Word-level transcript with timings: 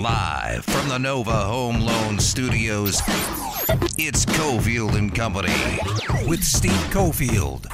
Live 0.00 0.64
from 0.64 0.88
the 0.88 0.96
Nova 0.96 1.30
Home 1.30 1.78
Loan 1.78 2.18
Studios, 2.18 3.02
it's 3.98 4.24
Cofield 4.24 4.96
and 4.96 5.14
Company 5.14 5.52
with 6.26 6.42
Steve 6.42 6.70
Cofield 6.88 7.66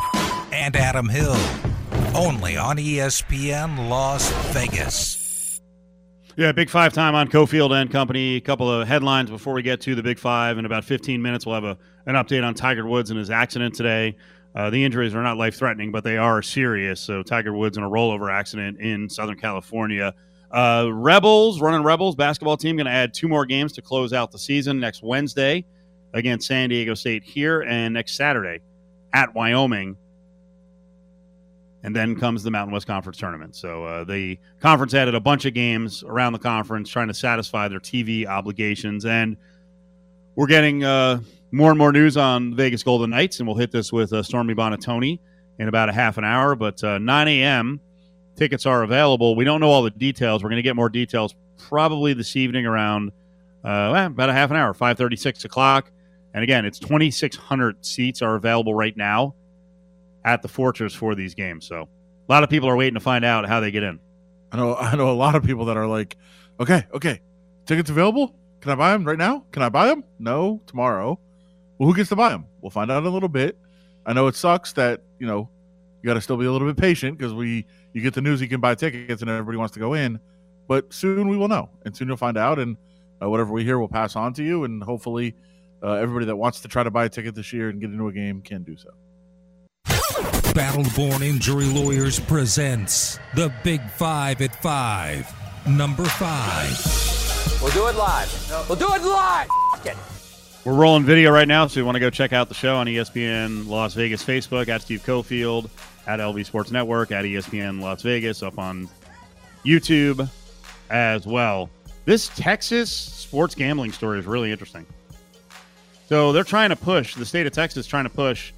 and 0.52 0.74
Adam 0.74 1.08
Hill. 1.08 1.36
Only 2.16 2.56
on 2.56 2.78
ESPN 2.78 3.88
Las 3.88 4.28
Vegas. 4.52 5.60
Yeah, 6.36 6.50
Big 6.50 6.68
Five 6.68 6.92
time 6.92 7.14
on 7.14 7.28
Cofield 7.28 7.70
and 7.70 7.92
Company. 7.92 8.34
A 8.34 8.40
couple 8.40 8.68
of 8.68 8.88
headlines 8.88 9.30
before 9.30 9.54
we 9.54 9.62
get 9.62 9.80
to 9.82 9.94
the 9.94 10.02
Big 10.02 10.18
Five. 10.18 10.58
In 10.58 10.64
about 10.64 10.84
15 10.84 11.22
minutes, 11.22 11.46
we'll 11.46 11.54
have 11.54 11.62
a, 11.62 11.78
an 12.06 12.16
update 12.16 12.44
on 12.44 12.54
Tiger 12.54 12.88
Woods 12.88 13.10
and 13.10 13.18
his 13.20 13.30
accident 13.30 13.72
today. 13.76 14.16
Uh, 14.52 14.68
the 14.70 14.82
injuries 14.82 15.14
are 15.14 15.22
not 15.22 15.36
life 15.36 15.54
threatening, 15.54 15.92
but 15.92 16.02
they 16.02 16.16
are 16.16 16.42
serious. 16.42 17.00
So, 17.00 17.22
Tiger 17.22 17.52
Woods 17.52 17.76
in 17.76 17.84
a 17.84 17.88
rollover 17.88 18.32
accident 18.32 18.80
in 18.80 19.08
Southern 19.08 19.38
California. 19.38 20.12
Uh, 20.56 20.88
Rebels, 20.90 21.60
running 21.60 21.82
Rebels 21.82 22.16
basketball 22.16 22.56
team, 22.56 22.76
going 22.76 22.86
to 22.86 22.90
add 22.90 23.12
two 23.12 23.28
more 23.28 23.44
games 23.44 23.74
to 23.74 23.82
close 23.82 24.14
out 24.14 24.32
the 24.32 24.38
season 24.38 24.80
next 24.80 25.02
Wednesday 25.02 25.66
against 26.14 26.46
San 26.46 26.70
Diego 26.70 26.94
State 26.94 27.22
here 27.24 27.60
and 27.60 27.92
next 27.92 28.16
Saturday 28.16 28.60
at 29.12 29.34
Wyoming. 29.34 29.98
And 31.82 31.94
then 31.94 32.18
comes 32.18 32.42
the 32.42 32.50
Mountain 32.50 32.72
West 32.72 32.86
Conference 32.86 33.18
tournament. 33.18 33.54
So 33.54 33.84
uh, 33.84 34.04
the 34.04 34.38
conference 34.60 34.94
added 34.94 35.14
a 35.14 35.20
bunch 35.20 35.44
of 35.44 35.52
games 35.52 36.02
around 36.02 36.32
the 36.32 36.38
conference 36.38 36.88
trying 36.88 37.08
to 37.08 37.14
satisfy 37.14 37.68
their 37.68 37.78
TV 37.78 38.26
obligations. 38.26 39.04
And 39.04 39.36
we're 40.36 40.46
getting 40.46 40.84
uh, 40.84 41.20
more 41.52 41.68
and 41.68 41.78
more 41.78 41.92
news 41.92 42.16
on 42.16 42.56
Vegas 42.56 42.82
Golden 42.82 43.10
Knights, 43.10 43.40
and 43.40 43.46
we'll 43.46 43.58
hit 43.58 43.72
this 43.72 43.92
with 43.92 44.10
uh, 44.14 44.22
Stormy 44.22 44.54
Buonantony 44.54 45.18
in 45.58 45.68
about 45.68 45.90
a 45.90 45.92
half 45.92 46.16
an 46.16 46.24
hour. 46.24 46.56
But 46.56 46.82
uh, 46.82 46.96
9 46.96 47.28
a.m. 47.28 47.78
tickets 48.36 48.66
are 48.66 48.82
available. 48.82 49.34
We 49.34 49.44
don't 49.44 49.60
know 49.60 49.70
all 49.70 49.82
the 49.82 49.90
details. 49.90 50.42
We're 50.42 50.50
going 50.50 50.58
to 50.58 50.62
get 50.62 50.76
more 50.76 50.88
details 50.88 51.34
probably 51.58 52.12
this 52.12 52.36
evening 52.36 52.66
around 52.66 53.10
uh, 53.64 54.08
about 54.10 54.28
a 54.28 54.32
half 54.32 54.50
an 54.50 54.56
hour, 54.56 54.72
five 54.74 54.96
thirty, 54.96 55.16
six 55.16 55.44
o'clock. 55.44 55.90
And 56.34 56.42
again, 56.42 56.66
it's 56.66 56.78
2,600 56.78 57.84
seats 57.84 58.20
are 58.20 58.34
available 58.34 58.74
right 58.74 58.94
now 58.94 59.34
at 60.22 60.42
the 60.42 60.48
Fortress 60.48 60.92
for 60.92 61.14
these 61.14 61.34
games. 61.34 61.66
So 61.66 61.88
a 62.28 62.32
lot 62.32 62.44
of 62.44 62.50
people 62.50 62.68
are 62.68 62.76
waiting 62.76 62.94
to 62.94 63.00
find 63.00 63.24
out 63.24 63.48
how 63.48 63.60
they 63.60 63.70
get 63.70 63.82
in. 63.82 63.98
I 64.52 64.58
know 64.58 64.74
I 64.76 64.94
know 64.96 65.10
a 65.10 65.12
lot 65.12 65.34
of 65.34 65.42
people 65.44 65.64
that 65.66 65.76
are 65.76 65.86
like, 65.86 66.16
okay, 66.60 66.84
okay, 66.92 67.20
tickets 67.64 67.88
available. 67.88 68.36
Can 68.60 68.70
I 68.70 68.74
buy 68.74 68.92
them 68.92 69.04
right 69.04 69.18
now? 69.18 69.44
Can 69.52 69.62
I 69.62 69.68
buy 69.68 69.86
them? 69.86 70.04
No, 70.18 70.60
tomorrow. 70.66 71.18
Well, 71.78 71.88
who 71.88 71.94
gets 71.94 72.10
to 72.10 72.16
buy 72.16 72.30
them? 72.30 72.46
We'll 72.60 72.70
find 72.70 72.90
out 72.90 72.98
in 72.98 73.06
a 73.06 73.10
little 73.10 73.28
bit. 73.28 73.58
I 74.04 74.12
know 74.12 74.26
it 74.26 74.34
sucks 74.34 74.72
that 74.74 75.02
you 75.18 75.26
know 75.26 75.48
you 76.06 76.10
got 76.10 76.14
to 76.14 76.20
still 76.20 76.36
be 76.36 76.46
a 76.46 76.52
little 76.52 76.68
bit 76.68 76.76
patient 76.76 77.18
because 77.18 77.34
we 77.34 77.66
you 77.92 78.00
get 78.00 78.14
the 78.14 78.20
news 78.20 78.40
you 78.40 78.46
can 78.46 78.60
buy 78.60 78.76
tickets 78.76 79.22
and 79.22 79.28
everybody 79.28 79.58
wants 79.58 79.74
to 79.74 79.80
go 79.80 79.94
in, 79.94 80.20
but 80.68 80.92
soon 80.92 81.26
we 81.26 81.36
will 81.36 81.48
know 81.48 81.68
and 81.84 81.96
soon 81.96 82.06
you'll 82.06 82.16
find 82.16 82.38
out 82.38 82.60
and 82.60 82.76
uh, 83.20 83.28
whatever 83.28 83.52
we 83.52 83.64
hear 83.64 83.76
we'll 83.80 83.88
pass 83.88 84.14
on 84.14 84.32
to 84.32 84.44
you 84.44 84.62
and 84.62 84.84
hopefully 84.84 85.34
uh, 85.82 85.94
everybody 85.94 86.24
that 86.24 86.36
wants 86.36 86.60
to 86.60 86.68
try 86.68 86.84
to 86.84 86.92
buy 86.92 87.06
a 87.06 87.08
ticket 87.08 87.34
this 87.34 87.52
year 87.52 87.70
and 87.70 87.80
get 87.80 87.90
into 87.90 88.06
a 88.06 88.12
game 88.12 88.40
can 88.40 88.62
do 88.62 88.76
so. 88.76 88.90
Battleborn 90.54 91.22
Injury 91.22 91.66
Lawyers 91.66 92.20
presents 92.20 93.18
the 93.34 93.52
Big 93.64 93.82
Five 93.90 94.40
at 94.42 94.62
Five. 94.62 95.34
Number 95.66 96.04
five. 96.04 97.60
We'll 97.60 97.72
do 97.72 97.88
it 97.88 97.96
live. 97.96 98.68
We'll 98.68 98.78
do 98.78 98.94
it 98.94 99.02
live. 99.02 99.48
It. 99.84 99.96
We're 100.66 100.74
rolling 100.74 101.04
video 101.04 101.30
right 101.30 101.46
now, 101.46 101.68
so 101.68 101.78
you 101.78 101.86
want 101.86 101.94
to 101.94 102.00
go 102.00 102.10
check 102.10 102.32
out 102.32 102.48
the 102.48 102.54
show 102.54 102.74
on 102.74 102.88
ESPN 102.88 103.68
Las 103.68 103.94
Vegas 103.94 104.24
Facebook 104.24 104.66
at 104.66 104.82
Steve 104.82 105.00
Cofield, 105.06 105.70
at 106.06 106.20
LV 106.20 106.46
Sports 106.46 106.70
Network, 106.70 107.10
at 107.10 107.24
ESPN 107.24 107.80
Las 107.80 108.02
Vegas, 108.02 108.42
up 108.42 108.58
on 108.58 108.88
YouTube 109.64 110.28
as 110.90 111.26
well. 111.26 111.68
This 112.04 112.28
Texas 112.36 112.90
sports 112.92 113.54
gambling 113.54 113.92
story 113.92 114.18
is 114.18 114.26
really 114.26 114.52
interesting. 114.52 114.86
So 116.08 116.32
they're 116.32 116.44
trying 116.44 116.70
to 116.70 116.76
push 116.76 117.16
the 117.16 117.26
state 117.26 117.46
of 117.46 117.52
Texas, 117.52 117.86
trying 117.86 118.04
to 118.04 118.10
push, 118.10 118.52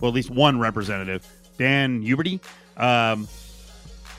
well, 0.00 0.08
at 0.08 0.14
least 0.14 0.30
one 0.30 0.58
representative, 0.58 1.24
Dan 1.58 2.02
Huberty, 2.02 2.40
um, 2.76 3.28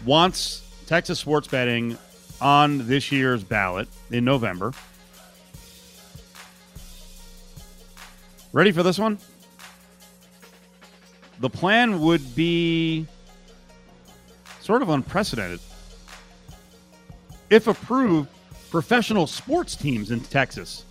wants 0.06 0.62
Texas 0.88 1.20
sports 1.20 1.48
betting 1.48 1.98
on 2.40 2.88
this 2.88 3.12
year's 3.12 3.44
ballot 3.44 3.90
in 4.12 4.24
November. 4.24 4.72
Ready 8.54 8.72
for 8.72 8.84
this 8.84 8.98
one? 8.98 9.18
The 11.42 11.50
plan 11.50 12.00
would 12.02 12.36
be 12.36 13.08
sort 14.62 14.84
of 14.84 14.90
unprecedented. 14.90 15.60
If 17.50 17.66
approved, 17.66 18.30
professional 18.70 19.26
sports 19.26 19.76
teams 19.76 20.12
in 20.12 20.20
Texas 20.20 20.86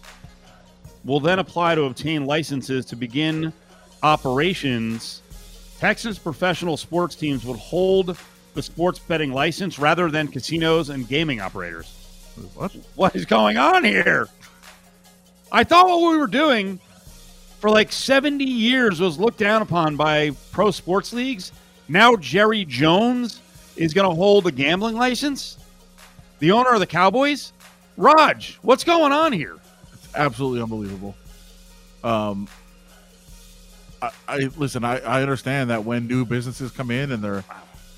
will 1.04 1.20
then 1.20 1.38
apply 1.38 1.76
to 1.76 1.84
obtain 1.84 2.26
licenses 2.26 2.84
to 2.86 2.96
begin 2.96 3.52
operations. 4.02 5.22
Texas 5.78 6.18
professional 6.18 6.76
sports 6.76 7.14
teams 7.14 7.44
would 7.44 7.56
hold 7.56 8.18
the 8.54 8.62
sports 8.62 8.98
betting 8.98 9.32
license 9.32 9.78
rather 9.78 10.10
than 10.10 10.26
casinos 10.26 10.90
and 10.90 11.06
gaming 11.06 11.40
operators. 11.40 11.94
What? 12.54 12.72
What 12.96 13.14
is 13.14 13.24
going 13.24 13.56
on 13.56 13.84
here? 13.84 14.28
I 15.52 15.62
thought 15.62 15.86
what 15.86 16.10
we 16.10 16.18
were 16.18 16.26
doing 16.26 16.80
for 17.60 17.70
like 17.70 17.92
70 17.92 18.42
years 18.42 19.00
was 19.00 19.18
looked 19.18 19.38
down 19.38 19.62
upon 19.62 19.94
by 19.94 20.30
pro 20.50 20.70
sports 20.70 21.12
leagues. 21.12 21.52
Now 21.88 22.16
Jerry 22.16 22.64
Jones 22.64 23.40
is 23.76 23.92
going 23.92 24.08
to 24.08 24.14
hold 24.14 24.46
a 24.46 24.52
gambling 24.52 24.96
license? 24.96 25.58
The 26.38 26.52
owner 26.52 26.72
of 26.72 26.80
the 26.80 26.86
Cowboys? 26.86 27.52
Raj, 27.96 28.58
what's 28.62 28.82
going 28.82 29.12
on 29.12 29.32
here? 29.32 29.58
It's 29.92 30.14
absolutely 30.14 30.62
unbelievable. 30.62 31.14
Um, 32.02 32.48
I, 34.00 34.10
I 34.26 34.36
listen. 34.56 34.84
I, 34.84 35.00
I 35.00 35.20
understand 35.20 35.68
that 35.68 35.84
when 35.84 36.06
new 36.06 36.24
businesses 36.24 36.70
come 36.70 36.90
in 36.90 37.12
and 37.12 37.22
they're 37.22 37.44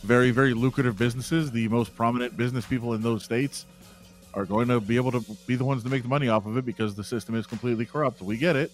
very 0.02 0.32
very 0.32 0.54
lucrative 0.54 0.98
businesses, 0.98 1.52
the 1.52 1.68
most 1.68 1.94
prominent 1.94 2.36
business 2.36 2.66
people 2.66 2.94
in 2.94 3.02
those 3.02 3.22
states 3.22 3.66
are 4.34 4.44
going 4.44 4.66
to 4.66 4.80
be 4.80 4.96
able 4.96 5.12
to 5.12 5.20
be 5.46 5.54
the 5.54 5.64
ones 5.64 5.84
to 5.84 5.88
make 5.88 6.02
the 6.02 6.08
money 6.08 6.28
off 6.28 6.46
of 6.46 6.56
it 6.56 6.64
because 6.64 6.96
the 6.96 7.04
system 7.04 7.36
is 7.36 7.46
completely 7.46 7.86
corrupt. 7.86 8.20
We 8.22 8.36
get 8.36 8.56
it, 8.56 8.72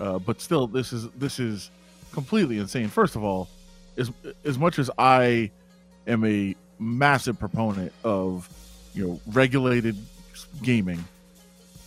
uh, 0.00 0.18
but 0.18 0.40
still, 0.40 0.66
this 0.66 0.92
is 0.92 1.08
this 1.10 1.38
is 1.38 1.70
completely 2.12 2.58
insane. 2.58 2.88
First 2.88 3.16
of 3.16 3.22
all, 3.22 3.48
as 3.96 4.10
as 4.44 4.58
much 4.58 4.78
as 4.78 4.90
I 4.98 5.50
am 6.06 6.24
a 6.24 6.56
massive 6.78 7.38
proponent 7.38 7.92
of 8.02 8.48
you 8.94 9.06
know 9.06 9.20
regulated 9.26 9.96
gaming 10.62 11.04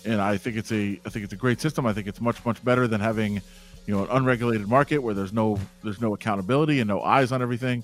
and 0.06 0.22
I 0.22 0.38
think 0.38 0.58
it's 0.58 0.72
a 0.72 1.00
I 1.06 1.10
think 1.10 1.24
it's 1.24 1.34
a 1.34 1.38
great 1.38 1.62
system. 1.62 1.86
I 1.86 1.94
think 1.94 2.08
it's 2.08 2.22
much 2.22 2.44
much 2.46 2.64
better 2.64 2.88
than 2.88 3.02
having 3.02 3.42
you 3.86 3.96
know 3.96 4.04
an 4.04 4.10
unregulated 4.12 4.68
market 4.68 5.00
where 5.00 5.14
there's 5.14 5.34
no 5.34 5.60
there's 5.84 6.02
no 6.02 6.14
accountability 6.14 6.80
and 6.80 6.88
no 6.88 7.02
eyes 7.02 7.32
on 7.32 7.42
everything. 7.42 7.84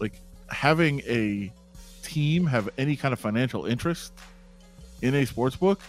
Like 0.00 0.20
having 0.48 1.00
a 1.00 1.52
team 2.02 2.46
have 2.46 2.68
any 2.78 2.96
kind 2.96 3.12
of 3.12 3.20
financial 3.20 3.66
interest 3.66 4.12
in 5.02 5.14
a 5.14 5.24
sports 5.24 5.56
book 5.56 5.80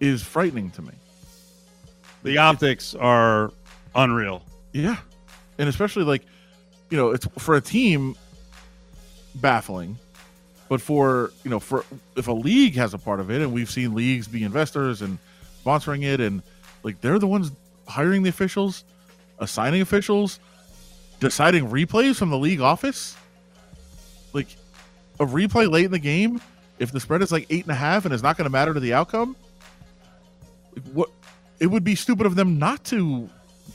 is 0.00 0.22
frightening 0.22 0.70
to 0.72 0.82
me. 0.82 0.92
The 2.26 2.38
optics 2.38 2.92
are 2.96 3.52
unreal. 3.94 4.42
Yeah, 4.72 4.96
and 5.58 5.68
especially 5.68 6.02
like 6.02 6.22
you 6.90 6.96
know 6.96 7.10
it's 7.10 7.24
for 7.38 7.54
a 7.54 7.60
team 7.60 8.16
baffling. 9.36 9.96
But 10.68 10.80
for 10.80 11.30
you 11.44 11.50
know 11.50 11.60
for 11.60 11.84
if 12.16 12.26
a 12.26 12.32
league 12.32 12.74
has 12.74 12.94
a 12.94 12.98
part 12.98 13.20
of 13.20 13.30
it 13.30 13.42
and 13.42 13.52
we've 13.52 13.70
seen 13.70 13.94
leagues 13.94 14.26
be 14.26 14.42
investors 14.42 15.02
and 15.02 15.18
sponsoring 15.64 16.02
it 16.02 16.20
and 16.20 16.42
like 16.82 17.00
they're 17.00 17.20
the 17.20 17.28
ones 17.28 17.52
hiring 17.86 18.24
the 18.24 18.28
officials 18.28 18.82
assigning 19.38 19.80
officials 19.80 20.40
deciding 21.20 21.68
replays 21.68 22.16
from 22.16 22.30
the 22.30 22.38
league 22.38 22.60
office. 22.60 23.16
Like 24.32 24.48
a 25.20 25.24
replay 25.24 25.70
late 25.70 25.84
in 25.84 25.92
the 25.92 26.00
game 26.00 26.40
if 26.80 26.90
the 26.90 26.98
spread 26.98 27.22
is 27.22 27.30
like 27.30 27.46
eight 27.50 27.62
and 27.62 27.70
a 27.70 27.76
half 27.76 28.04
and 28.04 28.12
it's 28.12 28.24
not 28.24 28.36
going 28.36 28.46
to 28.46 28.50
matter 28.50 28.74
to 28.74 28.80
the 28.80 28.94
outcome 28.94 29.36
what 30.92 31.08
it 31.60 31.66
would 31.68 31.84
be 31.84 31.94
stupid 31.94 32.26
of 32.26 32.34
them 32.34 32.58
not 32.58 32.84
to 32.84 33.28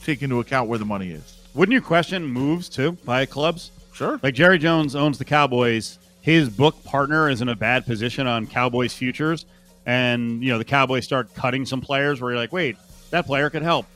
take 0.04 0.22
into 0.22 0.40
account 0.40 0.68
where 0.68 0.78
the 0.78 0.84
money 0.84 1.10
is 1.10 1.36
Wouldn't 1.54 1.74
you 1.74 1.80
question 1.82 2.24
moves 2.24 2.68
too 2.68 2.92
by 3.04 3.26
clubs? 3.26 3.70
sure 3.92 4.18
Like 4.22 4.34
Jerry 4.34 4.58
Jones 4.58 4.94
owns 4.96 5.18
the 5.18 5.24
Cowboys. 5.24 5.98
His 6.22 6.48
book 6.48 6.82
partner 6.84 7.28
is 7.28 7.42
in 7.42 7.48
a 7.48 7.56
bad 7.56 7.84
position 7.84 8.26
on 8.26 8.46
Cowboys 8.46 8.94
futures. 8.94 9.44
And, 9.84 10.42
you 10.44 10.50
know, 10.52 10.58
the 10.58 10.64
Cowboys 10.64 11.04
start 11.04 11.34
cutting 11.34 11.66
some 11.66 11.80
players 11.80 12.20
where 12.20 12.30
you're 12.30 12.38
like, 12.38 12.52
wait, 12.52 12.76
that 13.10 13.26
player 13.26 13.50
could 13.50 13.62
help. 13.62 13.86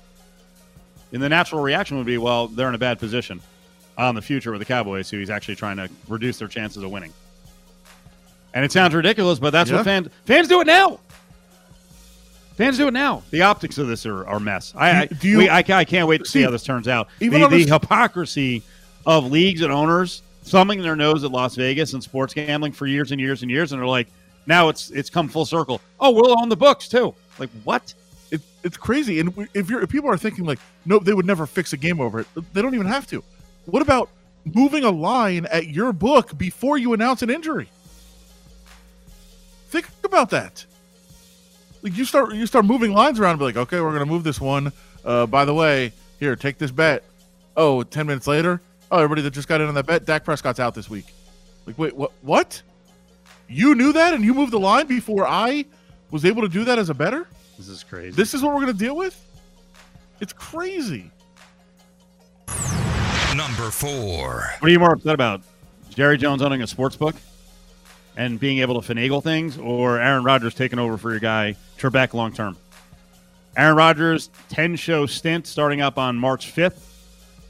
And 1.12 1.22
the 1.22 1.28
natural 1.28 1.62
reaction 1.62 1.96
would 1.98 2.06
be, 2.06 2.18
well, 2.18 2.48
they're 2.48 2.68
in 2.68 2.74
a 2.74 2.78
bad 2.78 2.98
position 2.98 3.40
on 3.96 4.16
the 4.16 4.20
future 4.22 4.50
with 4.50 4.58
the 4.58 4.64
Cowboys, 4.66 5.08
who 5.08 5.18
he's 5.18 5.30
actually 5.30 5.54
trying 5.54 5.76
to 5.76 5.88
reduce 6.08 6.38
their 6.40 6.48
chances 6.48 6.82
of 6.82 6.90
winning. 6.90 7.12
And 8.52 8.64
it 8.64 8.72
sounds 8.72 8.94
ridiculous, 8.94 9.38
but 9.38 9.50
that's 9.50 9.70
Yeah. 9.70 9.76
what 9.76 9.84
fans 9.84 10.08
fans 10.24 10.48
do 10.48 10.60
it 10.60 10.66
now. 10.66 10.98
Fans 12.56 12.78
do 12.78 12.88
it 12.88 12.92
now. 12.92 13.22
The 13.30 13.42
optics 13.42 13.76
of 13.78 13.86
this 13.86 14.06
are, 14.06 14.26
are 14.26 14.40
mess. 14.40 14.72
I, 14.76 15.02
I, 15.02 15.06
Do 15.06 15.28
you- 15.28 15.38
we- 15.38 15.48
I, 15.48 15.58
I 15.58 15.84
can't 15.84 16.08
wait 16.08 16.18
to 16.18 16.24
see 16.24 16.38
See, 16.38 16.42
how 16.42 16.50
this 16.50 16.62
turns 16.62 16.88
out. 16.88 17.08
even 17.20 17.40
The, 17.40 17.44
on 17.46 17.50
the 17.52 17.58
this- 17.64 17.68
hypocrisy 17.70 18.62
of 19.04 19.30
leagues 19.30 19.60
and 19.60 19.72
owners 19.72 20.22
thumbing 20.44 20.80
their 20.82 20.96
nose 20.96 21.22
at 21.24 21.30
Las 21.30 21.54
Vegas 21.56 21.92
and 21.92 22.02
sports 22.02 22.32
gambling 22.32 22.72
for 22.72 22.86
years 22.86 23.12
and 23.12 23.20
years 23.20 23.42
and 23.42 23.50
years, 23.50 23.72
and 23.72 23.80
they're 23.80 23.86
like, 23.88 24.08
Now 24.46 24.68
it's 24.68 24.90
it's 24.90 25.10
come 25.10 25.28
full 25.28 25.44
circle. 25.44 25.80
Oh, 26.00 26.10
we'll 26.12 26.38
own 26.40 26.48
the 26.48 26.56
books 26.56 26.88
too. 26.88 27.14
Like 27.38 27.50
what? 27.64 27.92
It, 28.30 28.40
it's 28.64 28.76
crazy. 28.76 29.20
And 29.20 29.48
if 29.54 29.68
you're 29.68 29.82
if 29.82 29.90
people 29.90 30.08
are 30.10 30.16
thinking 30.16 30.44
like, 30.44 30.58
no, 30.84 30.98
they 30.98 31.12
would 31.12 31.26
never 31.26 31.46
fix 31.46 31.72
a 31.72 31.76
game 31.76 32.00
over 32.00 32.20
it. 32.20 32.26
They 32.54 32.62
don't 32.62 32.74
even 32.74 32.86
have 32.86 33.06
to. 33.08 33.22
What 33.66 33.82
about 33.82 34.08
moving 34.54 34.84
a 34.84 34.90
line 34.90 35.46
at 35.46 35.66
your 35.68 35.92
book 35.92 36.36
before 36.38 36.78
you 36.78 36.92
announce 36.94 37.22
an 37.22 37.28
injury? 37.30 37.68
Think 39.68 39.88
about 40.04 40.30
that. 40.30 40.64
Like 41.86 41.96
you 41.96 42.04
start 42.04 42.34
you 42.34 42.46
start 42.46 42.64
moving 42.64 42.92
lines 42.92 43.20
around 43.20 43.30
and 43.30 43.38
be 43.38 43.44
like, 43.44 43.56
okay, 43.56 43.80
we're 43.80 43.92
gonna 43.92 44.06
move 44.06 44.24
this 44.24 44.40
one. 44.40 44.72
Uh, 45.04 45.24
by 45.24 45.44
the 45.44 45.54
way, 45.54 45.92
here, 46.18 46.34
take 46.34 46.58
this 46.58 46.72
bet. 46.72 47.04
Oh, 47.56 47.84
10 47.84 48.08
minutes 48.08 48.26
later, 48.26 48.60
oh, 48.90 48.96
everybody 48.96 49.22
that 49.22 49.30
just 49.30 49.46
got 49.46 49.60
in 49.60 49.68
on 49.68 49.74
that 49.74 49.86
bet, 49.86 50.04
Dak 50.04 50.24
Prescott's 50.24 50.58
out 50.58 50.74
this 50.74 50.90
week. 50.90 51.04
Like, 51.64 51.78
wait, 51.78 51.94
what? 51.94 52.10
What? 52.22 52.60
You 53.48 53.76
knew 53.76 53.92
that, 53.92 54.14
and 54.14 54.24
you 54.24 54.34
moved 54.34 54.52
the 54.52 54.58
line 54.58 54.88
before 54.88 55.28
I 55.28 55.64
was 56.10 56.24
able 56.24 56.42
to 56.42 56.48
do 56.48 56.64
that 56.64 56.76
as 56.76 56.90
a 56.90 56.94
better. 56.94 57.28
This 57.56 57.68
is 57.68 57.84
crazy. 57.84 58.16
This 58.16 58.34
is 58.34 58.42
what 58.42 58.52
we're 58.52 58.62
going 58.62 58.72
to 58.72 58.84
deal 58.84 58.96
with? 58.96 59.16
It's 60.18 60.32
crazy. 60.32 61.08
Number 63.36 63.70
four. 63.70 64.50
What 64.58 64.68
are 64.68 64.72
you 64.72 64.80
more 64.80 64.94
upset 64.94 65.14
about? 65.14 65.42
Jerry 65.90 66.18
Jones 66.18 66.42
owning 66.42 66.62
a 66.62 66.66
sports 66.66 66.96
book 66.96 67.14
and 68.16 68.40
being 68.40 68.58
able 68.58 68.80
to 68.80 68.94
finagle 68.94 69.22
things, 69.22 69.58
or 69.58 70.00
Aaron 70.00 70.24
Rodgers 70.24 70.54
taking 70.54 70.78
over 70.78 70.96
for 70.96 71.10
your 71.10 71.20
guy 71.20 71.56
Trebek 71.78 72.14
long 72.14 72.32
term? 72.32 72.56
Aaron 73.56 73.76
Rodgers, 73.76 74.30
10 74.50 74.76
show 74.76 75.06
stint 75.06 75.46
starting 75.46 75.80
up 75.80 75.98
on 75.98 76.16
March 76.16 76.54
5th. 76.54 76.78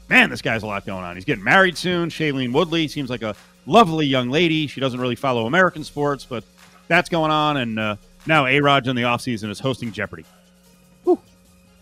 Man, 0.09 0.29
this 0.29 0.41
guy's 0.41 0.63
a 0.63 0.67
lot 0.67 0.85
going 0.85 1.03
on. 1.03 1.15
He's 1.15 1.25
getting 1.25 1.43
married 1.43 1.77
soon. 1.77 2.09
Shailene 2.09 2.53
Woodley 2.53 2.87
seems 2.87 3.09
like 3.09 3.23
a 3.23 3.35
lovely 3.65 4.05
young 4.05 4.29
lady. 4.29 4.67
She 4.67 4.79
doesn't 4.79 4.99
really 4.99 5.15
follow 5.15 5.47
American 5.47 5.83
sports, 5.83 6.23
but 6.23 6.45
that's 6.87 7.09
going 7.09 7.31
on. 7.31 7.57
And 7.57 7.77
uh, 7.77 7.95
now 8.25 8.45
A 8.45 8.61
Rod's 8.61 8.87
in 8.87 8.95
the 8.95 9.01
offseason 9.01 9.49
is 9.49 9.59
hosting 9.59 9.91
Jeopardy. 9.91 10.23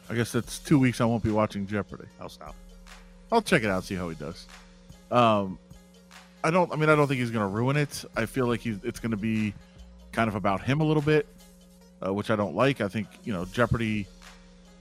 I 0.09 0.13
guess 0.13 0.31
that's 0.31 0.59
two 0.59 0.77
weeks 0.77 1.01
I 1.01 1.05
won't 1.05 1.23
be 1.23 1.31
watching 1.31 1.65
Jeopardy. 1.65 2.05
I'll 2.19 2.29
stop. 2.29 2.55
I'll 3.31 3.41
check 3.41 3.63
it 3.63 3.69
out, 3.69 3.83
see 3.83 3.95
how 3.95 4.09
he 4.09 4.15
does. 4.15 4.45
Um, 5.11 5.57
I 6.45 6.51
don't. 6.51 6.71
I 6.71 6.75
mean, 6.75 6.89
I 6.89 6.95
don't 6.95 7.07
think 7.07 7.19
he's 7.19 7.31
going 7.31 7.43
to 7.47 7.53
ruin 7.53 7.75
it. 7.77 8.05
I 8.15 8.25
feel 8.25 8.47
like 8.47 8.59
he's. 8.61 8.77
It's 8.83 8.99
going 8.99 9.11
to 9.11 9.17
be 9.17 9.53
kind 10.11 10.27
of 10.27 10.35
about 10.35 10.61
him 10.61 10.79
a 10.81 10.83
little 10.83 11.01
bit, 11.01 11.27
uh, 12.05 12.13
which 12.13 12.29
I 12.29 12.35
don't 12.35 12.55
like. 12.55 12.81
I 12.81 12.87
think 12.87 13.07
you 13.23 13.33
know 13.33 13.45
Jeopardy. 13.45 14.07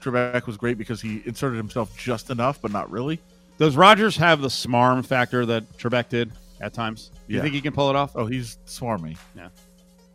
Trebek 0.01 0.45
was 0.45 0.55
great 0.55 0.77
because 0.77 1.01
he 1.01 1.23
inserted 1.25 1.57
himself 1.57 1.97
just 1.97 2.29
enough, 2.29 2.61
but 2.61 2.71
not 2.71 2.91
really. 2.91 3.19
Does 3.57 3.75
Rodgers 3.75 4.15
have 4.17 4.39
the 4.39 4.49
smarm 4.49 5.03
factor 5.03 5.43
that 5.47 5.67
Trebek 5.79 6.09
did 6.09 6.31
at 6.61 6.73
times? 6.75 7.09
Do 7.27 7.33
you 7.33 7.37
Yeah. 7.37 7.41
think 7.41 7.55
he 7.55 7.61
can 7.61 7.73
pull 7.73 7.89
it 7.89 7.95
off? 7.95 8.11
Oh, 8.15 8.27
he's 8.27 8.59
swarmy. 8.67 9.17
Yeah. 9.35 9.47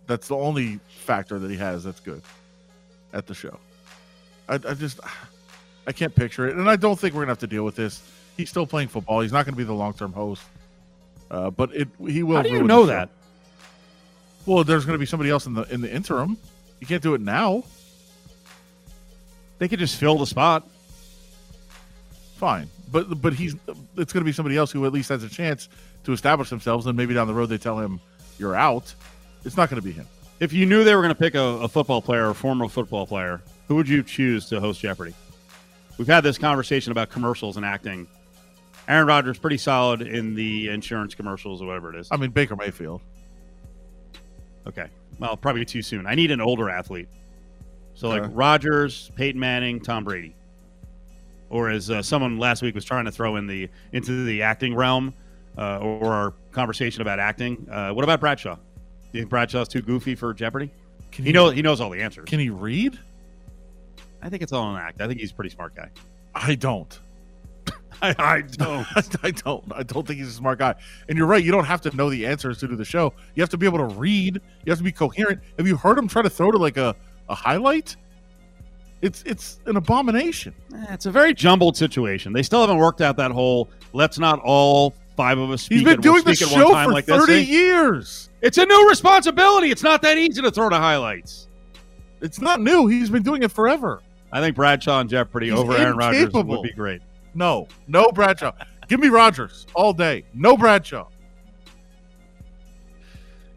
That's 0.06 0.29
the 0.29 0.37
only 0.37 0.79
factor 1.00 1.41
that 1.41 1.50
he 1.50 1.56
has 1.56 1.82
that's 1.82 1.99
good 1.99 2.23
at 3.12 3.26
the 3.26 3.35
show. 3.35 3.58
I, 4.49 4.55
I 4.55 4.75
just, 4.75 5.00
I 5.88 5.93
can't 5.93 6.14
picture 6.14 6.46
it. 6.49 6.56
And 6.56 6.70
I 6.70 6.76
don't 6.76 6.96
think 6.96 7.14
we're 7.14 7.20
going 7.25 7.29
to 7.29 7.32
have 7.32 7.38
to 7.41 7.46
deal 7.49 7.64
with 7.64 7.75
this. 7.75 8.00
He's 8.37 8.49
still 8.49 8.69
playing 8.69 8.88
football. 8.88 9.20
He's 9.23 9.32
not 9.32 9.44
going 9.44 9.55
to 9.55 9.58
be 9.58 9.64
the 9.64 9.73
long 9.73 9.93
term 9.94 10.12
host. 10.12 10.43
Uh, 11.31 11.50
but 11.50 11.75
it 11.75 11.88
he 12.06 12.23
will. 12.23 12.37
How 12.37 12.43
do 12.43 12.50
you 12.50 12.62
know 12.62 12.87
the 12.87 12.93
show. 12.93 12.97
that? 12.97 13.09
Well, 14.47 14.65
there's 14.65 14.85
going 14.85 14.94
to 14.94 14.99
be 14.99 15.06
somebody 15.06 15.31
else 15.31 15.47
in 15.47 15.55
the 15.55 15.62
in 15.73 15.81
the 15.81 15.93
interim. 15.93 16.37
You 16.81 16.87
can't 16.87 17.03
do 17.03 17.15
it 17.15 17.21
now. 17.21 17.65
They 19.59 19.69
could 19.69 19.79
just 19.79 19.97
fill 19.97 20.19
the 20.19 20.27
spot. 20.27 20.69
Fine, 22.37 22.69
but 22.91 23.21
but 23.21 23.35
he's 23.35 23.55
it's 23.97 24.12
going 24.12 24.23
to 24.23 24.25
be 24.25 24.32
somebody 24.32 24.56
else 24.56 24.73
who 24.73 24.85
at 24.87 24.93
least 24.93 25.11
has 25.11 25.23
a 25.23 25.29
chance 25.29 25.69
to 26.05 26.12
establish 26.12 26.49
themselves. 26.50 26.87
And 26.87 26.97
maybe 26.97 27.15
down 27.15 27.27
the 27.27 27.35
road 27.35 27.47
they 27.47 27.59
tell 27.59 27.79
him 27.79 28.00
you're 28.38 28.56
out. 28.56 28.94
It's 29.44 29.56
not 29.56 29.71
going 29.71 29.81
to 29.81 29.87
be 29.87 29.93
him. 29.93 30.06
If 30.41 30.55
you 30.55 30.65
knew 30.65 30.85
they 30.85 30.94
were 30.94 31.03
going 31.03 31.15
to 31.15 31.19
pick 31.19 31.35
a, 31.35 31.41
a 31.41 31.69
football 31.69 32.00
player, 32.00 32.31
a 32.31 32.35
former 32.35 32.67
football 32.67 33.06
player, 33.06 33.43
who 33.69 33.77
would 33.77 33.88
you 33.88 34.03
choose 34.03 34.49
to 34.49 34.59
host 34.59 34.81
Jeopardy? 34.81 35.15
We've 35.99 36.09
had 36.09 36.23
this 36.23 36.38
conversation 36.38 36.93
about 36.93 37.11
commercials 37.11 37.59
and 37.59 37.67
acting. 37.67 38.06
Aaron 38.91 39.07
Rodgers 39.07 39.39
pretty 39.39 39.57
solid 39.59 40.03
in 40.03 40.35
the 40.35 40.69
insurance 40.69 41.15
commercials 41.15 41.63
or 41.63 41.67
whatever 41.67 41.95
it 41.95 42.01
is. 42.01 42.09
I 42.11 42.17
mean 42.17 42.31
Baker 42.31 42.57
Mayfield. 42.57 43.01
Okay, 44.67 44.89
well, 45.19 45.37
probably 45.37 45.65
too 45.65 45.81
soon. 45.83 46.07
I 46.07 46.15
need 46.15 46.31
an 46.31 46.41
older 46.41 46.69
athlete. 46.69 47.09
So 47.95 48.09
like 48.09 48.23
Okay. 48.25 48.33
Rodgers, 48.35 49.11
Peyton 49.17 49.41
Manning, 49.41 49.81
Tom 49.81 50.05
Brady, 50.05 50.35
or 51.49 51.71
as 51.71 51.91
uh, 51.91 52.03
someone 52.03 52.39
last 52.39 52.63
week 52.63 52.75
was 52.75 52.85
trying 52.85 53.05
to 53.07 53.13
throw 53.13 53.37
in 53.37 53.47
the 53.47 53.69
into 53.93 54.25
the 54.25 54.43
acting 54.43 54.75
realm, 54.75 55.15
uh, 55.57 55.79
or 55.79 56.13
our 56.13 56.35
conversation 56.53 57.01
about 57.03 57.19
acting. 57.19 57.67
Uh, 57.71 57.91
what 57.93 58.03
about 58.05 58.21
Bradshaw? 58.21 58.55
Do 58.57 58.61
you 59.19 59.21
think 59.23 59.31
Bradshaw's 59.31 59.69
too 59.69 59.83
goofy 59.83 60.15
for 60.15 60.33
Jeopardy? 60.35 60.71
Can 61.11 61.25
He 61.25 61.33
knows 61.33 61.55
he 61.55 61.63
knows 61.63 61.81
all 61.81 61.91
the 61.91 62.01
answers. 62.03 62.27
Can 62.29 62.39
he 62.39 62.51
read? 62.51 62.99
I 64.23 64.29
think 64.29 64.43
it's 64.43 64.53
all 64.53 64.75
an 64.75 64.81
act. 64.81 65.01
I 65.01 65.07
think 65.09 65.21
he's 65.21 65.31
a 65.33 65.35
pretty 65.35 65.51
smart 65.51 65.75
guy. 65.75 65.91
I 66.35 66.55
don't. 66.55 66.99
I, 68.02 68.14
I 68.19 68.41
don't. 68.43 68.87
I 69.23 69.31
don't. 69.31 69.64
I 69.75 69.82
don't 69.82 70.06
think 70.06 70.19
he's 70.19 70.29
a 70.29 70.32
smart 70.32 70.58
guy. 70.58 70.75
And 71.08 71.19
you're 71.19 71.26
right. 71.26 71.43
You 71.43 71.52
don't 71.52 71.64
have 71.64 71.81
to 71.82 71.97
know 71.97 72.11
the 72.11 72.26
answers 72.26 72.58
to 72.58 72.69
do 72.69 72.76
the 72.76 72.85
show. 72.85 73.12
You 73.35 73.43
have 73.43 73.50
to 73.50 73.58
be 73.58 73.67
able 73.67 73.79
to 73.79 73.94
read. 73.97 74.41
You 74.64 74.70
have 74.70 74.79
to 74.79 74.85
be 74.85 74.93
coherent. 74.93 75.41
Have 75.58 75.67
you 75.67 75.76
heard 75.76 75.99
him 75.99 76.08
try 76.08 76.23
to 76.23 76.31
throw 76.31 76.50
to 76.50 76.58
like 76.58 76.76
a, 76.76 76.94
a 77.29 77.35
highlight? 77.35 77.97
It's 79.02 79.23
it's 79.25 79.61
an 79.67 79.76
abomination. 79.76 80.55
Eh, 80.75 80.87
it's 80.91 81.06
a 81.06 81.11
very 81.11 81.32
jumbled 81.32 81.76
situation. 81.76 82.32
They 82.32 82.43
still 82.43 82.61
haven't 82.61 82.79
worked 82.79 83.00
out 83.00 83.17
that 83.17 83.31
whole 83.31 83.69
let's 83.93 84.19
not 84.19 84.41
all 84.41 84.94
five 85.17 85.38
of 85.38 85.50
us 85.50 85.67
He's 85.67 85.82
been 85.82 85.94
at, 85.94 86.00
doing 86.03 86.23
the 86.25 86.35
show 86.35 86.69
for 86.69 86.93
like 86.93 87.06
30 87.06 87.26
thing. 87.26 87.49
years. 87.49 88.29
It's 88.43 88.58
a 88.58 88.64
new 88.64 88.88
responsibility. 88.88 89.70
It's 89.70 89.82
not 89.82 90.03
that 90.03 90.19
easy 90.19 90.43
to 90.43 90.50
throw 90.50 90.69
to 90.69 90.76
highlights. 90.76 91.49
It's 92.20 92.41
not 92.41 92.61
new. 92.61 92.87
He's 92.87 93.11
been 93.11 93.23
doing 93.23 93.43
it 93.43 93.50
forever. 93.50 94.03
I 94.32 94.41
think 94.41 94.56
Bradshaw 94.56 95.00
and 95.00 95.11
Jeopardy 95.11 95.50
He's 95.50 95.58
over 95.58 95.76
Aaron 95.76 95.96
Rodgers 95.96 96.32
would 96.32 96.62
be 96.62 96.73
great. 96.73 97.03
No, 97.35 97.69
no 97.87 98.09
Bradshaw. 98.12 98.53
Give 98.88 99.00
me 99.00 99.09
Rodgers 99.09 99.67
all 99.75 99.93
day. 99.93 100.25
No 100.35 100.56
Bradshaw. 100.56 101.06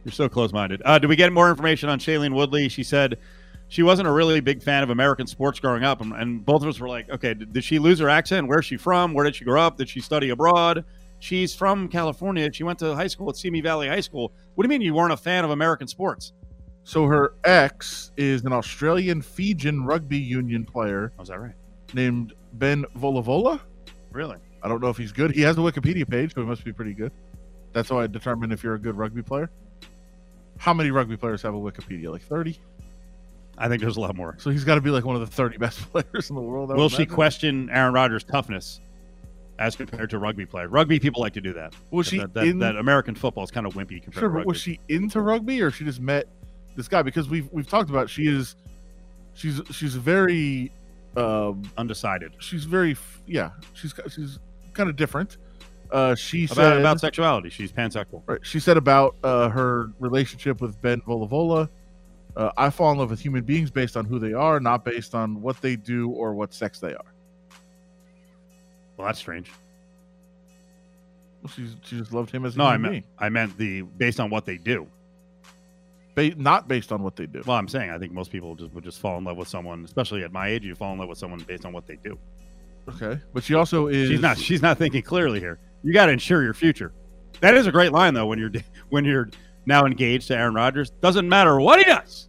You're 0.06 0.12
so 0.12 0.28
close-minded. 0.28 0.81
Uh, 0.84 1.00
did 1.00 1.08
we 1.08 1.16
get 1.16 1.31
more 1.31 1.50
information 1.50 1.90
on 1.90 1.98
Shailene 2.00 2.34
Woodley? 2.36 2.68
She 2.70 2.84
said 2.84 3.18
she 3.70 3.84
wasn't 3.84 4.08
a 4.08 4.12
really 4.12 4.42
big 4.42 4.62
fan 4.62 4.84
of 4.84 4.90
American 4.90 5.25
sports 5.28 5.60
growing 5.60 5.84
up, 5.84 6.02
and, 6.02 6.14
and 6.14 6.46
both 6.46 6.62
of 6.62 6.68
us 6.68 6.80
were 6.80 6.90
like, 6.90 7.10
"Okay, 7.10 7.34
did, 7.34 7.54
did 7.54 7.64
she 7.64 7.80
lose 7.80 8.00
her 8.00 8.10
accent? 8.10 8.48
Where's 8.48 8.66
she 8.66 8.75
from? 8.78 9.14
Where 9.14 9.24
did 9.24 9.36
she 9.36 9.46
grow 9.46 9.62
up? 9.62 9.78
Did 9.78 9.90
she 9.90 10.02
study 10.02 10.30
abroad?" 10.30 10.84
She's 11.20 11.56
from 11.56 11.88
California. 11.88 12.52
She 12.52 12.66
went 12.66 12.80
to 12.80 12.94
high 12.96 13.08
school 13.08 13.30
at 13.30 13.38
Simi 13.38 13.62
Valley 13.62 13.88
High 13.88 14.02
School. 14.02 14.34
What 14.56 14.64
do 14.64 14.68
you 14.68 14.78
mean 14.78 14.86
you 14.86 14.94
weren't 14.94 15.14
a 15.14 15.18
fan 15.18 15.46
of 15.46 15.52
American 15.52 15.88
sports? 15.88 16.34
So 16.84 17.06
her 17.06 17.36
ex 17.46 18.12
is 18.18 18.44
an 18.44 18.51
Australian 18.51 19.22
Fijian 19.22 19.86
rugby 19.86 20.18
union 20.18 20.65
player 20.65 21.13
Oh, 21.18 21.22
is 21.22 21.30
that 21.30 21.39
right? 21.39 21.53
named 21.94 22.34
Ben 22.53 22.86
Volavola. 22.98 23.60
Really? 24.12 24.38
I 24.62 24.67
don't 24.67 24.81
know 24.81 24.89
if 24.89 24.98
he's 24.98 25.12
good. 25.12 25.31
He 25.31 25.41
has 25.41 25.57
a 25.57 25.62
Wikipedia 25.62 26.10
page, 26.10 26.33
so 26.33 26.41
he 26.41 26.48
must 26.48 26.63
be 26.63 26.72
pretty 26.72 26.93
good. 26.93 27.12
That's 27.74 27.89
how 27.89 28.00
I 28.00 28.07
determine 28.07 28.51
if 28.51 28.63
you're 28.63 28.75
a 28.75 28.79
good 28.79 28.95
rugby 28.95 29.22
player. 29.24 29.50
How 30.57 30.74
many 30.74 30.91
rugby 30.91 31.17
players 31.17 31.41
have 31.41 31.53
a 31.55 31.57
Wikipedia? 31.60 32.12
Like 32.12 32.22
30? 32.22 32.57
I 33.57 33.67
think 33.67 33.81
there's 33.81 33.98
a 33.98 34.01
lot 34.01 34.15
more. 34.15 34.36
So 34.39 34.50
he's 34.50 34.63
got 34.63 34.75
to 34.75 34.81
be 34.81 34.89
like 34.89 35.03
one 35.05 35.15
of 35.15 35.22
the 35.22 35.27
30 35.27 35.57
best 35.57 35.79
players 35.91 36.29
in 36.29 36.36
the 36.36 36.41
world. 36.41 36.72
I 36.72 36.75
Will 36.75 36.89
she 36.89 36.98
imagine. 36.98 37.13
question 37.15 37.69
Aaron 37.72 37.93
Rodgers' 37.93 38.24
toughness 38.24 38.79
as 39.60 39.75
compared 39.75 40.10
to 40.12 40.19
rugby 40.19 40.45
players? 40.45 40.72
Rugby 40.72 41.00
people 41.00 41.22
like 41.22 41.33
to 41.33 41.41
do 41.41 41.53
that. 41.53 41.74
Was 41.91 42.07
she 42.07 42.19
that, 42.19 42.33
that, 42.36 42.45
in- 42.48 42.60
that 42.60 42.77
American 42.77 43.15
football 43.15 43.43
is 43.43 43.51
kind 43.51 43.65
of 43.67 43.74
wimpy 43.74 44.01
compared 44.01 44.22
Sure, 44.22 44.29
to 44.29 44.33
but 44.33 44.38
rugby. 44.38 44.48
was 44.48 44.57
she 44.62 44.79
into 44.89 45.19
rugby 45.22 45.62
or 45.62 45.72
she 45.72 45.83
just 45.83 46.00
met 46.00 46.27
this 46.75 46.88
guy? 46.88 47.01
Because 47.01 47.29
we've 47.29 47.50
we've 47.51 47.67
talked 47.67 47.89
about 47.89 48.10
she 48.10 48.27
is 48.27 48.55
she's 49.33 49.60
she's 49.72 49.95
very 49.95 50.72
um 51.15 51.62
undecided 51.77 52.34
she's 52.39 52.65
very 52.65 52.98
yeah 53.27 53.51
she's 53.74 53.93
she's 54.10 54.39
kind 54.74 54.89
of 54.89 54.96
different. 54.96 55.38
Uh, 55.91 56.15
she 56.15 56.46
about, 56.46 56.55
said 56.55 56.77
about 56.79 57.00
sexuality? 57.00 57.50
She's 57.50 57.72
pansexual. 57.72 58.24
Right. 58.25 58.39
She 58.43 58.60
said 58.60 58.77
about 58.77 59.15
uh, 59.24 59.50
her 59.50 59.91
relationship 60.00 60.60
with 60.60 60.82
Ben 60.82 61.01
Volavola. 61.01 61.70
Uh, 62.36 62.51
I 62.58 62.72
fall 62.72 62.91
in 62.91 62.98
love 62.98 63.12
with 63.12 63.20
human 63.20 63.43
beings 63.43 63.70
based 63.70 63.96
on 63.96 64.05
who 64.05 64.17
they 64.17 64.34
are, 64.34 64.60
not 64.60 64.84
based 64.84 65.13
on 65.13 65.41
what 65.41 65.62
they 65.62 65.75
do 65.75 66.10
or 66.10 66.34
what 66.34 66.51
sex 66.53 66.79
they 66.79 66.96
are. 66.96 67.13
Well, 68.98 69.05
that's 69.05 69.20
strange. 69.20 69.51
Well 71.43 71.51
she's, 71.53 71.75
she 71.84 71.98
just 71.98 72.12
loved 72.12 72.32
him 72.32 72.46
as 72.46 72.55
a 72.55 72.58
No, 72.58 72.65
I 72.65 72.77
meant 72.77 72.91
being, 72.91 73.03
I 73.20 73.29
meant 73.29 73.58
the 73.58 73.82
based 73.84 74.20
on 74.20 74.32
what 74.32 74.46
they 74.46 74.58
do. 74.58 74.88
Ba- 76.15 76.36
not 76.36 76.67
based 76.67 76.91
on 76.91 77.01
what 77.03 77.15
they 77.15 77.25
do. 77.25 77.41
Well, 77.46 77.58
I'm 77.58 77.67
saying 77.67 77.89
I 77.91 77.98
think 77.98 78.12
most 78.13 78.32
people 78.32 78.55
just 78.55 78.74
would 78.74 78.84
just 78.84 79.00
fall 79.00 79.17
in 79.17 79.24
love 79.24 79.38
with 79.38 79.48
someone, 79.48 79.84
especially 79.86 80.24
at 80.24 80.32
my 80.32 80.48
age. 80.48 80.63
You 80.63 80.75
fall 80.75 80.93
in 80.93 81.00
love 81.00 81.10
with 81.10 81.17
someone 81.17 81.39
based 81.48 81.65
on 81.65 81.74
what 81.74 81.88
they 81.88 81.96
do. 81.98 82.17
Okay, 82.89 83.20
but 83.34 83.43
she 83.43 83.53
also 83.53 83.88
is. 83.88 84.10
She's 84.10 84.20
not. 84.22 84.38
She's 84.38 84.62
not 84.62 84.77
thinking 84.77 85.01
clearly 85.01 85.39
here. 85.39 85.60
You 85.84 85.93
got 85.93 86.08
to 86.08 86.12
ensure 86.12 86.43
your 86.43 86.53
future. 86.53 86.91
That 87.39 87.55
is 87.55 87.65
a 87.67 87.72
great 87.72 87.91
line 87.91 88.13
though. 88.13 88.25
When 88.25 88.39
you're 88.39 88.51
when 88.89 89.05
you're 89.05 89.29
now 89.65 89.86
engaged 89.86 90.27
to 90.27 90.36
Aaron 90.38 90.53
Rodgers, 90.53 90.89
doesn't 91.01 91.27
matter 91.27 91.60
what 91.60 91.79
he 91.79 91.86
does. 91.86 92.27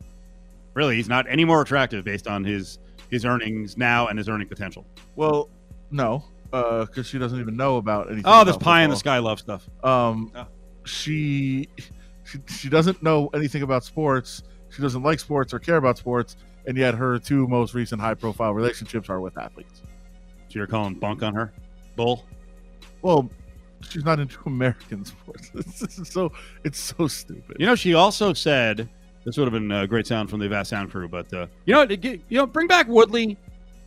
Really, 0.74 0.96
he's 0.96 1.08
not 1.08 1.26
any 1.28 1.44
more 1.44 1.60
attractive 1.62 2.04
based 2.04 2.26
on 2.28 2.44
his 2.44 2.78
his 3.10 3.24
earnings 3.24 3.76
now 3.76 4.06
and 4.08 4.18
his 4.18 4.28
earning 4.28 4.48
potential. 4.48 4.86
Well, 5.16 5.50
no, 5.90 6.24
because 6.50 7.06
she 7.06 7.18
doesn't 7.18 7.38
even 7.40 7.56
know 7.56 7.76
about 7.76 8.06
anything. 8.06 8.24
Oh, 8.26 8.44
this 8.44 8.56
pie 8.56 8.82
in 8.82 8.90
the 8.90 8.96
sky 8.96 9.18
love 9.18 9.38
stuff. 9.40 9.68
Um, 9.82 10.32
Oh. 10.34 10.46
she 10.84 11.68
She, 12.24 12.38
she 12.48 12.68
doesn't 12.68 13.02
know 13.02 13.28
anything 13.34 13.62
about 13.62 13.84
sports. 13.84 14.42
She 14.70 14.82
doesn't 14.82 15.02
like 15.02 15.20
sports 15.20 15.54
or 15.54 15.58
care 15.58 15.76
about 15.76 15.98
sports, 15.98 16.36
and 16.66 16.76
yet 16.76 16.94
her 16.94 17.18
two 17.18 17.46
most 17.46 17.74
recent 17.74 18.00
high 18.00 18.14
profile 18.14 18.52
relationships 18.52 19.08
are 19.08 19.20
with 19.20 19.38
athletes. 19.38 19.82
So 20.48 20.58
you're 20.58 20.66
calling 20.66 20.94
bunk 20.94 21.22
on 21.22 21.34
her, 21.34 21.52
bull. 21.96 22.24
Well, 23.02 23.30
she's 23.88 24.04
not 24.04 24.18
into 24.20 24.38
American 24.46 25.04
sports. 25.04 25.50
This 25.54 25.98
is 25.98 26.08
so 26.08 26.32
it's 26.64 26.78
so 26.78 27.06
stupid. 27.06 27.56
You 27.58 27.66
know, 27.66 27.74
she 27.74 27.94
also 27.94 28.32
said 28.32 28.88
this 29.24 29.36
would 29.36 29.44
have 29.44 29.52
been 29.52 29.70
a 29.70 29.86
great 29.86 30.06
sound 30.06 30.30
from 30.30 30.40
the 30.40 30.48
Vast 30.48 30.70
Sound 30.70 30.90
crew, 30.90 31.08
but 31.08 31.32
uh, 31.32 31.46
you 31.64 31.74
know, 31.74 31.82
you 31.82 32.20
know, 32.30 32.46
bring 32.46 32.66
back 32.66 32.88
Woodley, 32.88 33.38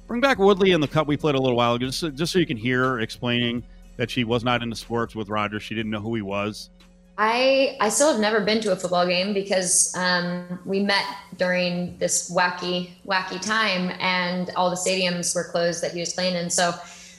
bring 0.07 0.21
back 0.21 0.39
Woodley 0.39 0.71
in 0.71 0.81
the 0.81 0.87
cut 0.87 1.07
we 1.07 1.17
played 1.17 1.35
a 1.35 1.39
little 1.39 1.57
while 1.57 1.73
ago, 1.73 1.85
just 1.85 1.99
so, 1.99 2.09
just 2.09 2.33
so 2.33 2.39
you 2.39 2.45
can 2.45 2.57
hear 2.57 2.83
her 2.83 2.99
explaining 3.01 3.63
that 3.97 4.09
she 4.09 4.23
was 4.23 4.43
not 4.43 4.63
into 4.63 4.75
sports 4.75 5.15
with 5.15 5.29
Roger. 5.29 5.59
She 5.59 5.75
didn't 5.75 5.91
know 5.91 5.99
who 5.99 6.15
he 6.15 6.21
was. 6.21 6.69
I 7.17 7.75
I 7.79 7.89
still 7.89 8.11
have 8.11 8.19
never 8.21 8.39
been 8.41 8.61
to 8.61 8.71
a 8.71 8.75
football 8.75 9.07
game 9.07 9.33
because 9.33 9.93
um, 9.97 10.59
we 10.65 10.81
met 10.81 11.03
during 11.37 11.97
this 11.97 12.31
wacky 12.31 12.91
wacky 13.07 13.41
time, 13.41 13.91
and 13.99 14.51
all 14.55 14.69
the 14.69 14.75
stadiums 14.75 15.33
were 15.35 15.45
closed 15.45 15.81
that 15.83 15.91
he 15.93 15.99
was 15.99 16.13
playing 16.13 16.35
in. 16.35 16.49
So 16.49 16.73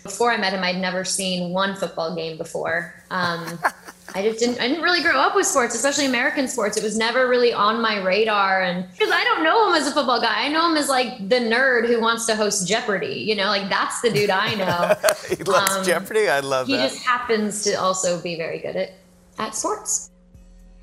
before 0.05 0.31
I 0.31 0.37
met 0.37 0.53
him, 0.53 0.63
I'd 0.63 0.81
never 0.81 1.05
seen 1.05 1.53
one 1.53 1.75
football 1.75 2.15
game 2.15 2.39
before. 2.39 2.95
Um, 3.11 3.59
I 4.15 4.23
just 4.23 4.39
didn't 4.39 4.59
I 4.61 4.69
didn't 4.69 4.83
really 4.83 5.03
grow 5.03 5.19
up 5.19 5.35
with 5.35 5.47
sports, 5.47 5.75
especially 5.75 6.07
American 6.07 6.49
sports. 6.49 6.77
It 6.79 6.83
was 6.83 6.97
never 6.97 7.29
really 7.29 7.53
on 7.53 7.83
my 7.83 8.01
radar, 8.03 8.63
and 8.63 8.89
because 8.93 9.11
I 9.13 9.23
don't 9.25 9.43
know 9.45 9.69
him 9.69 9.75
as 9.75 9.87
a 9.87 9.93
football 9.93 10.21
guy, 10.21 10.47
I 10.47 10.49
know 10.49 10.71
him 10.71 10.77
as 10.77 10.89
like 10.89 11.19
the 11.29 11.37
nerd 11.41 11.89
who 11.89 12.01
wants 12.01 12.25
to 12.27 12.37
host 12.37 12.67
Jeopardy. 12.67 13.17
You 13.17 13.35
know, 13.35 13.49
like 13.49 13.69
that's 13.69 14.01
the 14.01 14.11
dude 14.11 14.31
I 14.31 14.55
know. 14.55 14.95
he 15.37 15.43
loves 15.45 15.77
Um, 15.77 15.85
Jeopardy. 15.85 16.29
I 16.29 16.41
love 16.41 16.69
he 16.69 16.77
that. 16.77 16.91
just 16.91 17.05
happens 17.05 17.65
to 17.65 17.75
also 17.75 18.19
be 18.23 18.37
very 18.37 18.61
good 18.61 18.77
at 18.77 18.93
at 19.39 19.55
sports. 19.55 20.11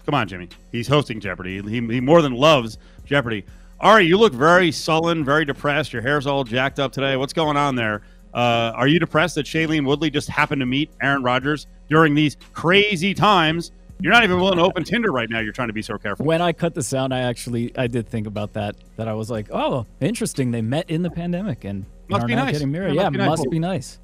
Come 0.05 0.13
on, 0.15 0.27
Jimmy. 0.27 0.49
He's 0.71 0.87
hosting 0.87 1.19
Jeopardy. 1.19 1.61
He, 1.61 1.79
he 1.79 1.99
more 2.01 2.21
than 2.21 2.33
loves 2.33 2.77
Jeopardy. 3.05 3.43
Ari, 3.79 4.05
you 4.05 4.17
look 4.17 4.33
very 4.33 4.71
sullen, 4.71 5.25
very 5.25 5.45
depressed. 5.45 5.91
Your 5.93 6.01
hair's 6.01 6.27
all 6.27 6.43
jacked 6.43 6.79
up 6.79 6.91
today. 6.91 7.17
What's 7.17 7.33
going 7.33 7.57
on 7.57 7.75
there? 7.75 8.01
Uh, 8.33 8.71
are 8.75 8.87
you 8.87 8.99
depressed 8.99 9.35
that 9.35 9.45
Shailene 9.45 9.85
Woodley 9.85 10.09
just 10.09 10.29
happened 10.29 10.59
to 10.59 10.65
meet 10.65 10.91
Aaron 11.01 11.23
Rodgers 11.23 11.67
during 11.89 12.13
these 12.15 12.37
crazy 12.53 13.13
times? 13.13 13.71
You're 14.01 14.11
not 14.11 14.23
even 14.25 14.37
willing 14.39 14.57
to 14.57 14.63
open 14.63 14.83
Tinder 14.83 15.11
right 15.11 15.29
now. 15.29 15.39
You're 15.39 15.53
trying 15.53 15.69
to 15.69 15.73
be 15.73 15.81
so 15.81 15.97
careful. 15.97 16.25
When 16.25 16.41
I 16.41 16.51
cut 16.51 16.73
the 16.75 16.83
sound, 16.83 17.13
I 17.13 17.21
actually 17.21 17.75
I 17.77 17.87
did 17.87 18.07
think 18.09 18.27
about 18.27 18.53
that. 18.53 18.75
That 18.97 19.07
I 19.07 19.13
was 19.13 19.31
like, 19.31 19.47
oh, 19.51 19.85
interesting. 20.01 20.51
They 20.51 20.61
met 20.61 20.89
in 20.89 21.01
the 21.01 21.09
pandemic 21.09 21.63
and 21.63 21.85
Must 22.09 22.23
are 22.23 22.27
be 22.27 22.35
now 22.35 22.43
nice. 22.43 22.53
getting 22.53 22.71
married. 22.71 22.95
Yeah, 22.95 23.03
Yeah, 23.03 23.09
must 23.09 23.13
be 23.13 23.17
nice. 23.19 23.27
must 23.39 23.49
be 23.51 23.59
nice. 23.59 23.99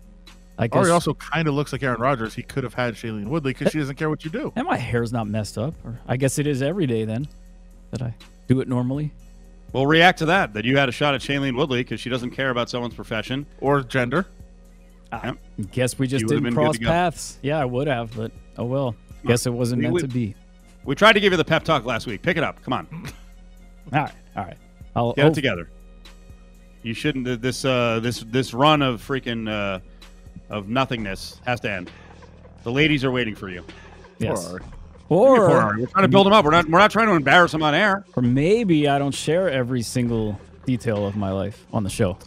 I 0.62 0.68
guess. 0.68 0.77
Ari 0.77 0.91
also 0.91 1.15
kind 1.15 1.48
of 1.48 1.56
looks 1.56 1.72
like 1.72 1.82
Aaron 1.82 2.00
Rodgers. 2.00 2.36
He 2.36 2.44
could 2.44 2.63
have 2.63 2.75
had 2.75 2.94
Shailene 2.94 3.27
Woodley 3.27 3.51
because 3.53 3.72
she 3.72 3.80
doesn't 3.80 3.96
care 3.96 4.10
what 4.10 4.24
you 4.24 4.30
do. 4.32 4.53
and 4.56 4.68
my 4.68 4.77
hair's 4.77 5.12
not 5.12 5.27
messed 5.27 5.58
up. 5.58 5.74
Or 5.84 6.00
I 6.08 6.18
guess 6.18 6.38
it 6.38 6.46
is 6.46 6.62
every 6.62 6.86
day 6.86 7.03
then 7.03 7.27
that 7.89 8.01
I 8.01 8.13
do 8.48 8.62
it 8.62 8.68
normally. 8.68 9.12
Well, 9.74 9.88
react 9.88 10.20
to 10.20 10.25
that. 10.27 10.53
That 10.53 10.63
you 10.63 10.77
had 10.77 10.88
a 10.88 10.91
shot 10.91 11.15
at 11.15 11.22
Shailene 11.22 11.58
Woodley 11.58 11.80
because 11.82 12.00
she 12.00 12.10
doesn't 12.10 12.32
care 12.32 12.51
about 12.51 12.70
someone's 12.70 12.94
profession. 12.94 13.46
Or 13.60 13.82
gender. 13.82 14.27
Yep. 15.12 15.38
Guess 15.72 16.00
we 16.00 16.08
just 16.08 16.22
You 16.22 16.27
didn't 16.27 16.53
cross 16.53 16.77
paths. 16.77 17.39
Yeah, 17.41 17.60
I 17.60 17.65
would 17.65 17.88
have, 17.88 18.15
but 18.15 18.32
oh 18.58 18.65
well. 18.65 18.96
Guess 19.25 19.46
it 19.46 19.53
wasn't 19.53 19.80
We 19.80 19.84
meant 19.84 19.94
would- 19.94 20.01
to 20.03 20.08
be. 20.08 20.36
We 20.84 20.96
tried 20.96 21.13
to 21.13 21.20
give 21.20 21.32
you 21.32 21.38
the 21.38 21.46
pep 21.46 21.63
talk 21.63 21.86
last 21.86 22.08
week. 22.08 22.22
Pick 22.24 22.38
it 22.38 22.44
up. 22.44 22.62
Come 22.63 22.74
on. 22.74 22.88
All 23.94 24.00
right, 24.03 24.12
all 24.36 24.44
right. 24.46 24.58
I'll 24.96 25.13
Get 25.13 25.25
oh, 25.25 25.27
it 25.30 25.34
together. 25.34 25.70
You 26.84 26.94
shouldn't. 26.94 27.41
This 27.41 27.65
uh, 27.65 28.00
this 28.01 28.20
this 28.30 28.53
run 28.53 28.82
of 28.82 29.06
freaking 29.06 29.50
uh, 29.50 29.80
of 30.51 30.70
nothingness 30.70 31.41
has 31.46 31.60
to 31.62 31.72
end. 31.72 31.89
The 32.63 32.72
ladies 32.72 33.03
are 33.03 33.12
waiting 33.12 33.34
for 33.36 33.50
you. 33.50 33.63
Yes. 34.20 34.48
Or, 34.51 34.62
or, 35.10 35.50
or 35.50 35.77
we're 35.79 35.88
trying 35.88 36.03
to 36.03 36.08
build 36.08 36.27
them 36.27 36.34
up. 36.34 36.46
We're 36.46 36.51
not. 36.51 36.70
We're 36.70 36.77
not 36.79 36.91
trying 36.91 37.08
to 37.08 37.13
embarrass 37.13 37.51
them 37.51 37.63
on 37.63 37.74
air. 37.74 38.05
or 38.15 38.22
maybe 38.22 38.88
I 38.88 39.00
don't 39.00 39.15
share 39.15 39.50
every 39.50 39.81
single 39.81 40.39
detail 40.65 41.05
of 41.08 41.15
my 41.15 41.31
life 41.31 41.65
on 41.74 41.84
the 41.84 41.89
show. 41.89 42.17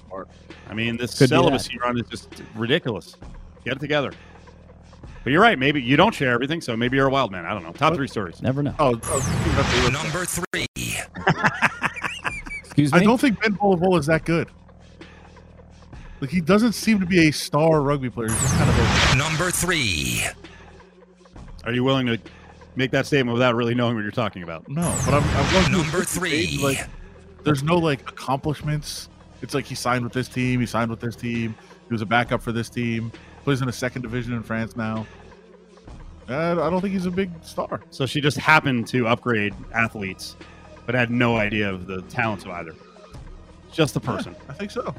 I 0.69 0.75
mean, 0.75 0.97
this 0.97 1.16
Could 1.16 1.28
celibacy 1.28 1.78
run 1.78 1.99
is 1.99 2.07
just 2.09 2.28
ridiculous. 2.57 3.16
Get 3.64 3.75
it 3.76 3.81
together. 3.81 4.12
But 5.23 5.33
you're 5.33 5.40
right. 5.40 5.59
Maybe 5.59 5.81
you 5.81 5.97
don't 5.97 6.14
share 6.14 6.33
everything, 6.33 6.61
so 6.61 6.76
maybe 6.76 6.97
you're 6.97 7.07
a 7.07 7.11
wild 7.11 7.31
man. 7.31 7.47
I 7.47 7.54
don't 7.54 7.62
know. 7.62 7.73
Top 7.73 7.95
three 7.95 8.09
stories. 8.09 8.43
Never 8.43 8.62
know. 8.62 8.75
Oh, 8.78 9.00
oh, 9.04 9.90
Number 9.93 10.25
three. 10.26 10.66
Excuse 12.61 12.93
me. 12.93 12.99
I 12.99 13.04
don't 13.04 13.21
think 13.21 13.40
Ben 13.40 13.52
Bolivar 13.52 13.99
is 13.99 14.07
that 14.07 14.25
good. 14.25 14.50
Like 16.25 16.31
he 16.31 16.40
doesn't 16.40 16.73
seem 16.73 17.00
to 17.00 17.07
be 17.07 17.28
a 17.28 17.31
star 17.31 17.83
rugby 17.83 18.09
player. 18.09 18.31
He's 18.31 18.40
just 18.40 18.54
kind 18.54 18.71
of 18.71 18.78
a 18.78 19.16
Number 19.19 19.50
three. 19.50 20.25
Are 21.64 21.73
you 21.75 21.85
willing 21.85 22.07
to 22.07 22.19
make 22.76 22.93
that 22.93 23.04
statement 23.04 23.35
without 23.35 23.54
really 23.54 23.75
knowing 23.75 23.95
what 23.95 24.00
you're 24.00 24.11
talking 24.11 24.43
about? 24.43 24.66
no. 24.66 24.99
But 25.04 25.12
I'm, 25.12 25.23
I'm 25.23 25.52
going 25.52 25.64
through 25.66 25.76
Number 25.83 25.97
quick 25.99 26.09
page, 26.09 26.59
three. 26.59 26.64
Like, 26.64 26.88
there's 27.43 27.62
no 27.62 27.76
like 27.76 28.09
accomplishments. 28.09 29.11
It's 29.43 29.52
like 29.52 29.66
he 29.66 29.75
signed 29.75 30.02
with 30.02 30.14
this 30.14 30.26
team. 30.26 30.61
He 30.61 30.64
signed 30.64 30.90
with 30.90 31.00
this 31.00 31.14
team. 31.14 31.54
He 31.88 31.93
was 31.93 32.00
a 32.00 32.07
backup 32.07 32.40
for 32.40 32.52
this 32.52 32.71
team. 32.71 33.12
Plays 33.43 33.61
in 33.61 33.69
a 33.69 33.73
second 33.73 34.00
division 34.00 34.33
in 34.33 34.43
France 34.43 34.76
now. 34.76 35.07
Uh, 36.26 36.52
I 36.52 36.71
don't 36.71 36.81
think 36.81 36.95
he's 36.95 37.04
a 37.04 37.11
big 37.11 37.33
star. 37.43 37.83
So 37.90 38.07
she 38.07 38.23
just 38.23 38.38
happened 38.38 38.87
to 38.88 39.09
upgrade 39.09 39.52
athletes, 39.75 40.37
but 40.87 40.95
had 40.95 41.11
no 41.11 41.37
idea 41.37 41.69
of 41.69 41.87
the 41.87 42.00
talents 42.00 42.47
of 42.47 42.52
either. 42.52 42.75
Just 43.71 43.93
the 43.93 44.00
person. 44.00 44.35
I 44.49 44.54
think 44.54 44.71
so. 44.71 44.95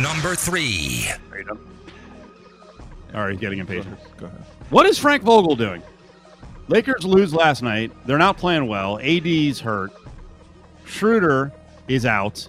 Number 0.00 0.34
three. 0.34 1.08
There 1.30 1.40
you 1.40 1.44
go. 1.44 1.58
All 3.14 3.24
right, 3.26 3.38
getting 3.38 3.58
impatient. 3.58 3.96
Go 4.16 4.26
ahead. 4.26 4.44
What 4.70 4.86
is 4.86 4.98
Frank 4.98 5.22
Vogel 5.22 5.56
doing? 5.56 5.82
Lakers 6.68 7.04
lose 7.04 7.34
last 7.34 7.62
night. 7.62 7.92
They're 8.06 8.18
not 8.18 8.36
playing 8.36 8.66
well. 8.66 8.98
AD's 8.98 9.60
hurt. 9.60 9.92
Schroeder 10.84 11.52
is 11.88 12.06
out. 12.06 12.48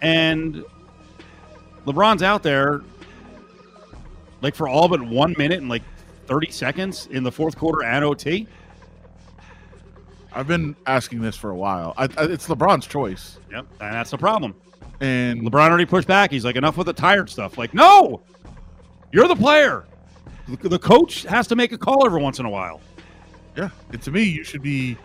And 0.00 0.64
LeBron's 1.86 2.22
out 2.22 2.42
there 2.42 2.82
like 4.42 4.54
for 4.54 4.68
all 4.68 4.88
but 4.88 5.02
one 5.02 5.34
minute 5.38 5.58
and 5.58 5.68
like 5.68 5.82
30 6.26 6.50
seconds 6.50 7.08
in 7.10 7.22
the 7.22 7.32
fourth 7.32 7.56
quarter 7.56 7.84
and 7.84 8.04
OT. 8.04 8.46
I've 10.32 10.46
been 10.46 10.76
asking 10.86 11.22
this 11.22 11.36
for 11.36 11.50
a 11.50 11.56
while. 11.56 11.94
I, 11.96 12.04
I, 12.04 12.24
it's 12.24 12.46
LeBron's 12.46 12.86
choice, 12.86 13.38
Yep. 13.50 13.66
And 13.80 13.94
that's 13.94 14.10
the 14.10 14.18
problem. 14.18 14.54
And 15.00 15.42
LeBron 15.42 15.68
already 15.68 15.86
pushed 15.86 16.08
back. 16.08 16.30
He's 16.30 16.44
like, 16.44 16.56
enough 16.56 16.76
with 16.76 16.86
the 16.86 16.92
tired 16.92 17.28
stuff. 17.28 17.58
Like, 17.58 17.74
no, 17.74 18.22
you're 19.12 19.28
the 19.28 19.36
player. 19.36 19.86
The, 20.48 20.78
coach 20.78 21.24
has 21.24 21.48
to 21.48 21.56
make 21.56 21.72
a 21.72 21.78
call 21.78 22.06
every 22.06 22.22
once 22.22 22.38
in 22.38 22.46
a 22.46 22.50
while. 22.50 22.80
Yeah, 23.56 23.70
and 23.90 24.00
to 24.02 24.10
me, 24.12 24.22
you 24.22 24.44
should 24.44 24.62
be 24.62 24.96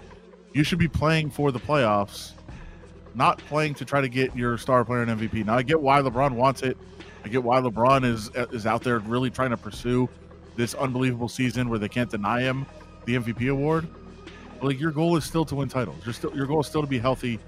you 0.54 0.64
should 0.64 0.78
be 0.78 0.88
playing 0.88 1.32
for 1.32 1.52
the 1.52 1.60
playoffs, 1.60 2.34
not 3.16 3.40
playing 3.40 3.74
to 3.76 3.86
try 3.86 4.02
to 4.02 4.10
get 4.10 4.36
your 4.36 4.58
star 4.58 4.84
player 4.86 5.02
and 5.02 5.20
MVP. 5.20 5.46
Now 5.46 5.56
I 5.56 5.64
get 5.64 5.80
why 5.80 6.02
LeBron 6.02 6.34
wants 6.34 6.62
it. 6.62 6.78
I 7.24 7.30
get 7.30 7.44
why 7.44 7.60
LeBron 7.60 8.04
is 8.06 8.30
is 8.52 8.68
out 8.68 8.84
there 8.84 9.00
really 9.00 9.30
trying 9.30 9.52
to 9.52 9.58
pursue 9.58 10.10
this 10.58 10.76
unbelievable 10.76 11.30
season 11.30 11.70
where 11.70 11.80
they 11.80 11.90
can't 11.90 12.10
deny 12.10 12.42
him 12.42 12.66
the 13.06 13.16
MVP 13.16 13.50
award. 13.52 13.88
But 14.60 14.68
like 14.68 14.80
your 14.80 14.92
goal 14.92 15.18
is 15.18 15.24
still 15.24 15.46
to 15.46 15.56
win 15.56 15.70
titles. 15.70 16.06
Your 16.06 16.14
still 16.14 16.36
your 16.36 16.46
goal 16.46 16.60
is 16.60 16.68
still 16.68 16.82
to 16.82 16.88
be 16.88 17.00
healthy 17.00 17.40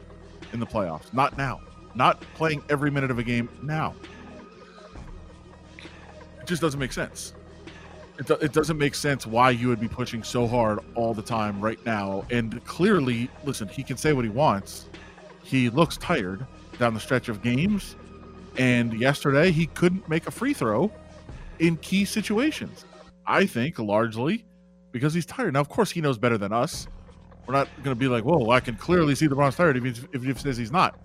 in 0.52 0.60
the 0.60 0.66
playoffs. 0.66 1.14
Not 1.14 1.38
now. 1.38 1.62
Not 1.96 2.22
playing 2.36 2.64
every 2.70 2.92
minute 2.92 3.12
of 3.12 3.20
a 3.20 3.24
game 3.24 3.50
now. 3.62 3.94
It 6.42 6.48
just 6.48 6.62
doesn't 6.62 6.80
make 6.80 6.94
sense 6.94 7.34
it, 8.20 8.28
do- 8.28 8.46
it 8.46 8.54
doesn't 8.54 8.78
make 8.78 8.96
sense 8.96 9.26
why 9.26 9.50
you 9.52 9.68
would 9.68 9.80
be 9.80 9.88
pushing 9.88 10.24
so 10.24 10.48
hard 10.48 10.80
all 10.96 11.14
the 11.14 11.22
time 11.22 11.60
right 11.60 11.84
now. 11.86 12.26
And 12.30 12.64
clearly, 12.66 13.30
listen, 13.44 13.68
he 13.68 13.84
can 13.84 13.98
say 13.98 14.14
what 14.14 14.24
he 14.24 14.30
wants. 14.30 14.88
He 15.44 15.70
looks 15.70 15.98
tired 15.98 16.46
down 16.80 16.94
the 16.94 17.00
stretch 17.00 17.30
of 17.30 17.42
games. 17.42 17.96
And 18.58 18.94
yesterday, 18.94 19.52
he 19.52 19.66
couldn't 19.68 20.08
make 20.08 20.28
a 20.28 20.32
free 20.32 20.54
throw 20.54 20.92
in 21.60 21.78
key 21.78 22.06
situations. 22.06 22.86
I 23.26 23.46
think 23.46 23.80
largely 23.80 24.46
because 24.92 25.14
he's 25.14 25.26
tired. 25.26 25.54
Now, 25.54 25.62
of 25.62 25.70
course, 25.70 25.90
he 25.90 26.02
knows 26.02 26.18
better 26.18 26.38
than 26.38 26.54
us. 26.54 26.88
We're 27.48 27.54
not 27.54 27.68
going 27.78 27.96
to 27.96 28.00
be 28.00 28.08
like, 28.08 28.24
whoa, 28.24 28.52
I 28.52 28.60
can 28.60 28.76
clearly 28.76 29.16
see 29.16 29.28
LeBron's 29.28 29.56
tired 29.56 29.76
if 29.76 30.08
if 30.14 30.24
he 30.24 30.34
says 30.36 30.56
he's 30.56 30.72
not. 30.72 31.00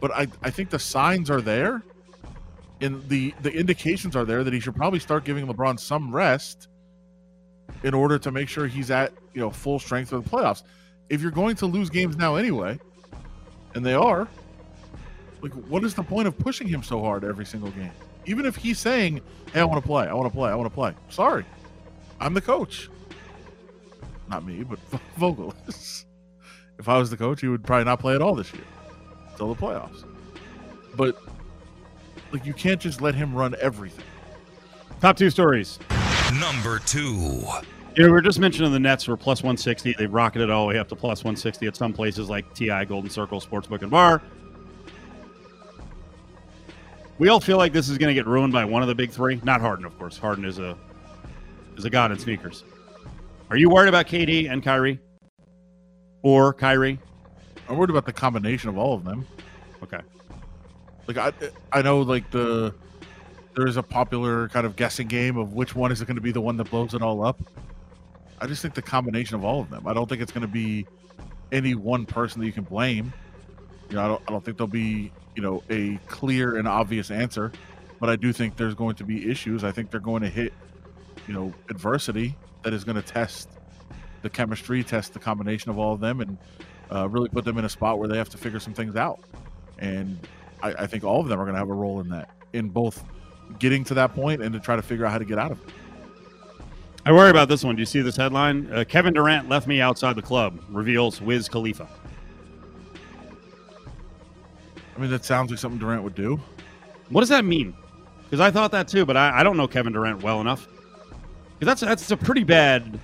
But 0.00 0.12
I, 0.12 0.28
I 0.42 0.50
think 0.50 0.70
the 0.70 0.78
signs 0.78 1.30
are 1.30 1.40
there 1.40 1.82
and 2.80 3.06
the 3.08 3.34
the 3.42 3.52
indications 3.52 4.14
are 4.16 4.24
there 4.24 4.44
that 4.44 4.52
he 4.52 4.60
should 4.60 4.76
probably 4.76 4.98
start 4.98 5.24
giving 5.24 5.46
LeBron 5.46 5.78
some 5.78 6.14
rest 6.14 6.68
in 7.82 7.94
order 7.94 8.18
to 8.18 8.30
make 8.30 8.48
sure 8.48 8.66
he's 8.66 8.90
at 8.90 9.12
you 9.34 9.40
know 9.40 9.50
full 9.50 9.78
strength 9.78 10.10
for 10.10 10.20
the 10.20 10.28
playoffs. 10.28 10.62
If 11.08 11.22
you're 11.22 11.30
going 11.30 11.56
to 11.56 11.66
lose 11.66 11.90
games 11.90 12.16
now 12.16 12.36
anyway, 12.36 12.78
and 13.74 13.84
they 13.84 13.94
are, 13.94 14.28
like 15.40 15.52
what 15.52 15.84
is 15.84 15.94
the 15.94 16.02
point 16.02 16.28
of 16.28 16.38
pushing 16.38 16.68
him 16.68 16.82
so 16.82 17.00
hard 17.00 17.24
every 17.24 17.46
single 17.46 17.70
game? 17.70 17.92
Even 18.26 18.46
if 18.46 18.56
he's 18.56 18.78
saying, 18.78 19.20
"Hey, 19.52 19.60
I 19.60 19.64
want 19.64 19.82
to 19.82 19.86
play, 19.86 20.06
I 20.06 20.12
want 20.12 20.30
to 20.30 20.36
play, 20.36 20.50
I 20.50 20.54
want 20.54 20.68
to 20.68 20.74
play." 20.74 20.94
Sorry, 21.08 21.44
I'm 22.20 22.34
the 22.34 22.40
coach. 22.40 22.88
Not 24.28 24.44
me, 24.44 24.62
but 24.62 24.78
Vogel 25.16 25.54
is. 25.66 26.04
If 26.78 26.88
I 26.88 26.96
was 26.96 27.10
the 27.10 27.16
coach, 27.16 27.40
he 27.40 27.48
would 27.48 27.64
probably 27.64 27.86
not 27.86 27.98
play 27.98 28.14
at 28.14 28.22
all 28.22 28.36
this 28.36 28.52
year 28.52 28.62
until 29.38 29.54
the 29.54 29.60
playoffs. 29.60 30.04
But 30.96 31.22
like 32.32 32.44
you 32.44 32.54
can't 32.54 32.80
just 32.80 33.00
let 33.00 33.14
him 33.14 33.34
run 33.34 33.54
everything. 33.60 34.04
Top 35.00 35.16
two 35.16 35.30
stories. 35.30 35.78
Number 36.40 36.80
two. 36.80 37.44
You 37.94 38.04
know, 38.04 38.06
we 38.06 38.12
were 38.12 38.20
just 38.20 38.38
mentioning 38.38 38.70
the 38.72 38.80
Nets 38.80 39.08
were 39.08 39.16
plus 39.16 39.42
160. 39.42 39.94
They've 39.98 40.12
rocketed 40.12 40.50
all 40.50 40.64
the 40.66 40.74
way 40.74 40.78
up 40.78 40.88
to 40.88 40.96
plus 40.96 41.24
160 41.24 41.66
at 41.66 41.76
some 41.76 41.92
places 41.92 42.28
like 42.28 42.52
TI, 42.54 42.84
Golden 42.84 43.10
Circle, 43.10 43.40
Sportsbook, 43.40 43.82
and 43.82 43.90
Bar. 43.90 44.22
We 47.18 47.28
all 47.28 47.40
feel 47.40 47.56
like 47.56 47.72
this 47.72 47.88
is 47.88 47.98
going 47.98 48.08
to 48.08 48.14
get 48.14 48.26
ruined 48.26 48.52
by 48.52 48.64
one 48.64 48.82
of 48.82 48.88
the 48.88 48.94
big 48.94 49.10
three. 49.10 49.40
Not 49.42 49.60
Harden, 49.60 49.84
of 49.84 49.98
course. 49.98 50.16
Harden 50.16 50.44
is 50.44 50.58
a 50.58 50.76
is 51.76 51.84
a 51.84 51.90
god 51.90 52.12
in 52.12 52.18
sneakers. 52.18 52.64
Are 53.50 53.56
you 53.56 53.70
worried 53.70 53.88
about 53.88 54.06
KD 54.06 54.50
and 54.50 54.62
Kyrie, 54.62 55.00
or 56.22 56.52
Kyrie? 56.52 57.00
I'm 57.68 57.76
worried 57.76 57.90
about 57.90 58.06
the 58.06 58.12
combination 58.12 58.68
of 58.68 58.78
all 58.78 58.94
of 58.94 59.04
them. 59.04 59.26
Okay. 59.82 60.00
Like 61.06 61.18
I, 61.18 61.32
I 61.72 61.82
know 61.82 62.00
like 62.00 62.30
the 62.30 62.74
there 63.54 63.66
is 63.66 63.76
a 63.76 63.82
popular 63.82 64.48
kind 64.48 64.66
of 64.66 64.76
guessing 64.76 65.08
game 65.08 65.36
of 65.36 65.52
which 65.52 65.74
one 65.74 65.90
is 65.90 66.00
it 66.00 66.06
going 66.06 66.16
to 66.16 66.22
be 66.22 66.32
the 66.32 66.40
one 66.40 66.56
that 66.58 66.70
blows 66.70 66.94
it 66.94 67.02
all 67.02 67.24
up. 67.24 67.40
I 68.40 68.46
just 68.46 68.62
think 68.62 68.74
the 68.74 68.82
combination 68.82 69.34
of 69.34 69.44
all 69.44 69.60
of 69.60 69.70
them. 69.70 69.86
I 69.86 69.94
don't 69.94 70.08
think 70.08 70.22
it's 70.22 70.32
going 70.32 70.46
to 70.46 70.52
be 70.52 70.86
any 71.50 71.74
one 71.74 72.06
person 72.06 72.40
that 72.40 72.46
you 72.46 72.52
can 72.52 72.64
blame. 72.64 73.12
You 73.90 73.96
know, 73.96 74.04
I 74.04 74.08
don't, 74.08 74.22
I 74.28 74.32
don't 74.32 74.44
think 74.44 74.58
there'll 74.58 74.68
be 74.68 75.10
you 75.34 75.42
know 75.42 75.62
a 75.70 75.96
clear 76.06 76.56
and 76.56 76.68
obvious 76.68 77.10
answer, 77.10 77.52
but 78.00 78.08
I 78.08 78.16
do 78.16 78.32
think 78.32 78.56
there's 78.56 78.74
going 78.74 78.96
to 78.96 79.04
be 79.04 79.30
issues. 79.30 79.64
I 79.64 79.72
think 79.72 79.90
they're 79.90 80.00
going 80.00 80.22
to 80.22 80.28
hit 80.28 80.52
you 81.26 81.34
know 81.34 81.52
adversity 81.68 82.36
that 82.62 82.72
is 82.72 82.84
going 82.84 82.96
to 82.96 83.02
test 83.02 83.48
the 84.22 84.30
chemistry, 84.30 84.82
test 84.84 85.12
the 85.14 85.18
combination 85.18 85.70
of 85.70 85.78
all 85.78 85.94
of 85.94 86.00
them, 86.00 86.20
and 86.20 86.38
uh, 86.92 87.08
really 87.08 87.28
put 87.28 87.44
them 87.44 87.58
in 87.58 87.64
a 87.64 87.68
spot 87.68 87.98
where 87.98 88.08
they 88.08 88.16
have 88.16 88.28
to 88.30 88.38
figure 88.38 88.60
some 88.60 88.74
things 88.74 88.96
out. 88.96 89.20
And 89.78 90.18
I, 90.62 90.72
I 90.72 90.86
think 90.86 91.04
all 91.04 91.20
of 91.20 91.28
them 91.28 91.40
are 91.40 91.44
going 91.44 91.54
to 91.54 91.58
have 91.58 91.70
a 91.70 91.74
role 91.74 92.00
in 92.00 92.08
that, 92.10 92.30
in 92.52 92.68
both 92.68 93.04
getting 93.58 93.84
to 93.84 93.94
that 93.94 94.14
point 94.14 94.42
and 94.42 94.52
to 94.52 94.60
try 94.60 94.76
to 94.76 94.82
figure 94.82 95.06
out 95.06 95.12
how 95.12 95.18
to 95.18 95.24
get 95.24 95.38
out 95.38 95.52
of 95.52 95.60
it. 95.60 95.74
I 97.06 97.12
worry 97.12 97.30
about 97.30 97.48
this 97.48 97.64
one. 97.64 97.76
Do 97.76 97.80
you 97.80 97.86
see 97.86 98.02
this 98.02 98.16
headline? 98.16 98.70
Uh, 98.72 98.84
Kevin 98.86 99.14
Durant 99.14 99.48
left 99.48 99.66
me 99.66 99.80
outside 99.80 100.16
the 100.16 100.22
club. 100.22 100.60
Reveals 100.68 101.20
Wiz 101.22 101.48
Khalifa. 101.48 101.88
I 104.94 105.00
mean, 105.00 105.10
that 105.10 105.24
sounds 105.24 105.50
like 105.50 105.58
something 105.58 105.78
Durant 105.78 106.02
would 106.02 106.14
do. 106.14 106.40
What 107.08 107.20
does 107.20 107.28
that 107.30 107.44
mean? 107.44 107.74
Because 108.24 108.40
I 108.40 108.50
thought 108.50 108.72
that 108.72 108.88
too, 108.88 109.06
but 109.06 109.16
I, 109.16 109.40
I 109.40 109.42
don't 109.42 109.56
know 109.56 109.66
Kevin 109.66 109.92
Durant 109.92 110.22
well 110.22 110.40
enough. 110.40 110.68
Because 111.58 111.80
that's 111.80 111.80
that's 111.80 112.10
a 112.10 112.16
pretty 112.16 112.44
bad 112.44 113.00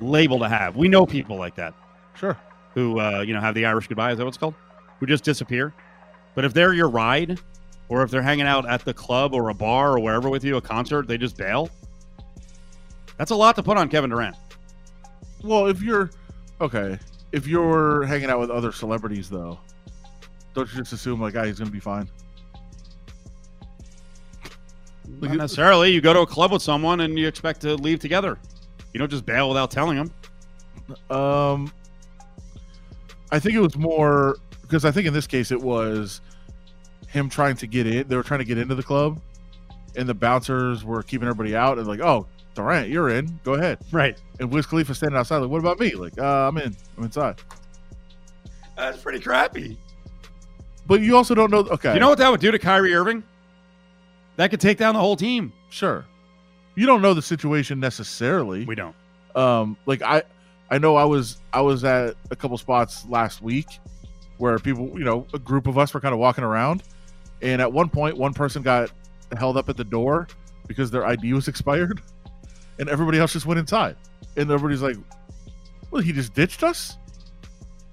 label 0.00 0.38
to 0.38 0.48
have. 0.48 0.76
We 0.76 0.88
know 0.88 1.04
people 1.04 1.36
like 1.36 1.56
that 1.56 1.74
Sure. 2.18 2.36
Who 2.74 3.00
uh, 3.00 3.20
you 3.20 3.34
know 3.34 3.40
have 3.40 3.54
the 3.54 3.66
Irish 3.66 3.88
goodbye. 3.88 4.12
Is 4.12 4.18
that 4.18 4.24
what 4.24 4.30
it's 4.30 4.38
called? 4.38 4.54
Who 5.00 5.06
just 5.06 5.24
disappear. 5.24 5.74
But 6.34 6.44
if 6.44 6.54
they're 6.54 6.72
your 6.72 6.88
ride, 6.88 7.40
or 7.88 8.02
if 8.02 8.10
they're 8.10 8.22
hanging 8.22 8.46
out 8.46 8.68
at 8.68 8.84
the 8.84 8.94
club 8.94 9.34
or 9.34 9.48
a 9.48 9.54
bar 9.54 9.92
or 9.92 10.00
wherever 10.00 10.28
with 10.28 10.44
you, 10.44 10.56
a 10.56 10.60
concert, 10.60 11.08
they 11.08 11.18
just 11.18 11.36
bail. 11.36 11.70
That's 13.16 13.30
a 13.30 13.36
lot 13.36 13.56
to 13.56 13.62
put 13.62 13.76
on 13.76 13.88
Kevin 13.88 14.10
Durant. 14.10 14.36
Well, 15.42 15.66
if 15.66 15.82
you're 15.82 16.10
okay, 16.60 16.98
if 17.32 17.46
you're 17.46 18.04
hanging 18.04 18.30
out 18.30 18.40
with 18.40 18.50
other 18.50 18.72
celebrities, 18.72 19.28
though, 19.28 19.58
don't 20.54 20.70
you 20.70 20.78
just 20.78 20.92
assume 20.92 21.20
like, 21.20 21.36
ah, 21.36 21.44
he's 21.44 21.58
going 21.58 21.68
to 21.68 21.72
be 21.72 21.80
fine? 21.80 22.08
Not 25.20 25.36
necessarily. 25.36 25.90
You 25.90 26.00
go 26.00 26.12
to 26.12 26.20
a 26.20 26.26
club 26.26 26.52
with 26.52 26.62
someone 26.62 27.00
and 27.00 27.18
you 27.18 27.26
expect 27.26 27.60
to 27.62 27.74
leave 27.76 27.98
together. 27.98 28.38
You 28.92 28.98
don't 28.98 29.10
just 29.10 29.26
bail 29.26 29.48
without 29.48 29.70
telling 29.70 29.96
them. 29.96 31.16
Um, 31.16 31.72
I 33.30 33.38
think 33.38 33.54
it 33.54 33.60
was 33.60 33.76
more 33.76 34.36
because 34.62 34.84
I 34.84 34.90
think 34.90 35.06
in 35.06 35.12
this 35.14 35.26
case 35.26 35.50
it 35.50 35.60
was 35.60 36.20
him 37.08 37.28
trying 37.28 37.56
to 37.56 37.66
get 37.66 37.86
in. 37.86 38.06
They 38.08 38.16
were 38.16 38.22
trying 38.22 38.40
to 38.40 38.44
get 38.44 38.58
into 38.58 38.74
the 38.74 38.82
club, 38.82 39.20
and 39.96 40.08
the 40.08 40.14
bouncers 40.14 40.84
were 40.84 41.02
keeping 41.02 41.28
everybody 41.28 41.56
out. 41.56 41.78
And 41.78 41.86
like, 41.86 42.00
oh, 42.00 42.26
Durant, 42.54 42.88
you're 42.88 43.08
in. 43.10 43.38
Go 43.44 43.54
ahead. 43.54 43.78
Right. 43.92 44.20
And 44.40 44.50
Wiz 44.50 44.66
Khalifa 44.66 44.94
standing 44.94 45.18
outside. 45.18 45.38
Like, 45.38 45.50
what 45.50 45.58
about 45.60 45.78
me? 45.80 45.94
Like, 45.94 46.18
uh, 46.18 46.48
I'm 46.48 46.56
in. 46.58 46.76
I'm 46.96 47.04
inside. 47.04 47.40
That's 48.76 48.98
pretty 49.00 49.20
crappy. 49.20 49.76
But 50.86 51.00
you 51.00 51.16
also 51.16 51.34
don't 51.34 51.50
know. 51.50 51.58
Okay, 51.60 51.94
You 51.94 52.00
know 52.00 52.08
what 52.08 52.18
that 52.18 52.30
would 52.30 52.40
do 52.40 52.50
to 52.50 52.58
Kyrie 52.58 52.94
Irving? 52.94 53.22
That 54.36 54.50
could 54.50 54.60
take 54.60 54.78
down 54.78 54.94
the 54.94 55.00
whole 55.00 55.16
team. 55.16 55.52
Sure. 55.68 56.04
You 56.76 56.86
don't 56.86 57.02
know 57.02 57.12
the 57.12 57.22
situation 57.22 57.80
necessarily. 57.80 58.64
We 58.64 58.74
don't. 58.76 58.94
um 59.34 59.76
like 59.84 60.00
i 60.02 60.22
i 60.70 60.78
know 60.78 60.96
i 60.96 61.04
was 61.04 61.38
i 61.52 61.60
was 61.60 61.84
at 61.84 62.14
a 62.30 62.36
couple 62.36 62.56
spots 62.58 63.06
last 63.08 63.42
week 63.42 63.66
where 64.38 64.58
people 64.58 64.86
you 64.98 65.04
know 65.04 65.26
a 65.34 65.38
group 65.38 65.66
of 65.66 65.78
us 65.78 65.92
were 65.94 66.00
kind 66.00 66.12
of 66.12 66.18
walking 66.20 66.44
around 66.44 66.82
and 67.42 67.60
at 67.60 67.72
one 67.72 67.88
point 67.88 68.16
one 68.16 68.32
person 68.34 68.62
got 68.62 68.90
held 69.36 69.56
up 69.56 69.68
at 69.68 69.76
the 69.76 69.84
door 69.84 70.26
because 70.66 70.90
their 70.90 71.04
id 71.06 71.32
was 71.32 71.48
expired 71.52 72.00
and 72.78 72.88
everybody 72.88 73.18
else 73.18 73.32
just 73.32 73.46
went 73.46 73.58
inside 73.58 73.96
and 74.36 74.50
everybody's 74.50 74.82
like 74.82 74.96
well 75.90 76.02
he 76.02 76.12
just 76.12 76.34
ditched 76.34 76.62
us 76.62 76.96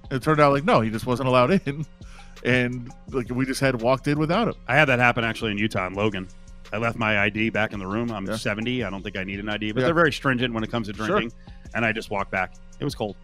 and 0.10 0.14
it 0.14 0.24
turned 0.24 0.40
out 0.40 0.52
like 0.52 0.64
no 0.66 0.82
he 0.82 0.90
just 0.90 1.06
wasn't 1.06 1.28
allowed 1.28 1.52
in 1.52 1.86
and 2.44 2.92
like 3.12 3.30
we 3.32 3.46
just 3.46 3.60
had 3.62 3.82
walked 3.82 4.08
in 4.08 4.20
without 4.20 4.48
him 4.50 4.54
I 4.68 4.76
had 4.76 4.86
that 4.86 5.00
happen 5.00 5.24
actually 5.24 5.52
in 5.52 5.58
Utah 5.58 5.88
in 5.88 5.94
Logan. 5.94 6.28
I 6.74 6.78
left 6.78 6.98
my 6.98 7.20
ID 7.20 7.52
back 7.52 7.74
in 7.74 7.80
the 7.80 7.88
room. 7.88 8.12
I'm 8.12 8.26
Yeah. 8.26 8.36
70. 8.36 8.84
I 8.84 8.90
don't 8.90 9.02
think 9.02 9.18
I 9.18 9.24
need 9.24 9.40
an 9.40 9.48
ID, 9.48 9.72
but 9.72 9.80
Yeah. 9.80 9.86
they're 9.86 9.94
very 9.96 10.12
stringent 10.12 10.54
when 10.54 10.64
it 10.64 10.70
comes 10.70 10.88
to 10.88 10.94
Sure. 10.94 11.06
drinking. 11.08 11.32
And 11.74 11.86
I 11.86 11.92
just 11.92 12.10
walked 12.10 12.32
back. 12.32 12.54
It 12.80 12.84
was 12.84 12.96
cold. 12.96 13.16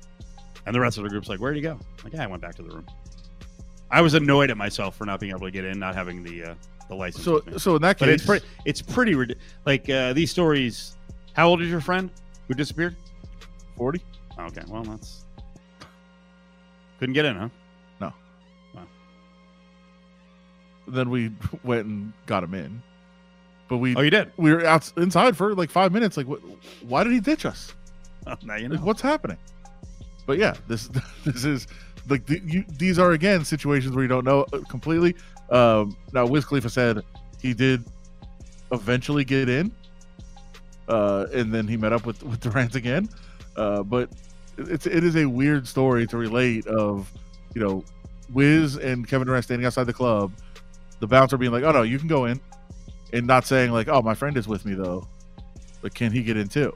And 0.66 0.76
the 0.76 0.80
rest 0.80 0.98
of 0.98 1.04
the 1.04 1.10
group's 1.10 1.28
like, 1.30 1.40
Where'd 1.40 1.56
you 1.56 1.62
go? 1.64 1.72
I'm 1.72 1.80
like, 2.04 2.14
yeah, 2.14 2.24
I 2.24 2.28
went 2.28 2.42
back 2.42 2.56
to 2.56 2.64
the 2.64 2.70
room. 2.70 2.86
I 3.90 4.02
was 4.02 4.14
annoyed 4.14 4.50
at 4.50 4.58
myself 4.58 4.96
for 4.96 5.06
not 5.06 5.20
being 5.20 5.32
able 5.32 5.42
to 5.48 5.52
get 5.52 5.66
in, 5.66 5.78
not 5.80 5.96
having 5.96 6.24
the 6.24 6.44
uh, 6.44 6.56
the 6.88 6.96
license. 6.96 7.26
so 7.26 7.42
so 7.58 7.76
in 7.76 7.82
that 7.82 8.00
but 8.00 8.06
case 8.06 8.16
it's 8.16 8.26
pretty, 8.26 8.46
it's 8.66 8.82
pretty 8.82 9.36
like 9.66 9.90
uh, 9.90 10.14
these 10.14 10.32
stories. 10.32 10.96
How 11.34 11.48
old 11.50 11.62
is 11.62 11.70
your 11.70 11.82
friend 11.82 12.10
who 12.48 12.54
disappeared? 12.54 12.96
40 13.78 14.02
Oh, 14.38 14.46
okay, 14.46 14.62
well 14.68 14.84
that's 14.84 15.26
couldn't 17.00 17.14
get 17.14 17.26
in, 17.26 17.36
huh? 17.36 17.50
No. 18.00 18.14
Then 20.88 21.10
we 21.10 21.32
went 21.64 21.86
and 21.86 22.14
got 22.26 22.44
him 22.44 22.54
in 22.54 22.82
but 23.72 23.78
we 23.78 23.96
Oh, 23.96 24.02
you 24.02 24.10
did. 24.10 24.32
we 24.36 24.52
were 24.52 24.66
out 24.66 24.92
inside 24.98 25.38
for 25.38 25.56
like 25.56 25.70
five 25.70 25.94
minutes. 25.94 26.18
Like, 26.18 26.28
what? 26.28 26.42
Why 26.82 27.06
did 27.06 27.14
he 27.14 27.22
ditch 27.22 27.46
us? 27.46 27.74
Now 28.44 28.56
you 28.56 28.70
know. 28.70 28.76
Like, 28.76 28.86
what's 28.86 29.02
happening? 29.02 29.38
But 30.26 30.38
yeah, 30.38 30.56
this 30.68 30.90
this 31.26 31.46
is 31.46 31.68
like 32.10 32.26
the, 32.26 32.40
you, 32.46 32.64
these 32.78 33.00
are 33.00 33.12
again 33.12 33.46
situations 33.46 33.96
where 33.96 34.04
you 34.04 34.08
don't 34.08 34.26
know 34.26 34.46
uh, 34.54 34.60
completely. 34.70 35.16
Um, 35.50 35.98
now, 36.14 36.26
Wiz 36.26 36.46
Khalifa 36.46 36.70
said 36.70 37.04
he 37.42 37.54
did 37.54 37.84
eventually 38.72 39.26
get 39.26 39.50
in, 39.50 39.72
uh, 40.88 41.26
and 41.34 41.54
then 41.54 41.68
he 41.68 41.78
met 41.78 41.94
up 41.94 42.06
with 42.06 42.24
with 42.30 42.40
Durant 42.40 42.76
again. 42.76 43.10
Uh, 43.56 43.84
but 43.84 44.10
it's 44.58 44.86
it 44.86 45.04
is 45.04 45.16
a 45.16 45.26
weird 45.26 45.68
story 45.68 46.08
to 46.08 46.18
relate 46.18 46.66
of 46.68 47.12
you 47.54 47.62
know 47.62 47.84
Wiz 48.32 48.78
and 48.78 49.08
Kevin 49.08 49.28
Durant 49.28 49.46
standing 49.46 49.66
outside 49.66 49.86
the 49.86 49.94
club, 49.94 50.32
the 51.00 51.08
bouncer 51.08 51.38
being 51.38 51.52
like, 51.52 51.64
"Oh 51.64 51.72
no, 51.72 51.82
you 51.82 52.00
can 52.00 52.08
go 52.08 52.26
in," 52.26 52.40
and 53.14 53.28
not 53.28 53.46
saying 53.46 53.72
like, 53.72 53.88
"Oh, 53.88 54.02
my 54.02 54.14
friend 54.14 54.38
is 54.38 54.48
with 54.48 54.66
me 54.66 54.74
though." 54.74 55.08
But 55.82 55.96
can 55.96 56.12
he 56.12 56.22
get 56.22 56.38
in 56.38 56.48
too? 56.48 56.76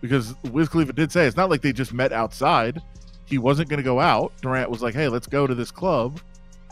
Because 0.00 0.34
Wiz 0.52 0.68
Khalifa 0.68 0.92
did 0.92 1.10
say 1.10 1.26
it's 1.26 1.36
not 1.36 1.50
like 1.50 1.62
they 1.62 1.72
just 1.72 1.92
met 1.92 2.12
outside. 2.12 2.80
He 3.24 3.38
wasn't 3.38 3.68
going 3.68 3.78
to 3.78 3.82
go 3.84 3.98
out. 3.98 4.32
Durant 4.42 4.70
was 4.70 4.82
like, 4.82 4.94
"Hey, 4.94 5.08
let's 5.08 5.26
go 5.26 5.46
to 5.46 5.54
this 5.54 5.70
club." 5.70 6.20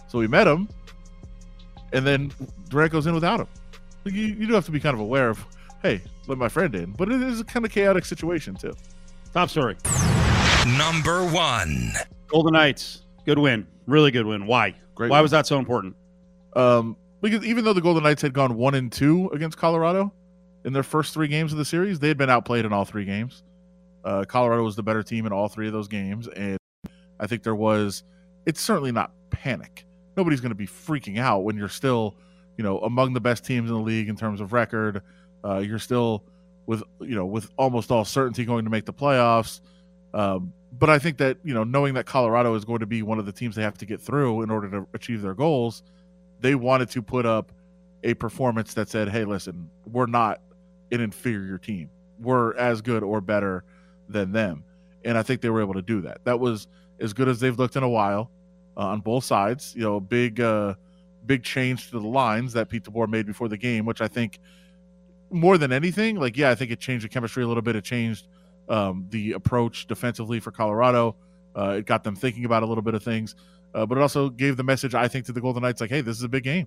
So 0.08 0.18
we 0.18 0.28
met 0.28 0.46
him, 0.46 0.68
and 1.92 2.06
then 2.06 2.30
Durant 2.68 2.92
goes 2.92 3.06
in 3.06 3.14
without 3.14 3.40
him. 3.40 3.48
Like, 4.04 4.14
You, 4.14 4.26
you 4.26 4.46
do 4.46 4.54
have 4.54 4.66
to 4.66 4.70
be 4.70 4.78
kind 4.78 4.94
of 4.94 5.00
aware 5.00 5.30
of, 5.30 5.44
hey, 5.82 6.00
let 6.28 6.38
my 6.38 6.48
friend 6.48 6.74
in. 6.74 6.92
But 6.92 7.10
it 7.10 7.20
is 7.22 7.40
a 7.40 7.44
kind 7.44 7.64
of 7.64 7.72
chaotic 7.72 8.04
situation 8.04 8.54
too. 8.54 8.74
Top 9.32 9.50
story. 9.50 9.76
Number 10.78 11.24
one. 11.24 11.92
Golden 12.28 12.52
Knights. 12.52 13.02
Good 13.26 13.38
win. 13.38 13.66
Really 13.86 14.10
good 14.10 14.26
win. 14.26 14.46
Why? 14.46 14.74
Great 14.94 15.10
Why 15.10 15.18
win. 15.18 15.22
was 15.22 15.30
that 15.32 15.46
so 15.46 15.58
important? 15.58 15.96
Um, 16.54 16.96
because 17.20 17.44
even 17.44 17.64
though 17.64 17.72
the 17.72 17.80
Golden 17.80 18.02
Knights 18.02 18.22
had 18.22 18.32
gone 18.32 18.54
one 18.56 18.74
and 18.74 18.92
two 18.92 19.28
against 19.30 19.58
Colorado 19.58 20.12
in 20.64 20.72
their 20.72 20.82
first 20.82 21.14
three 21.14 21.28
games 21.28 21.52
of 21.52 21.58
the 21.58 21.64
series, 21.64 21.98
they 21.98 22.08
had 22.08 22.18
been 22.18 22.30
outplayed 22.30 22.64
in 22.64 22.72
all 22.72 22.84
three 22.84 23.04
games. 23.04 23.42
Uh, 24.04 24.24
Colorado 24.26 24.62
was 24.62 24.76
the 24.76 24.82
better 24.82 25.02
team 25.02 25.26
in 25.26 25.32
all 25.32 25.48
three 25.48 25.66
of 25.66 25.72
those 25.72 25.88
games, 25.88 26.28
and 26.28 26.58
I 27.20 27.26
think 27.26 27.42
there 27.42 27.54
was. 27.54 28.02
It's 28.46 28.60
certainly 28.60 28.92
not 28.92 29.12
panic. 29.30 29.86
Nobody's 30.16 30.40
going 30.40 30.50
to 30.50 30.56
be 30.56 30.66
freaking 30.66 31.18
out 31.18 31.44
when 31.44 31.56
you're 31.56 31.68
still, 31.68 32.16
you 32.58 32.64
know, 32.64 32.78
among 32.80 33.14
the 33.14 33.20
best 33.20 33.44
teams 33.44 33.70
in 33.70 33.76
the 33.76 33.82
league 33.82 34.08
in 34.08 34.16
terms 34.16 34.40
of 34.40 34.52
record. 34.52 35.02
Uh, 35.42 35.58
you're 35.58 35.78
still 35.78 36.24
with, 36.66 36.82
you 37.00 37.14
know, 37.14 37.24
with 37.24 37.50
almost 37.56 37.90
all 37.90 38.04
certainty 38.04 38.44
going 38.44 38.64
to 38.64 38.70
make 38.70 38.84
the 38.84 38.92
playoffs. 38.92 39.60
Um, 40.12 40.52
but 40.78 40.90
I 40.90 40.98
think 40.98 41.18
that 41.18 41.38
you 41.42 41.54
know, 41.54 41.64
knowing 41.64 41.94
that 41.94 42.04
Colorado 42.04 42.54
is 42.54 42.64
going 42.64 42.80
to 42.80 42.86
be 42.86 43.02
one 43.02 43.18
of 43.18 43.26
the 43.26 43.32
teams 43.32 43.56
they 43.56 43.62
have 43.62 43.78
to 43.78 43.86
get 43.86 44.00
through 44.00 44.42
in 44.42 44.50
order 44.50 44.70
to 44.70 44.86
achieve 44.92 45.22
their 45.22 45.34
goals, 45.34 45.82
they 46.40 46.54
wanted 46.54 46.90
to 46.90 47.02
put 47.02 47.24
up 47.24 47.52
a 48.02 48.14
performance 48.14 48.74
that 48.74 48.88
said, 48.88 49.08
"Hey, 49.08 49.24
listen, 49.24 49.70
we're 49.90 50.06
not 50.06 50.40
an 50.94 51.00
inferior 51.00 51.58
team. 51.58 51.90
We're 52.18 52.56
as 52.56 52.80
good 52.80 53.02
or 53.02 53.20
better 53.20 53.64
than 54.08 54.32
them." 54.32 54.64
And 55.04 55.18
I 55.18 55.22
think 55.22 55.40
they 55.40 55.50
were 55.50 55.60
able 55.60 55.74
to 55.74 55.82
do 55.82 56.00
that. 56.02 56.24
That 56.24 56.40
was 56.40 56.66
as 57.00 57.12
good 57.12 57.28
as 57.28 57.40
they've 57.40 57.58
looked 57.58 57.76
in 57.76 57.82
a 57.82 57.88
while 57.88 58.30
uh, 58.76 58.86
on 58.86 59.00
both 59.00 59.24
sides. 59.24 59.74
You 59.76 59.82
know, 59.82 60.00
big, 60.00 60.40
uh, 60.40 60.74
big 61.26 61.42
change 61.42 61.90
to 61.90 61.98
the 61.98 62.06
lines 62.06 62.52
that 62.54 62.68
Pete 62.68 62.84
DeBoer 62.84 63.08
made 63.08 63.26
before 63.26 63.48
the 63.48 63.56
game, 63.56 63.84
which 63.84 64.00
I 64.00 64.08
think 64.08 64.38
more 65.30 65.58
than 65.58 65.72
anything, 65.72 66.16
like 66.16 66.36
yeah, 66.36 66.50
I 66.50 66.54
think 66.54 66.70
it 66.70 66.80
changed 66.80 67.04
the 67.04 67.08
chemistry 67.08 67.42
a 67.42 67.48
little 67.48 67.62
bit. 67.62 67.76
It 67.76 67.84
changed 67.84 68.28
um, 68.68 69.06
the 69.10 69.32
approach 69.32 69.86
defensively 69.86 70.40
for 70.40 70.50
Colorado. 70.50 71.16
Uh, 71.56 71.76
it 71.78 71.86
got 71.86 72.04
them 72.04 72.16
thinking 72.16 72.44
about 72.44 72.62
a 72.62 72.66
little 72.66 72.82
bit 72.82 72.94
of 72.94 73.02
things, 73.02 73.34
uh, 73.74 73.86
but 73.86 73.98
it 73.98 74.00
also 74.00 74.28
gave 74.28 74.56
the 74.56 74.62
message 74.62 74.94
I 74.94 75.08
think 75.08 75.26
to 75.26 75.32
the 75.32 75.40
Golden 75.40 75.62
Knights 75.62 75.80
like, 75.80 75.90
hey, 75.90 76.00
this 76.00 76.16
is 76.16 76.22
a 76.22 76.28
big 76.28 76.44
game. 76.44 76.66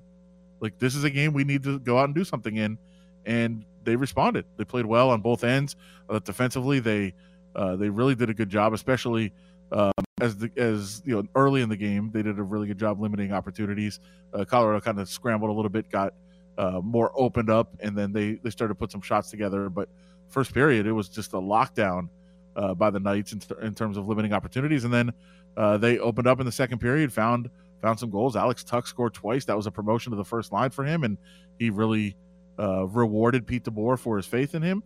Like 0.60 0.78
this 0.80 0.96
is 0.96 1.04
a 1.04 1.10
game 1.10 1.34
we 1.34 1.44
need 1.44 1.64
to 1.64 1.80
go 1.80 1.98
out 1.98 2.06
and 2.06 2.16
do 2.16 2.24
something 2.24 2.56
in, 2.58 2.78
and 3.26 3.64
they 3.88 3.96
responded. 3.96 4.44
They 4.58 4.66
played 4.66 4.86
well 4.86 5.10
on 5.10 5.22
both 5.22 5.46
ends. 5.46 5.78
Uh, 6.10 6.20
defensively, 6.20 6.80
they 6.80 7.14
uh, 7.56 7.78
they 7.78 7.90
really 7.90 8.16
did 8.16 8.30
a 8.30 8.34
good 8.34 8.50
job, 8.50 8.74
especially 8.74 9.32
um, 9.72 9.94
as 10.20 10.36
the 10.36 10.52
as 10.58 11.02
you 11.06 11.16
know 11.16 11.24
early 11.36 11.62
in 11.62 11.70
the 11.70 11.78
game. 11.78 12.12
They 12.12 12.22
did 12.22 12.38
a 12.38 12.44
really 12.44 12.68
good 12.68 12.78
job 12.78 13.00
limiting 13.00 13.32
opportunities. 13.32 14.02
Uh, 14.34 14.44
Colorado 14.44 14.82
kind 14.82 15.00
of 15.00 15.08
scrambled 15.08 15.50
a 15.50 15.54
little 15.54 15.70
bit, 15.70 15.90
got 15.90 16.14
uh, 16.58 16.82
more 16.84 17.14
opened 17.16 17.50
up, 17.50 17.78
and 17.80 17.98
then 17.98 18.12
they 18.12 18.34
they 18.34 18.50
started 18.50 18.74
to 18.74 18.78
put 18.78 18.92
some 18.92 19.00
shots 19.00 19.32
together. 19.32 19.70
But 19.70 19.88
first 20.28 20.54
period, 20.54 20.86
it 20.86 20.92
was 20.92 21.08
just 21.08 21.32
a 21.32 21.38
lockdown 21.38 22.10
uh, 22.58 22.74
by 22.74 22.90
the 22.90 23.00
Knights 23.00 23.32
in, 23.32 23.42
in, 23.62 23.74
terms 23.74 23.96
of 23.96 24.10
limiting 24.10 24.34
opportunities, 24.34 24.84
and 24.84 24.94
then 24.94 25.14
uh, 25.56 25.78
they 25.78 25.98
opened 25.98 26.28
up 26.28 26.42
in 26.42 26.46
the 26.46 26.52
second 26.52 26.80
period, 26.80 27.14
found 27.14 27.50
found 27.82 27.98
some 27.98 28.10
goals. 28.10 28.36
Alex 28.36 28.66
Tuch 28.66 28.88
scored 28.88 29.14
twice. 29.14 29.46
That 29.46 29.56
was 29.56 29.66
a 29.66 29.72
promotion 29.72 30.12
to 30.12 30.18
the 30.18 30.26
first 30.26 30.52
line 30.52 30.72
for 30.72 30.84
him, 30.84 31.06
and 31.06 31.18
he 31.58 31.70
really 31.70 32.18
uh, 32.60 32.86
rewarded 32.88 33.46
Pete 33.46 33.64
DeBoer 33.64 34.00
for 34.00 34.18
his 34.18 34.26
faith 34.26 34.56
in 34.56 34.62
him. 34.62 34.84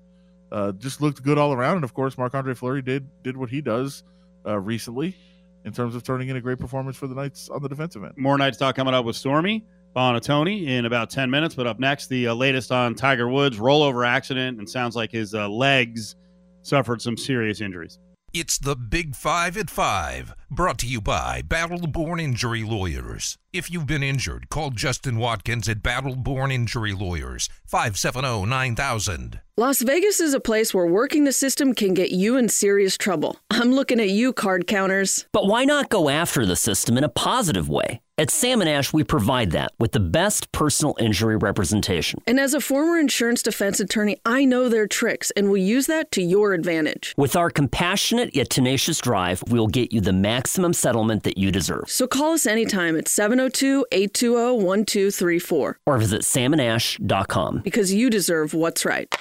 Uh, 0.52 0.72
just 0.74 1.02
looked 1.02 1.24
good 1.24 1.38
all 1.38 1.54
around, 1.54 1.78
and 1.78 1.84
of 1.84 1.94
course, 1.94 2.18
Marc 2.18 2.36
Andre 2.36 2.54
Fleury 2.54 2.82
did 2.82 3.08
did 3.24 3.38
what 3.38 3.50
he 3.50 3.62
does 3.62 4.04
uh, 4.46 4.60
recently 4.60 5.16
in 5.64 5.72
terms 5.72 5.96
of 5.96 6.04
turning 6.04 6.30
in 6.30 6.36
a 6.36 6.42
great 6.42 6.60
performance 6.60 6.98
for 6.98 7.08
the 7.08 7.16
Knights 7.16 7.50
on 7.50 7.62
the 7.62 7.70
defensive 7.70 8.04
end. 8.04 8.14
More 8.18 8.38
Knights 8.38 8.58
talk 8.58 8.76
coming 8.76 8.94
up 8.94 9.06
with 9.06 9.16
Stormy 9.16 9.64
Buonantony 9.96 10.68
in 10.68 10.86
about 10.86 11.10
10 11.10 11.30
minutes. 11.30 11.56
But 11.56 11.68
up 11.68 11.80
next, 11.80 12.08
the 12.08 12.28
uh, 12.28 12.34
latest 12.34 12.72
on 12.72 12.96
Tiger 12.96 13.28
Woods 13.28 13.58
rollover 13.60 14.08
accident, 14.08 14.58
and 14.60 14.70
sounds 14.70 14.96
like 14.96 15.12
his 15.12 15.34
uh, 15.34 15.50
legs 15.50 16.16
suffered 16.64 17.02
some 17.02 17.18
serious 17.18 17.62
injuries. 17.62 18.00
It's 18.34 18.58
the 18.58 18.76
Big 18.76 19.16
Five 19.16 19.58
at 19.58 19.70
Five, 19.70 20.34
brought 20.52 20.78
to 20.78 20.86
you 20.86 21.00
by 21.00 21.42
Battle 21.42 21.88
Born 21.88 22.20
Injury 22.20 22.62
Lawyers. 22.62 23.38
If 23.54 23.72
you've 23.72 23.88
been 23.88 24.04
injured, 24.04 24.50
call 24.50 24.72
Justin 24.72 25.18
Watkins 25.18 25.70
at 25.70 25.82
Battle 25.82 26.16
Born 26.16 26.52
Injury 26.52 26.94
Lawyers, 26.94 27.50
570 27.66 28.46
9000. 28.46 29.40
Las 29.58 29.82
Vegas 29.82 30.20
is 30.20 30.34
a 30.34 30.40
place 30.40 30.74
where 30.74 30.86
working 30.86 31.24
the 31.24 31.32
system 31.32 31.74
can 31.74 31.94
get 31.94 32.12
you 32.12 32.36
in 32.36 32.50
serious 32.50 32.98
trouble. 32.98 33.38
I'm 33.50 33.72
looking 33.74 34.00
at 34.00 34.10
you, 34.10 34.34
card 34.34 34.68
counters. 34.68 35.26
But 35.32 35.48
why 35.48 35.66
not 35.66 35.90
go 35.90 36.10
after 36.10 36.46
the 36.46 36.56
system 36.56 36.98
in 36.98 37.04
a 37.04 37.10
positive 37.10 37.70
way? 37.70 38.02
At 38.18 38.30
Sam 38.30 38.62
and 38.62 38.70
Ash, 38.70 38.94
we 38.94 39.04
provide 39.04 39.52
that 39.52 39.72
with 39.80 39.94
the 39.94 40.00
best 40.00 40.52
personal 40.52 40.96
injury 41.00 41.36
representation. 41.38 42.22
And 42.28 42.40
as 42.40 42.54
a 42.54 42.62
former 42.62 43.00
insurance 43.00 43.42
defense 43.42 43.80
attorney, 43.80 44.18
I 44.26 44.46
know 44.46 44.70
their 44.70 44.86
tricks 44.86 45.32
and 45.32 45.50
will 45.50 45.58
use 45.58 45.88
that 45.88 46.12
to 46.12 46.22
your 46.22 46.54
advantage. 46.54 47.14
With 47.18 47.36
our 47.36 47.50
compassionate 47.50 48.36
yet 48.36 48.50
tenacious 48.50 49.00
drive, 49.00 49.44
we'll 49.48 49.68
get 49.68 49.92
you 49.92 50.02
the 50.02 50.14
maximum 50.14 50.41
settlement 50.48 51.24
that 51.24 51.38
you 51.38 51.52
deserve. 51.52 51.90
So 51.90 52.08
call 52.08 52.34
us 52.34 52.46
anytime 52.46 52.98
at 52.98 53.08
702 53.08 53.86
820 53.92 54.64
1234 54.64 55.78
or 55.86 55.98
visit 55.98 56.22
samanash.com 56.22 57.60
because 57.60 57.94
you 57.94 58.10
deserve 58.10 58.54
what's 58.54 58.86
right. 58.86 59.14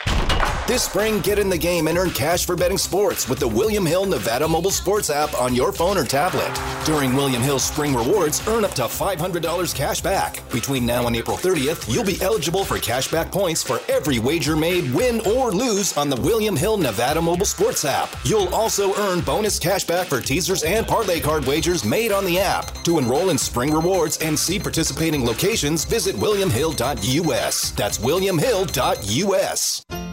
This 0.70 0.84
spring, 0.84 1.18
get 1.18 1.40
in 1.40 1.48
the 1.48 1.58
game 1.58 1.88
and 1.88 1.98
earn 1.98 2.10
cash 2.10 2.46
for 2.46 2.54
betting 2.54 2.78
sports 2.78 3.28
with 3.28 3.40
the 3.40 3.48
William 3.48 3.84
Hill 3.84 4.06
Nevada 4.06 4.46
mobile 4.46 4.70
sports 4.70 5.10
app 5.10 5.34
on 5.34 5.52
your 5.52 5.72
phone 5.72 5.98
or 5.98 6.04
tablet. 6.04 6.48
During 6.84 7.12
William 7.12 7.42
Hill's 7.42 7.64
Spring 7.64 7.92
Rewards, 7.92 8.40
earn 8.46 8.64
up 8.64 8.70
to 8.74 8.82
$500 8.82 9.74
cash 9.74 10.00
back. 10.00 10.48
Between 10.52 10.86
now 10.86 11.08
and 11.08 11.16
April 11.16 11.36
30th, 11.36 11.92
you'll 11.92 12.04
be 12.04 12.22
eligible 12.22 12.64
for 12.64 12.78
cash 12.78 13.10
back 13.10 13.32
points 13.32 13.64
for 13.64 13.80
every 13.88 14.20
wager 14.20 14.54
made, 14.54 14.94
win 14.94 15.20
or 15.26 15.50
lose 15.50 15.96
on 15.96 16.08
the 16.08 16.20
William 16.20 16.54
Hill 16.54 16.76
Nevada 16.76 17.20
mobile 17.20 17.46
sports 17.46 17.84
app. 17.84 18.14
You'll 18.24 18.54
also 18.54 18.94
earn 18.94 19.22
bonus 19.22 19.58
cash 19.58 19.82
back 19.82 20.06
for 20.06 20.20
teasers 20.20 20.62
and 20.62 20.86
parlay 20.86 21.18
card 21.18 21.46
wagers 21.46 21.84
made 21.84 22.12
on 22.12 22.24
the 22.24 22.38
app. 22.38 22.72
To 22.84 23.00
enroll 23.00 23.30
in 23.30 23.38
Spring 23.38 23.72
Rewards 23.72 24.18
and 24.18 24.38
see 24.38 24.60
participating 24.60 25.24
locations, 25.24 25.84
visit 25.84 26.14
williamhill.us. 26.14 27.72
That's 27.72 27.98
williamhill.us. 27.98 30.09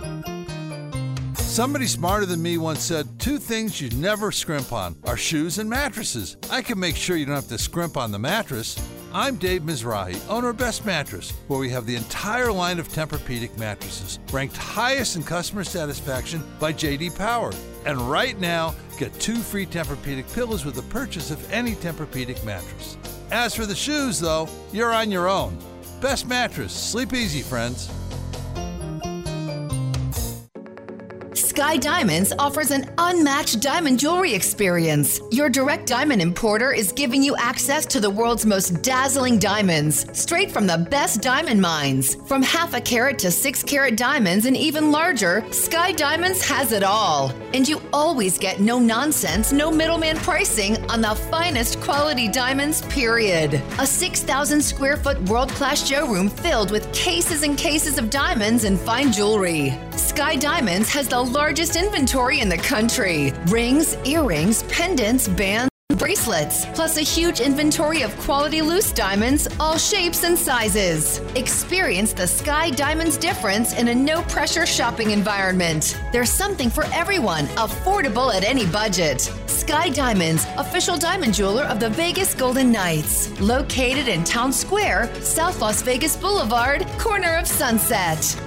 Somebody 1.57 1.87
smarter 1.87 2.27
than 2.27 2.39
me 2.39 2.59
once 2.59 2.83
said 2.83 3.19
two 3.19 3.39
things 3.39 3.81
you 3.81 3.89
never 3.97 4.31
scrimp 4.31 4.71
on 4.71 4.95
are 5.05 5.17
shoes 5.17 5.57
and 5.57 5.67
mattresses. 5.67 6.37
I 6.51 6.61
can 6.61 6.79
make 6.79 6.95
sure 6.95 7.17
you 7.17 7.25
don't 7.25 7.33
have 7.33 7.47
to 7.47 7.57
scrimp 7.57 7.97
on 7.97 8.11
the 8.11 8.19
mattress. 8.19 8.79
I'm 9.11 9.37
Dave 9.37 9.63
Mizrahi, 9.63 10.21
owner 10.29 10.49
of 10.49 10.57
Best 10.57 10.85
Mattress, 10.85 11.33
where 11.47 11.59
we 11.59 11.71
have 11.71 11.87
the 11.87 11.95
entire 11.95 12.51
line 12.51 12.77
of 12.77 12.89
Tempur-Pedic 12.89 13.57
mattresses, 13.57 14.19
ranked 14.31 14.55
highest 14.55 15.15
in 15.15 15.23
customer 15.23 15.63
satisfaction 15.63 16.43
by 16.59 16.73
JD 16.73 17.17
Power. 17.17 17.51
And 17.87 17.99
right 18.01 18.39
now, 18.39 18.75
get 18.99 19.19
two 19.19 19.37
free 19.37 19.65
Tempur-Pedic 19.65 20.31
pillows 20.35 20.63
with 20.63 20.75
the 20.75 20.83
purchase 20.83 21.31
of 21.31 21.51
any 21.51 21.73
Tempur-Pedic 21.73 22.45
mattress. 22.45 22.97
As 23.31 23.55
for 23.55 23.65
the 23.65 23.73
shoes, 23.73 24.19
though, 24.19 24.47
you're 24.71 24.93
on 24.93 25.09
your 25.09 25.27
own. 25.27 25.57
Best 26.01 26.27
Mattress. 26.27 26.71
Sleep 26.71 27.13
easy, 27.13 27.41
friends. 27.41 27.89
Sky 31.57 31.75
Diamonds 31.75 32.33
offers 32.37 32.69
an 32.69 32.87
unmatched 32.99 33.61
diamond 33.61 33.99
jewelry 33.99 34.35
experience. 34.35 35.19
Your 35.31 35.49
direct 35.49 35.87
diamond 35.87 36.21
importer 36.21 36.71
is 36.71 36.91
giving 36.91 37.23
you 37.23 37.35
access 37.35 37.83
to 37.87 37.99
the 37.99 38.11
world's 38.11 38.45
most 38.45 38.83
dazzling 38.83 39.39
diamonds, 39.39 40.05
straight 40.15 40.51
from 40.51 40.67
the 40.67 40.77
best 40.91 41.23
diamond 41.23 41.59
mines. 41.59 42.13
From 42.27 42.43
half 42.43 42.75
a 42.75 42.79
carat 42.79 43.17
to 43.17 43.31
six 43.31 43.63
carat 43.63 43.97
diamonds 43.97 44.45
and 44.45 44.55
even 44.55 44.91
larger, 44.91 45.43
Sky 45.51 45.93
Diamonds 45.93 46.47
has 46.47 46.73
it 46.73 46.83
all. 46.83 47.33
And 47.55 47.67
you 47.67 47.81
always 47.91 48.37
get 48.37 48.59
no 48.59 48.77
nonsense, 48.77 49.51
no 49.51 49.71
middleman 49.71 50.17
pricing 50.17 50.77
on 50.91 51.01
the 51.01 51.15
finest 51.15 51.81
quality 51.81 52.27
diamonds, 52.27 52.83
period. 52.83 53.55
A 53.79 53.87
6,000 53.87 54.61
square 54.61 54.97
foot 54.97 55.19
world 55.23 55.49
class 55.49 55.83
showroom 55.83 56.29
filled 56.29 56.69
with 56.69 56.93
cases 56.93 57.41
and 57.41 57.57
cases 57.57 57.97
of 57.97 58.11
diamonds 58.11 58.63
and 58.63 58.79
fine 58.79 59.11
jewelry. 59.11 59.75
Sky 59.93 60.35
Diamonds 60.35 60.89
has 60.89 61.07
the 61.07 61.19
largest 61.19 61.46
inventory 61.47 62.41
in 62.41 62.49
the 62.49 62.57
country 62.57 63.31
rings, 63.47 63.95
earrings, 64.05 64.63
pendants, 64.63 65.29
bands, 65.29 65.71
bracelets, 65.97 66.65
plus 66.73 66.97
a 66.97 67.01
huge 67.01 67.39
inventory 67.39 68.01
of 68.01 68.15
quality 68.17 68.61
loose 68.61 68.91
diamonds, 68.91 69.47
all 69.57 69.77
shapes 69.77 70.25
and 70.25 70.37
sizes. 70.37 71.19
Experience 71.35 72.11
the 72.11 72.27
Sky 72.27 72.69
Diamonds 72.71 73.15
difference 73.15 73.79
in 73.79 73.87
a 73.87 73.95
no 73.95 74.23
pressure 74.23 74.65
shopping 74.65 75.11
environment. 75.11 75.97
There's 76.11 76.29
something 76.29 76.69
for 76.69 76.83
everyone, 76.91 77.45
affordable 77.55 78.33
at 78.33 78.43
any 78.43 78.65
budget. 78.65 79.21
Sky 79.45 79.87
Diamonds, 79.87 80.45
official 80.57 80.97
diamond 80.97 81.33
jeweler 81.33 81.63
of 81.63 81.79
the 81.79 81.89
Vegas 81.91 82.35
Golden 82.35 82.73
Knights, 82.73 83.39
located 83.39 84.09
in 84.09 84.25
Town 84.25 84.51
Square, 84.51 85.15
South 85.21 85.61
Las 85.61 85.81
Vegas 85.81 86.17
Boulevard, 86.17 86.85
corner 86.99 87.37
of 87.37 87.47
Sunset. 87.47 88.37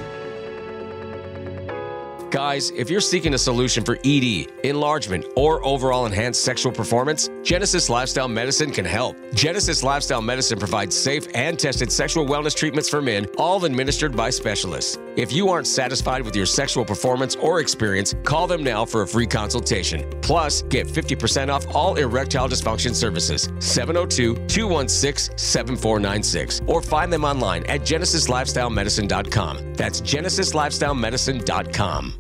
Guys, 2.31 2.71
if 2.77 2.89
you're 2.89 3.01
seeking 3.01 3.35
a 3.35 3.39
solution 3.39 3.85
for 3.85 3.99
ED, 4.05 4.47
enlargement, 4.63 5.27
or 5.35 5.67
overall 5.67 6.07
enhanced 6.07 6.45
sexual 6.45 6.71
performance, 6.71 7.29
Genesis 7.43 7.91
Lifestyle 7.91 8.29
Medicine 8.29 8.71
can 8.71 8.85
help. 8.85 9.17
Genesis 9.35 9.83
Lifestyle 9.83 10.23
Medicine 10.23 10.57
provides 10.57 10.97
safe 10.97 11.27
and 11.35 11.59
tested 11.59 11.91
sexual 11.91 12.25
wellness 12.25 12.55
treatments 12.55 12.89
for 12.89 13.03
men, 13.03 13.27
all 13.37 13.65
administered 13.65 14.17
by 14.17 14.31
specialists. 14.31 14.97
If 15.17 15.33
you 15.33 15.49
aren't 15.49 15.67
satisfied 15.67 16.23
with 16.23 16.37
your 16.37 16.47
sexual 16.47 16.85
performance 16.85 17.35
or 17.35 17.59
experience, 17.59 18.15
call 18.23 18.47
them 18.47 18.63
now 18.63 18.85
for 18.85 19.03
a 19.03 19.09
free 19.09 19.27
consultation. 19.27 20.09
Plus, 20.23 20.63
get 20.63 20.87
50% 20.87 21.53
off 21.53 21.67
all 21.75 21.97
erectile 21.97 22.49
dysfunction 22.49 22.95
services. 22.95 23.49
702 23.59 24.37
216 24.47 25.37
7496 25.37 26.61
or 26.69 26.81
find 26.81 27.13
them 27.13 27.25
online 27.25 27.67
at 27.67 27.81
genesislifestylemedicine.com. 27.81 29.75
That's 29.75 30.01
genesislifestylemedicine.com. 30.01 32.20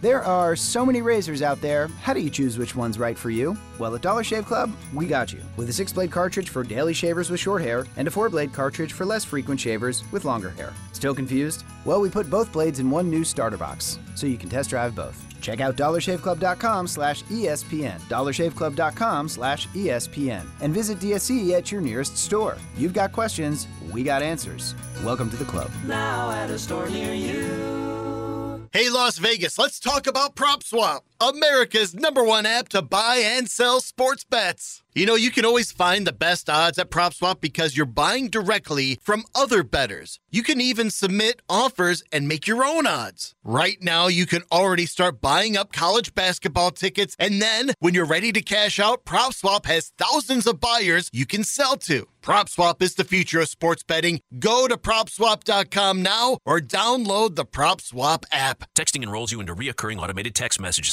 There 0.00 0.22
are 0.22 0.54
so 0.54 0.86
many 0.86 1.02
razors 1.02 1.42
out 1.42 1.60
there. 1.60 1.88
How 2.02 2.12
do 2.14 2.20
you 2.20 2.30
choose 2.30 2.56
which 2.56 2.76
one's 2.76 3.00
right 3.00 3.18
for 3.18 3.30
you? 3.30 3.56
Well, 3.80 3.96
at 3.96 4.02
Dollar 4.02 4.22
Shave 4.22 4.46
Club, 4.46 4.70
we 4.94 5.06
got 5.06 5.32
you. 5.32 5.40
With 5.56 5.68
a 5.70 5.72
six 5.72 5.92
blade 5.92 6.12
cartridge 6.12 6.50
for 6.50 6.62
daily 6.62 6.94
shavers 6.94 7.30
with 7.30 7.40
short 7.40 7.62
hair 7.62 7.84
and 7.96 8.06
a 8.06 8.10
four 8.10 8.28
blade 8.28 8.52
cartridge 8.52 8.92
for 8.92 9.04
less 9.04 9.24
frequent 9.24 9.58
shavers 9.58 10.04
with 10.12 10.24
longer 10.24 10.50
hair. 10.50 10.72
Still 10.92 11.16
confused? 11.16 11.64
Well, 11.84 12.00
we 12.00 12.10
put 12.10 12.30
both 12.30 12.52
blades 12.52 12.78
in 12.78 12.90
one 12.90 13.10
new 13.10 13.24
starter 13.24 13.56
box, 13.56 13.98
so 14.14 14.28
you 14.28 14.36
can 14.38 14.48
test 14.48 14.70
drive 14.70 14.94
both. 14.94 15.24
Check 15.40 15.60
out 15.60 15.76
dollarshaveclub.com 15.76 16.86
slash 16.86 17.24
ESPN, 17.24 17.98
dollarshaveclub.com 18.02 19.28
slash 19.28 19.66
ESPN, 19.68 20.46
and 20.60 20.72
visit 20.74 20.98
DSC 21.00 21.52
at 21.52 21.72
your 21.72 21.80
nearest 21.80 22.16
store. 22.16 22.56
You've 22.76 22.92
got 22.92 23.12
questions, 23.12 23.66
we 23.90 24.02
got 24.04 24.22
answers. 24.22 24.74
Welcome 25.04 25.30
to 25.30 25.36
the 25.36 25.44
club. 25.44 25.70
Now 25.86 26.30
at 26.30 26.50
a 26.50 26.58
store 26.58 26.88
near 26.88 27.14
you. 27.14 28.27
Hey, 28.70 28.90
Las 28.90 29.16
Vegas, 29.16 29.58
let's 29.58 29.80
talk 29.80 30.06
about 30.06 30.34
Prop 30.34 30.62
Swap. 30.62 31.07
America's 31.20 31.94
number 31.94 32.22
one 32.22 32.46
app 32.46 32.68
to 32.68 32.80
buy 32.80 33.16
and 33.16 33.50
sell 33.50 33.80
sports 33.80 34.22
bets. 34.22 34.84
You 34.94 35.06
know, 35.06 35.14
you 35.14 35.30
can 35.30 35.44
always 35.44 35.70
find 35.70 36.06
the 36.06 36.12
best 36.12 36.50
odds 36.50 36.76
at 36.76 36.90
PropSwap 36.90 37.40
because 37.40 37.76
you're 37.76 37.86
buying 37.86 38.28
directly 38.28 38.98
from 39.00 39.24
other 39.32 39.62
bettors. 39.62 40.18
You 40.30 40.42
can 40.42 40.60
even 40.60 40.90
submit 40.90 41.40
offers 41.48 42.02
and 42.10 42.26
make 42.26 42.48
your 42.48 42.64
own 42.64 42.84
odds. 42.84 43.34
Right 43.44 43.78
now, 43.80 44.08
you 44.08 44.26
can 44.26 44.42
already 44.50 44.86
start 44.86 45.20
buying 45.20 45.56
up 45.56 45.72
college 45.72 46.14
basketball 46.16 46.72
tickets, 46.72 47.14
and 47.18 47.40
then 47.40 47.74
when 47.78 47.94
you're 47.94 48.06
ready 48.06 48.32
to 48.32 48.42
cash 48.42 48.80
out, 48.80 49.04
PropSwap 49.04 49.66
has 49.66 49.92
thousands 49.98 50.48
of 50.48 50.58
buyers 50.58 51.10
you 51.12 51.26
can 51.26 51.44
sell 51.44 51.76
to. 51.76 52.08
PropSwap 52.22 52.82
is 52.82 52.96
the 52.96 53.04
future 53.04 53.40
of 53.40 53.48
sports 53.48 53.84
betting. 53.84 54.20
Go 54.38 54.66
to 54.66 54.76
PropSwap.com 54.76 56.02
now 56.02 56.38
or 56.44 56.58
download 56.58 57.36
the 57.36 57.46
PropSwap 57.46 58.24
app. 58.32 58.64
Texting 58.74 59.04
enrolls 59.04 59.30
you 59.30 59.40
into 59.40 59.54
reoccurring 59.54 59.98
automated 59.98 60.34
text 60.34 60.60
messages. 60.60 60.92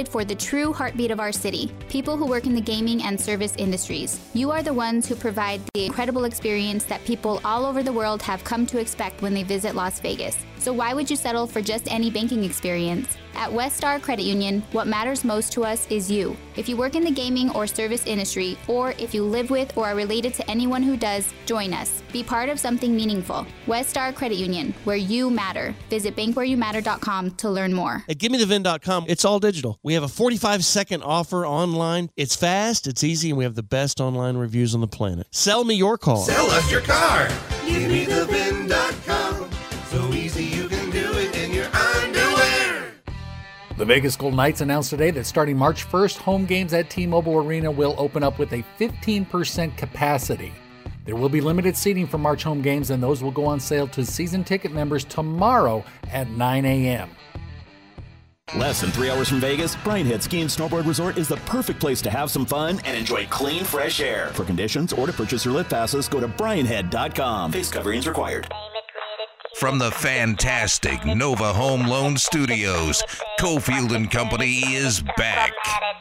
for 0.07 0.23
the 0.23 0.35
true 0.35 0.73
heartbeat 0.73 1.11
of 1.11 1.19
our 1.19 1.31
city 1.31 1.71
people 1.89 2.17
who 2.17 2.25
work 2.25 2.45
in 2.45 2.55
the 2.55 2.61
gaming 2.61 3.03
and 3.03 3.19
service 3.19 3.55
industries. 3.57 4.19
You 4.33 4.51
are 4.51 4.63
the 4.63 4.73
ones 4.73 5.07
who 5.07 5.15
provide 5.15 5.61
the 5.73 5.85
incredible 5.85 6.25
experience 6.25 6.83
that 6.85 7.03
people 7.05 7.41
all 7.43 7.65
over 7.65 7.83
the 7.83 7.93
world 7.93 8.21
have 8.21 8.43
come 8.43 8.65
to 8.67 8.79
expect 8.79 9.21
when 9.21 9.33
they 9.33 9.43
visit 9.43 9.75
Las 9.75 9.99
Vegas. 9.99 10.37
So, 10.61 10.71
why 10.71 10.93
would 10.93 11.09
you 11.09 11.15
settle 11.15 11.47
for 11.47 11.59
just 11.59 11.91
any 11.91 12.11
banking 12.11 12.43
experience? 12.43 13.17
At 13.33 13.49
Westar 13.49 13.99
Credit 13.99 14.21
Union, 14.21 14.61
what 14.73 14.85
matters 14.85 15.23
most 15.23 15.51
to 15.53 15.63
us 15.63 15.87
is 15.89 16.11
you. 16.11 16.37
If 16.55 16.69
you 16.69 16.77
work 16.77 16.95
in 16.95 17.03
the 17.03 17.09
gaming 17.09 17.49
or 17.55 17.65
service 17.65 18.05
industry, 18.05 18.59
or 18.67 18.91
if 18.99 19.11
you 19.11 19.23
live 19.23 19.49
with 19.49 19.75
or 19.75 19.87
are 19.87 19.95
related 19.95 20.35
to 20.35 20.47
anyone 20.51 20.83
who 20.83 20.95
does, 20.97 21.33
join 21.47 21.73
us. 21.73 22.03
Be 22.13 22.21
part 22.21 22.47
of 22.49 22.59
something 22.59 22.95
meaningful. 22.95 23.47
Westar 23.65 24.13
Credit 24.13 24.35
Union, 24.35 24.75
where 24.83 24.97
you 24.97 25.31
matter. 25.31 25.73
Visit 25.89 26.15
bankwhereyoumatter.com 26.15 27.31
to 27.31 27.49
learn 27.49 27.73
more. 27.73 28.03
At 28.07 28.19
GiveMeTheVin.com, 28.19 29.05
it's 29.07 29.25
all 29.25 29.39
digital. 29.39 29.79
We 29.81 29.95
have 29.95 30.03
a 30.03 30.07
45 30.07 30.63
second 30.63 31.01
offer 31.01 31.43
online. 31.43 32.11
It's 32.15 32.35
fast, 32.35 32.85
it's 32.85 33.03
easy, 33.03 33.29
and 33.29 33.37
we 33.39 33.45
have 33.45 33.55
the 33.55 33.63
best 33.63 33.99
online 33.99 34.37
reviews 34.37 34.75
on 34.75 34.81
the 34.81 34.87
planet. 34.87 35.25
Sell 35.31 35.63
me 35.63 35.73
your 35.73 35.97
car. 35.97 36.17
Sell 36.17 36.51
us 36.51 36.71
your 36.71 36.81
car. 36.81 37.27
GiveMeTheVin.com. 37.65 38.40
Vegas 43.91 44.15
Golden 44.15 44.37
Knights 44.37 44.61
announced 44.61 44.89
today 44.89 45.11
that 45.11 45.25
starting 45.25 45.57
March 45.57 45.85
1st, 45.85 46.15
home 46.15 46.45
games 46.45 46.71
at 46.71 46.89
T 46.89 47.05
Mobile 47.05 47.35
Arena 47.35 47.69
will 47.69 47.93
open 47.97 48.23
up 48.23 48.39
with 48.39 48.53
a 48.53 48.63
15% 48.79 49.75
capacity. 49.75 50.53
There 51.03 51.17
will 51.17 51.27
be 51.27 51.41
limited 51.41 51.75
seating 51.75 52.07
for 52.07 52.17
March 52.17 52.41
home 52.41 52.61
games, 52.61 52.89
and 52.91 53.03
those 53.03 53.21
will 53.21 53.31
go 53.31 53.43
on 53.43 53.59
sale 53.59 53.89
to 53.89 54.05
season 54.05 54.45
ticket 54.45 54.71
members 54.71 55.03
tomorrow 55.03 55.83
at 56.09 56.29
9 56.29 56.63
a.m. 56.63 57.09
Less 58.55 58.79
than 58.79 58.91
three 58.91 59.09
hours 59.09 59.27
from 59.27 59.41
Vegas, 59.41 59.75
Brian 59.83 60.05
Head 60.07 60.23
Ski 60.23 60.39
and 60.39 60.49
Snowboard 60.49 60.87
Resort 60.87 61.17
is 61.17 61.27
the 61.27 61.35
perfect 61.35 61.81
place 61.81 62.01
to 62.03 62.09
have 62.09 62.31
some 62.31 62.45
fun 62.45 62.79
and 62.85 62.95
enjoy 62.95 63.25
clean, 63.25 63.65
fresh 63.65 63.99
air. 63.99 64.27
For 64.29 64.45
conditions 64.45 64.93
or 64.93 65.05
to 65.05 65.11
purchase 65.11 65.43
your 65.43 65.53
lift 65.53 65.69
passes, 65.69 66.07
go 66.07 66.21
to 66.21 66.29
brianhead.com. 66.29 67.51
Face 67.51 67.69
coverings 67.69 68.07
required. 68.07 68.49
From 69.55 69.77
the 69.77 69.91
fantastic 69.91 71.05
Nova 71.05 71.53
Home 71.53 71.85
Loan 71.85 72.17
Studios, 72.17 73.03
Cofield 73.39 73.93
and 73.95 74.09
Company 74.09 74.59
is 74.73 75.03
back. 75.17 75.51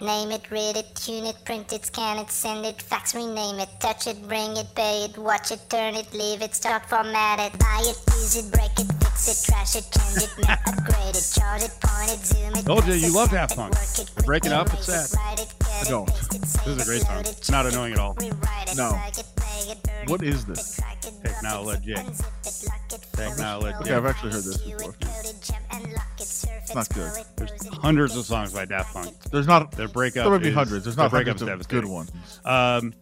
Name 0.00 0.30
it, 0.30 0.50
read 0.50 0.76
it, 0.76 0.94
tune 0.94 1.26
it, 1.26 1.36
print 1.44 1.72
it, 1.72 1.84
scan 1.84 2.18
it, 2.18 2.30
send 2.30 2.64
it, 2.64 2.80
fax, 2.80 3.14
rename 3.14 3.58
it, 3.58 3.68
touch 3.78 4.06
it, 4.06 4.26
bring 4.26 4.56
it, 4.56 4.66
pay 4.74 5.04
it, 5.04 5.18
watch 5.18 5.50
it, 5.50 5.60
turn 5.68 5.94
it, 5.94 6.12
leave 6.14 6.40
it, 6.40 6.54
start, 6.54 6.88
format 6.88 7.38
it, 7.38 7.58
buy 7.58 7.80
it, 7.82 7.98
use 8.14 8.36
it, 8.36 8.50
break 8.52 8.70
it, 8.78 8.90
fix 9.02 9.28
it, 9.28 9.46
trash 9.46 9.76
it, 9.76 9.86
change 9.92 10.24
it, 10.24 10.46
map, 10.46 10.60
upgrade 10.66 11.16
it, 11.16 11.32
chart 11.34 11.62
it, 11.62 11.74
point 11.82 12.10
it, 12.10 12.24
zoom 12.24 12.54
it. 12.54 12.64
Told 12.64 12.86
you, 12.86 12.94
you 12.94 13.14
love 13.14 13.30
Daft 13.30 13.56
Punk. 13.56 13.74
They're 13.74 14.24
breaking 14.24 14.52
up. 14.52 14.72
It's 14.72 14.86
sad. 14.86 15.10
I 15.20 15.84
don't. 15.84 16.06
This 16.06 16.66
is 16.66 16.82
a 16.82 16.84
great 16.84 17.02
song. 17.02 17.20
It's 17.20 17.50
not 17.50 17.66
annoying 17.66 17.94
at 17.94 17.98
all. 17.98 18.16
No. 18.76 18.98
What 20.06 20.22
is 20.22 20.46
this? 20.46 20.80
Technology. 21.22 21.94
Technology. 21.94 23.39
Okay, 23.42 23.94
I've 23.94 24.06
actually 24.06 24.32
heard 24.32 24.44
this 24.44 24.58
before. 24.58 24.94
It's 26.18 26.74
not 26.74 26.88
good. 26.90 27.12
There's 27.36 27.66
hundreds 27.68 28.16
of 28.16 28.24
songs 28.26 28.52
by 28.52 28.64
Daft 28.64 28.92
Punk. 28.92 29.18
Their 29.30 29.42
not. 29.44 29.72
Their 29.72 29.88
breakup. 29.88 30.24
There 30.24 30.30
would 30.30 30.42
be 30.42 30.48
is- 30.48 30.54
hundreds. 30.54 30.84
There's 30.84 30.96
not 30.96 31.10
hundreds 31.10 31.42
of 31.42 31.68
good 31.68 31.84
ones. 31.86 32.10
Um, 32.44 32.94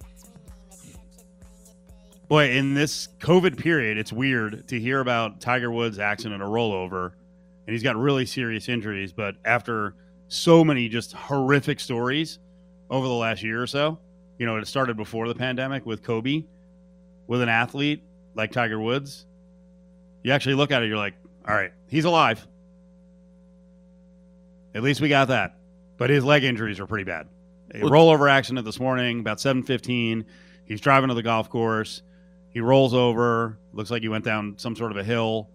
boy, 2.29 2.51
in 2.51 2.75
this 2.75 3.09
COVID 3.21 3.59
period, 3.59 3.99
it's 3.99 4.13
weird 4.13 4.69
to 4.69 4.79
hear 4.81 5.01
about 5.01 5.41
Tiger 5.41 5.71
Woods' 5.73 5.99
accident, 5.99 6.43
a 6.43 6.47
rollover, 6.47 7.13
and 7.67 7.75
he's 7.75 7.83
got 7.83 7.97
really 7.97 8.25
serious 8.25 8.69
injuries. 8.69 9.13
But 9.13 9.37
after 9.45 9.95
so 10.29 10.65
many 10.65 10.89
just 10.89 11.13
horrific 11.13 11.81
stories 11.81 12.39
over 12.91 13.07
the 13.07 13.13
last 13.15 13.43
year 13.43 13.61
or 13.63 13.67
so, 13.67 13.99
you 14.39 14.47
know, 14.47 14.57
it 14.57 14.67
started 14.67 14.97
before 14.97 15.27
the 15.27 15.35
pandemic 15.35 15.85
with 15.85 16.03
Kobe, 16.03 16.45
with 17.27 17.43
an 17.43 17.49
athlete 17.49 18.05
like 18.35 18.53
Tiger 18.53 18.79
Woods. 18.79 19.27
You 20.29 20.35
actually 20.35 20.57
look 20.57 20.71
at 20.73 20.83
it, 20.83 20.89
you're 20.89 20.99
like, 20.99 21.15
all 21.49 21.55
right, 21.55 21.73
he's 21.87 22.05
alive. 22.05 22.47
At 24.75 24.83
least 24.83 25.01
we 25.01 25.09
got 25.09 25.29
that. 25.29 25.57
But 25.97 26.11
his 26.11 26.23
leg 26.23 26.45
injuries 26.45 26.79
are 26.81 26.87
pretty 26.87 27.05
bad. 27.05 27.29
A 27.75 27.81
Well- 27.81 27.91
rollover 27.91 28.31
accident 28.31 28.67
this 28.67 28.79
morning, 28.79 29.21
about 29.21 29.41
7:15. 29.41 30.27
He's 30.67 30.83
driving 30.83 31.09
to 31.09 31.15
the 31.15 31.23
golf 31.23 31.49
course. 31.49 32.03
He 32.51 32.61
rolls 32.61 32.93
over. 32.93 33.59
Looks 33.73 33.91
like 33.91 34.03
he 34.03 34.11
went 34.11 34.23
down 34.27 34.59
some 34.59 34.77
sort 34.77 34.91
of 34.91 34.99
a 34.99 35.03
hill. 35.03 35.49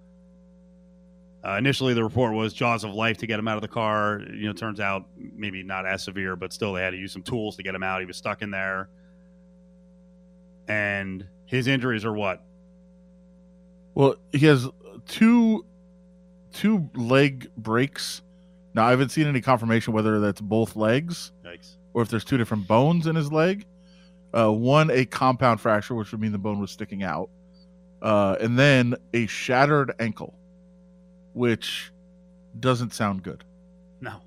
Uh, 1.45 1.51
initially, 1.59 1.93
the 1.93 2.03
report 2.03 2.33
was 2.33 2.51
jaws 2.51 2.83
of 2.83 2.95
life 2.95 3.19
to 3.19 3.27
get 3.27 3.37
him 3.37 3.47
out 3.47 3.57
of 3.57 3.61
the 3.61 3.67
car. 3.67 4.23
You 4.27 4.47
know, 4.47 4.53
turns 4.53 4.79
out 4.79 5.05
maybe 5.15 5.61
not 5.61 5.85
as 5.85 6.03
severe, 6.03 6.35
but 6.35 6.51
still 6.51 6.73
they 6.73 6.81
had 6.81 6.91
to 6.91 6.97
use 6.97 7.11
some 7.11 7.21
tools 7.21 7.57
to 7.57 7.61
get 7.63 7.75
him 7.75 7.83
out. 7.83 7.99
He 7.99 8.07
was 8.07 8.17
stuck 8.17 8.41
in 8.41 8.49
there, 8.49 8.89
and 10.67 11.27
his 11.45 11.67
injuries 11.67 12.05
are 12.05 12.13
what? 12.13 12.43
Well, 13.95 14.15
he 14.31 14.45
has 14.47 14.67
two 15.07 15.65
two 16.51 16.89
leg 16.95 17.49
breaks. 17.57 18.21
Now 18.73 18.85
I 18.85 18.91
haven't 18.91 19.09
seen 19.09 19.27
any 19.27 19.41
confirmation 19.41 19.93
whether 19.93 20.19
that's 20.19 20.41
both 20.41 20.75
legs 20.75 21.31
Yikes. 21.45 21.75
or 21.93 22.01
if 22.01 22.09
there's 22.09 22.23
two 22.23 22.37
different 22.37 22.67
bones 22.67 23.07
in 23.07 23.15
his 23.15 23.31
leg. 23.31 23.65
Uh, 24.35 24.51
one 24.51 24.89
a 24.89 25.05
compound 25.05 25.61
fracture, 25.61 25.93
which 25.93 26.11
would 26.11 26.19
mean 26.19 26.31
the 26.31 26.39
bone 26.39 26.59
was 26.59 26.71
sticking 26.71 27.03
out, 27.03 27.29
uh, 28.01 28.35
and 28.41 28.57
then 28.57 28.95
a 29.13 29.27
shattered 29.27 29.93
ankle, 29.99 30.33
which 31.33 31.91
doesn't 32.59 32.93
sound 32.93 33.21
good. 33.21 33.43
No. 34.01 34.21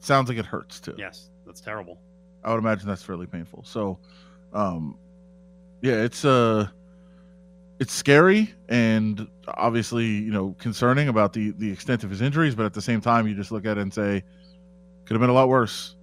sounds 0.00 0.28
like 0.28 0.38
it 0.38 0.46
hurts 0.46 0.80
too. 0.80 0.94
Yes, 0.98 1.30
that's 1.46 1.60
terrible. 1.60 2.00
I 2.42 2.50
would 2.50 2.58
imagine 2.58 2.88
that's 2.88 3.04
fairly 3.04 3.26
painful. 3.26 3.62
So, 3.64 3.98
um, 4.52 4.98
yeah, 5.80 6.02
it's 6.02 6.24
uh, 6.24 6.66
it's 7.78 7.92
scary 7.92 8.54
and 8.68 9.26
obviously 9.48 10.06
you 10.06 10.32
know 10.32 10.54
concerning 10.58 11.08
about 11.08 11.32
the 11.32 11.52
the 11.52 11.70
extent 11.70 12.04
of 12.04 12.10
his 12.10 12.22
injuries, 12.22 12.54
but 12.54 12.66
at 12.66 12.74
the 12.74 12.82
same 12.82 13.00
time, 13.00 13.26
you 13.26 13.34
just 13.34 13.52
look 13.52 13.66
at 13.66 13.78
it 13.78 13.82
and 13.82 13.92
say, 13.92 14.22
could 15.04 15.14
have 15.14 15.20
been 15.20 15.30
a 15.30 15.34
lot 15.34 15.48
worse. 15.48 15.96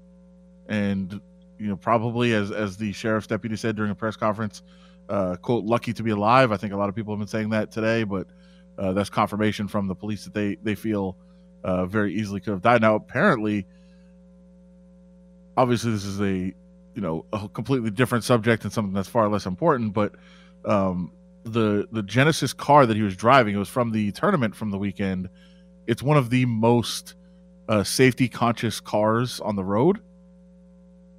And 0.67 1.19
you 1.59 1.67
know, 1.67 1.75
probably 1.75 2.33
as 2.33 2.51
as 2.51 2.77
the 2.77 2.91
sheriff's 2.93 3.27
deputy 3.27 3.55
said 3.55 3.75
during 3.75 3.91
a 3.91 3.95
press 3.95 4.15
conference, 4.15 4.63
uh, 5.09 5.35
quote, 5.37 5.65
lucky 5.65 5.93
to 5.93 6.03
be 6.03 6.11
alive. 6.11 6.51
I 6.51 6.57
think 6.57 6.73
a 6.73 6.77
lot 6.77 6.89
of 6.89 6.95
people 6.95 7.13
have 7.13 7.19
been 7.19 7.27
saying 7.27 7.49
that 7.49 7.71
today, 7.71 8.03
but 8.03 8.27
uh, 8.77 8.93
that's 8.93 9.09
confirmation 9.09 9.67
from 9.67 9.87
the 9.87 9.95
police 9.95 10.23
that 10.25 10.33
they 10.33 10.55
they 10.63 10.75
feel 10.75 11.17
uh, 11.63 11.85
very 11.85 12.13
easily 12.13 12.39
could 12.39 12.51
have 12.51 12.61
died. 12.61 12.81
Now, 12.81 12.95
apparently, 12.95 13.65
obviously 15.57 15.91
this 15.91 16.05
is 16.05 16.21
a 16.21 16.53
you 16.95 17.01
know 17.01 17.25
a 17.33 17.47
completely 17.49 17.91
different 17.91 18.23
subject 18.23 18.63
and 18.63 18.71
something 18.71 18.93
that's 18.93 19.09
far 19.09 19.27
less 19.27 19.45
important, 19.45 19.93
but 19.93 20.15
um, 20.65 21.11
the 21.43 21.87
the 21.91 22.03
Genesis 22.03 22.53
car 22.53 22.85
that 22.85 22.95
he 22.95 23.03
was 23.03 23.15
driving 23.15 23.55
it 23.55 23.57
was 23.57 23.69
from 23.69 23.91
the 23.91 24.11
tournament 24.11 24.55
from 24.55 24.71
the 24.71 24.77
weekend. 24.77 25.29
It's 25.87 26.01
one 26.01 26.17
of 26.17 26.29
the 26.29 26.45
most 26.45 27.15
uh, 27.67 27.83
safety 27.83 28.27
conscious 28.29 28.79
cars 28.79 29.39
on 29.39 29.55
the 29.55 29.63
road, 29.63 29.99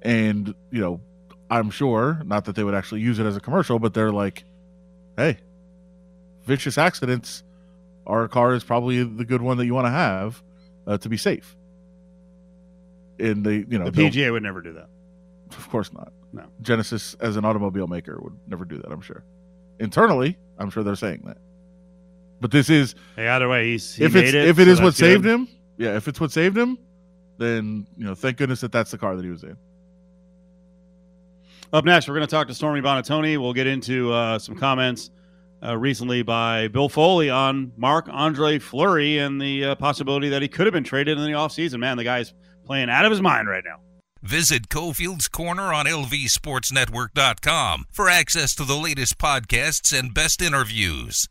and 0.01 0.53
you 0.71 0.81
know 0.81 1.01
I'm 1.49 1.69
sure 1.69 2.21
not 2.25 2.45
that 2.45 2.55
they 2.55 2.63
would 2.63 2.75
actually 2.75 3.01
use 3.01 3.19
it 3.19 3.25
as 3.25 3.35
a 3.35 3.39
commercial, 3.39 3.79
but 3.79 3.93
they're 3.93 4.11
like, 4.11 4.43
hey, 5.17 5.37
vicious 6.45 6.77
accidents. 6.77 7.43
Our 8.07 8.27
car 8.27 8.53
is 8.53 8.63
probably 8.63 9.03
the 9.03 9.25
good 9.25 9.41
one 9.41 9.57
that 9.57 9.65
you 9.65 9.73
want 9.73 9.85
to 9.85 9.91
have 9.91 10.43
uh, 10.85 10.97
to 10.99 11.09
be 11.09 11.17
safe. 11.17 11.55
And 13.19 13.43
they, 13.43 13.65
you 13.67 13.79
know, 13.79 13.89
The 13.89 14.03
PGA 14.03 14.31
would 14.31 14.43
never 14.43 14.61
do 14.61 14.73
that. 14.73 14.89
Of 15.57 15.69
course 15.69 15.91
not. 15.91 16.11
No. 16.33 16.43
Genesis, 16.61 17.15
as 17.19 17.35
an 17.37 17.45
automobile 17.45 17.87
maker, 17.87 18.19
would 18.21 18.33
never 18.47 18.65
do 18.65 18.77
that. 18.77 18.91
I'm 18.91 19.01
sure. 19.01 19.23
Internally, 19.79 20.37
I'm 20.57 20.69
sure 20.69 20.83
they're 20.83 20.95
saying 20.95 21.23
that. 21.25 21.37
But 22.41 22.51
this 22.51 22.69
is 22.69 22.95
Hey, 23.15 23.27
either 23.27 23.49
way, 23.49 23.71
he's 23.71 23.95
he 23.95 24.05
if 24.05 24.13
made 24.13 24.25
it's 24.25 24.33
it, 24.33 24.47
if 24.47 24.59
it 24.59 24.65
so 24.65 24.71
is 24.71 24.79
what 24.79 24.85
that's 24.87 24.97
saved 24.97 25.25
him. 25.25 25.47
Yeah, 25.77 25.95
if 25.95 26.07
it's 26.07 26.19
what 26.19 26.31
saved 26.31 26.57
him, 26.57 26.77
then 27.37 27.87
you 27.97 28.05
know, 28.05 28.15
thank 28.15 28.37
goodness 28.37 28.61
that 28.61 28.71
that's 28.71 28.91
the 28.91 28.97
car 28.97 29.15
that 29.15 29.23
he 29.23 29.31
was 29.31 29.43
in. 29.43 29.57
Up 31.73 31.83
next, 31.83 32.07
we're 32.07 32.15
going 32.15 32.27
to 32.27 32.31
talk 32.31 32.47
to 32.47 32.53
Stormy 32.53 32.81
Buonantony. 32.81 33.37
We'll 33.37 33.53
get 33.53 33.67
into 33.67 34.13
uh, 34.13 34.39
some 34.39 34.55
comments 34.55 35.09
uh, 35.63 35.75
recently 35.75 36.21
by 36.21 36.67
Bill 36.67 36.87
Foley 36.87 37.29
on 37.29 37.71
Marc 37.75 38.07
Andre 38.09 38.59
Fleury 38.59 39.17
and 39.17 39.41
the 39.41 39.65
uh, 39.65 39.75
possibility 39.75 40.29
that 40.29 40.41
he 40.41 40.47
could 40.47 40.67
have 40.67 40.73
been 40.73 40.83
traded 40.83 41.17
in 41.17 41.25
the 41.25 41.31
offseason. 41.31 41.79
Man, 41.79 41.97
the 41.97 42.03
guy's 42.03 42.33
playing 42.65 42.89
out 42.89 43.03
of 43.03 43.11
his 43.11 43.21
mind 43.21 43.49
right 43.49 43.63
now. 43.65 43.79
Visit 44.25 44.69
Cofield's 44.69 45.27
Corner 45.27 45.71
on 45.71 45.85
LVSportsNetwork.com 45.85 47.85
for 47.91 48.09
access 48.09 48.55
to 48.55 48.63
the 48.63 48.75
latest 48.75 49.19
podcasts 49.19 49.97
and 49.97 50.15
best 50.15 50.41
interviews. 50.41 51.27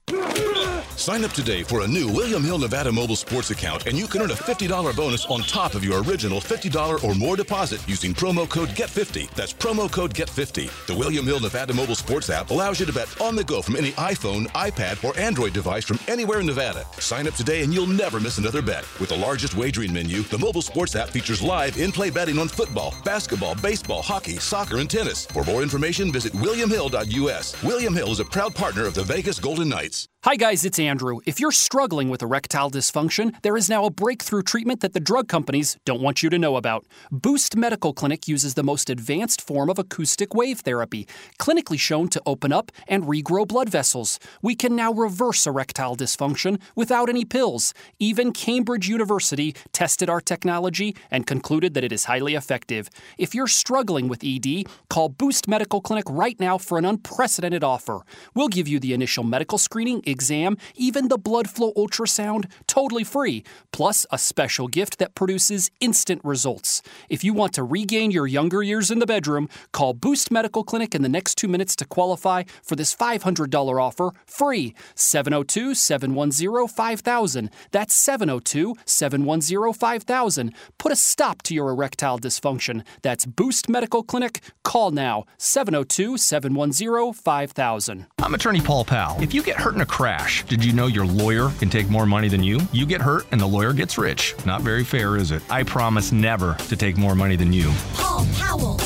Sign 0.96 1.24
up 1.24 1.32
today 1.32 1.64
for 1.64 1.80
a 1.80 1.88
new 1.88 2.06
William 2.08 2.42
Hill 2.44 2.58
Nevada 2.58 2.90
mobile 2.90 3.16
sports 3.16 3.50
account, 3.50 3.86
and 3.86 3.98
you 3.98 4.06
can 4.06 4.22
earn 4.22 4.30
a 4.30 4.34
$50 4.34 4.96
bonus 4.96 5.26
on 5.26 5.40
top 5.40 5.74
of 5.74 5.84
your 5.84 6.02
original 6.04 6.40
$50 6.40 7.02
or 7.02 7.14
more 7.14 7.36
deposit 7.36 7.86
using 7.88 8.14
promo 8.14 8.48
code 8.48 8.68
GET50. 8.70 9.28
That's 9.30 9.52
promo 9.52 9.90
code 9.90 10.14
GET50. 10.14 10.86
The 10.86 10.94
William 10.94 11.26
Hill 11.26 11.40
Nevada 11.40 11.74
mobile 11.74 11.96
sports 11.96 12.30
app 12.30 12.50
allows 12.50 12.78
you 12.78 12.86
to 12.86 12.92
bet 12.92 13.20
on 13.20 13.34
the 13.34 13.42
go 13.42 13.60
from 13.60 13.76
any 13.76 13.90
iPhone, 13.92 14.46
iPad, 14.52 15.02
or 15.04 15.18
Android 15.18 15.52
device 15.52 15.84
from 15.84 15.98
anywhere 16.06 16.40
in 16.40 16.46
Nevada. 16.46 16.86
Sign 17.00 17.26
up 17.26 17.34
today 17.34 17.64
and 17.64 17.74
you'll 17.74 17.86
never 17.86 18.20
miss 18.20 18.38
another 18.38 18.62
bet. 18.62 18.86
With 19.00 19.08
the 19.08 19.16
largest 19.16 19.56
wagering 19.56 19.92
menu, 19.92 20.22
the 20.22 20.38
mobile 20.38 20.62
sports 20.62 20.94
app 20.94 21.10
features 21.10 21.42
live 21.42 21.76
in-play 21.76 22.10
betting 22.10 22.38
on 22.38 22.48
football, 22.48 22.94
basketball, 23.04 23.56
baseball, 23.56 24.00
hockey, 24.00 24.36
soccer, 24.36 24.78
and 24.78 24.88
tennis. 24.88 25.26
For 25.26 25.44
more 25.44 25.62
information, 25.62 26.12
visit 26.12 26.32
williamhill.us. 26.34 27.62
William 27.64 27.94
Hill 27.94 28.12
is 28.12 28.20
a 28.20 28.24
proud 28.24 28.54
partner 28.54 28.86
of 28.86 28.94
the 28.94 29.02
Vegas 29.02 29.40
Golden 29.40 29.68
Knights. 29.68 30.08
Hi, 30.24 30.36
guys, 30.36 30.64
it's 30.64 30.78
Andrew. 30.78 31.18
If 31.26 31.38
you're 31.38 31.52
struggling 31.52 32.08
with 32.08 32.22
erectile 32.22 32.70
dysfunction, 32.70 33.34
there 33.42 33.58
is 33.58 33.68
now 33.68 33.84
a 33.84 33.90
breakthrough 33.90 34.40
treatment 34.40 34.80
that 34.80 34.94
the 34.94 34.98
drug 34.98 35.28
companies 35.28 35.76
don't 35.84 36.00
want 36.00 36.22
you 36.22 36.30
to 36.30 36.38
know 36.38 36.56
about. 36.56 36.86
Boost 37.12 37.56
Medical 37.56 37.92
Clinic 37.92 38.26
uses 38.26 38.54
the 38.54 38.62
most 38.62 38.88
advanced 38.88 39.42
form 39.42 39.68
of 39.68 39.78
acoustic 39.78 40.32
wave 40.32 40.60
therapy, 40.60 41.06
clinically 41.38 41.78
shown 41.78 42.08
to 42.08 42.22
open 42.24 42.54
up 42.54 42.72
and 42.88 43.04
regrow 43.04 43.46
blood 43.46 43.68
vessels. 43.68 44.18
We 44.40 44.54
can 44.54 44.74
now 44.74 44.94
reverse 44.94 45.46
erectile 45.46 45.94
dysfunction 45.94 46.58
without 46.74 47.10
any 47.10 47.26
pills. 47.26 47.74
Even 47.98 48.32
Cambridge 48.32 48.88
University 48.88 49.54
tested 49.72 50.08
our 50.08 50.22
technology 50.22 50.96
and 51.10 51.26
concluded 51.26 51.74
that 51.74 51.84
it 51.84 51.92
is 51.92 52.06
highly 52.06 52.34
effective. 52.34 52.88
If 53.18 53.34
you're 53.34 53.46
struggling 53.46 54.08
with 54.08 54.24
ED, 54.24 54.68
call 54.88 55.10
Boost 55.10 55.48
Medical 55.48 55.82
Clinic 55.82 56.06
right 56.08 56.40
now 56.40 56.56
for 56.56 56.78
an 56.78 56.86
unprecedented 56.86 57.62
offer. 57.62 58.06
We'll 58.34 58.48
give 58.48 58.66
you 58.66 58.80
the 58.80 58.94
initial 58.94 59.22
medical 59.22 59.58
screening, 59.58 60.00
exam, 60.14 60.56
even 60.86 61.08
the 61.08 61.18
blood 61.18 61.48
flow 61.50 61.72
ultrasound, 61.82 62.42
totally 62.66 63.04
free, 63.04 63.36
plus 63.72 64.06
a 64.10 64.18
special 64.18 64.68
gift 64.68 64.98
that 64.98 65.14
produces 65.14 65.70
instant 65.80 66.20
results. 66.24 66.82
If 67.08 67.24
you 67.24 67.34
want 67.34 67.52
to 67.54 67.62
regain 67.64 68.10
your 68.10 68.26
younger 68.26 68.62
years 68.62 68.90
in 68.90 69.00
the 69.00 69.12
bedroom, 69.14 69.48
call 69.72 69.92
Boost 69.92 70.30
Medical 70.30 70.64
Clinic 70.64 70.94
in 70.94 71.02
the 71.02 71.08
next 71.08 71.34
two 71.36 71.48
minutes 71.48 71.74
to 71.76 71.84
qualify 71.84 72.44
for 72.62 72.76
this 72.76 72.94
$500 72.94 73.82
offer 73.88 74.12
free. 74.26 74.74
702 74.94 75.74
710 75.74 76.68
5000. 76.68 77.50
That's 77.72 77.94
702 77.94 78.74
710 78.84 79.72
5000. 79.72 80.54
Put 80.78 80.92
a 80.92 80.96
stop 80.96 81.42
to 81.42 81.54
your 81.54 81.70
erectile 81.70 82.18
dysfunction. 82.18 82.84
That's 83.02 83.26
Boost 83.26 83.68
Medical 83.68 84.02
Clinic. 84.02 84.40
Call 84.62 84.90
now 84.90 85.24
702 85.38 86.16
710 86.16 87.12
5000. 87.12 88.06
I'm 88.18 88.34
attorney 88.34 88.60
Paul 88.60 88.84
Powell. 88.84 89.20
If 89.22 89.34
you 89.34 89.42
get 89.42 89.56
hurt 89.56 89.74
in 89.74 89.80
a 89.80 89.86
crash, 89.86 90.03
did 90.48 90.62
you 90.62 90.74
know 90.74 90.86
your 90.86 91.06
lawyer 91.06 91.50
can 91.58 91.70
take 91.70 91.88
more 91.88 92.04
money 92.04 92.28
than 92.28 92.42
you? 92.42 92.60
You 92.72 92.84
get 92.84 93.00
hurt 93.00 93.24
and 93.32 93.40
the 93.40 93.46
lawyer 93.46 93.72
gets 93.72 93.96
rich. 93.96 94.34
Not 94.44 94.60
very 94.60 94.84
fair, 94.84 95.16
is 95.16 95.30
it? 95.30 95.42
I 95.50 95.62
promise 95.62 96.12
never 96.12 96.54
to 96.68 96.76
take 96.76 96.98
more 96.98 97.14
money 97.14 97.36
than 97.36 97.54
you. 97.54 97.72
Paul 97.94 98.26
Powell. 98.36 98.78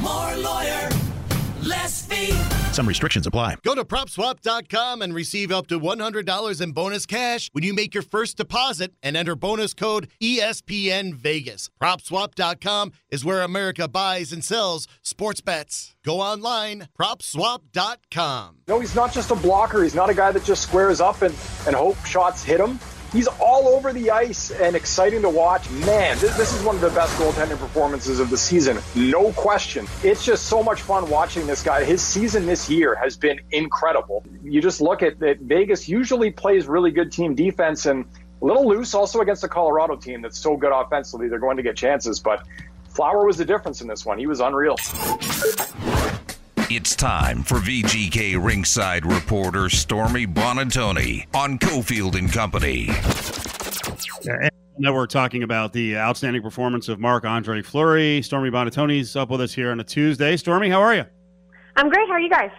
More 0.00 0.36
lawyer. 0.36 0.73
Some 2.74 2.88
restrictions 2.88 3.24
apply. 3.28 3.58
Go 3.62 3.76
to 3.76 3.84
PropSwap.com 3.84 5.00
and 5.00 5.14
receive 5.14 5.52
up 5.52 5.68
to 5.68 5.78
$100 5.78 6.60
in 6.60 6.72
bonus 6.72 7.06
cash 7.06 7.48
when 7.52 7.62
you 7.62 7.72
make 7.72 7.94
your 7.94 8.02
first 8.02 8.36
deposit 8.36 8.92
and 9.00 9.16
enter 9.16 9.36
bonus 9.36 9.74
code 9.74 10.08
ESPN 10.20 11.14
Vegas. 11.14 11.70
PropSwap.com 11.80 12.90
is 13.12 13.24
where 13.24 13.42
America 13.42 13.86
buys 13.86 14.32
and 14.32 14.42
sells 14.42 14.88
sports 15.02 15.40
bets. 15.40 15.94
Go 16.04 16.20
online, 16.20 16.88
PropSwap.com. 16.98 18.56
No, 18.66 18.80
he's 18.80 18.96
not 18.96 19.12
just 19.12 19.30
a 19.30 19.36
blocker. 19.36 19.84
He's 19.84 19.94
not 19.94 20.10
a 20.10 20.14
guy 20.14 20.32
that 20.32 20.42
just 20.42 20.64
squares 20.64 21.00
up 21.00 21.22
and, 21.22 21.32
and 21.68 21.76
hope 21.76 22.04
shots 22.04 22.42
hit 22.42 22.58
him. 22.58 22.80
He's 23.14 23.28
all 23.28 23.68
over 23.68 23.92
the 23.92 24.10
ice 24.10 24.50
and 24.50 24.74
exciting 24.74 25.22
to 25.22 25.30
watch. 25.30 25.70
Man, 25.70 26.18
this, 26.18 26.36
this 26.36 26.52
is 26.52 26.64
one 26.64 26.74
of 26.74 26.80
the 26.80 26.90
best 26.90 27.16
goaltending 27.16 27.58
performances 27.58 28.18
of 28.18 28.28
the 28.28 28.36
season. 28.36 28.80
No 28.96 29.32
question. 29.34 29.86
It's 30.02 30.24
just 30.24 30.46
so 30.46 30.64
much 30.64 30.82
fun 30.82 31.08
watching 31.08 31.46
this 31.46 31.62
guy. 31.62 31.84
His 31.84 32.02
season 32.02 32.44
this 32.44 32.68
year 32.68 32.96
has 32.96 33.16
been 33.16 33.40
incredible. 33.52 34.24
You 34.42 34.60
just 34.60 34.80
look 34.80 35.00
at 35.04 35.20
that 35.20 35.38
Vegas 35.38 35.88
usually 35.88 36.32
plays 36.32 36.66
really 36.66 36.90
good 36.90 37.12
team 37.12 37.36
defense 37.36 37.86
and 37.86 38.04
a 38.42 38.44
little 38.44 38.66
loose 38.66 38.94
also 38.94 39.20
against 39.20 39.42
the 39.42 39.48
Colorado 39.48 39.94
team 39.94 40.20
that's 40.20 40.38
so 40.38 40.56
good 40.56 40.72
offensively. 40.72 41.28
They're 41.28 41.38
going 41.38 41.56
to 41.56 41.62
get 41.62 41.76
chances, 41.76 42.18
but 42.18 42.44
Flower 42.88 43.24
was 43.24 43.36
the 43.36 43.44
difference 43.44 43.80
in 43.80 43.86
this 43.86 44.04
one. 44.04 44.18
He 44.18 44.26
was 44.26 44.40
unreal. 44.40 44.74
It's 46.70 46.96
time 46.96 47.42
for 47.42 47.58
VGK 47.58 48.42
ringside 48.42 49.04
reporter 49.04 49.68
Stormy 49.68 50.26
Buonantony 50.26 51.26
on 51.34 51.58
Cofield 51.58 52.14
and 52.14 52.32
Company. 52.32 52.88
Now 54.78 54.94
we're 54.94 55.06
talking 55.06 55.42
about 55.42 55.74
the 55.74 55.98
outstanding 55.98 56.40
performance 56.40 56.88
of 56.88 56.98
Marc 56.98 57.26
Andre 57.26 57.60
Fleury. 57.60 58.22
Stormy 58.22 58.50
Buonantony's 58.50 59.14
up 59.14 59.28
with 59.28 59.42
us 59.42 59.52
here 59.52 59.72
on 59.72 59.80
a 59.80 59.84
Tuesday. 59.84 60.38
Stormy, 60.38 60.70
how 60.70 60.80
are 60.80 60.94
you? 60.94 61.04
I'm 61.76 61.90
great. 61.90 62.08
How 62.08 62.14
are 62.14 62.20
you 62.20 62.30
guys? 62.30 62.50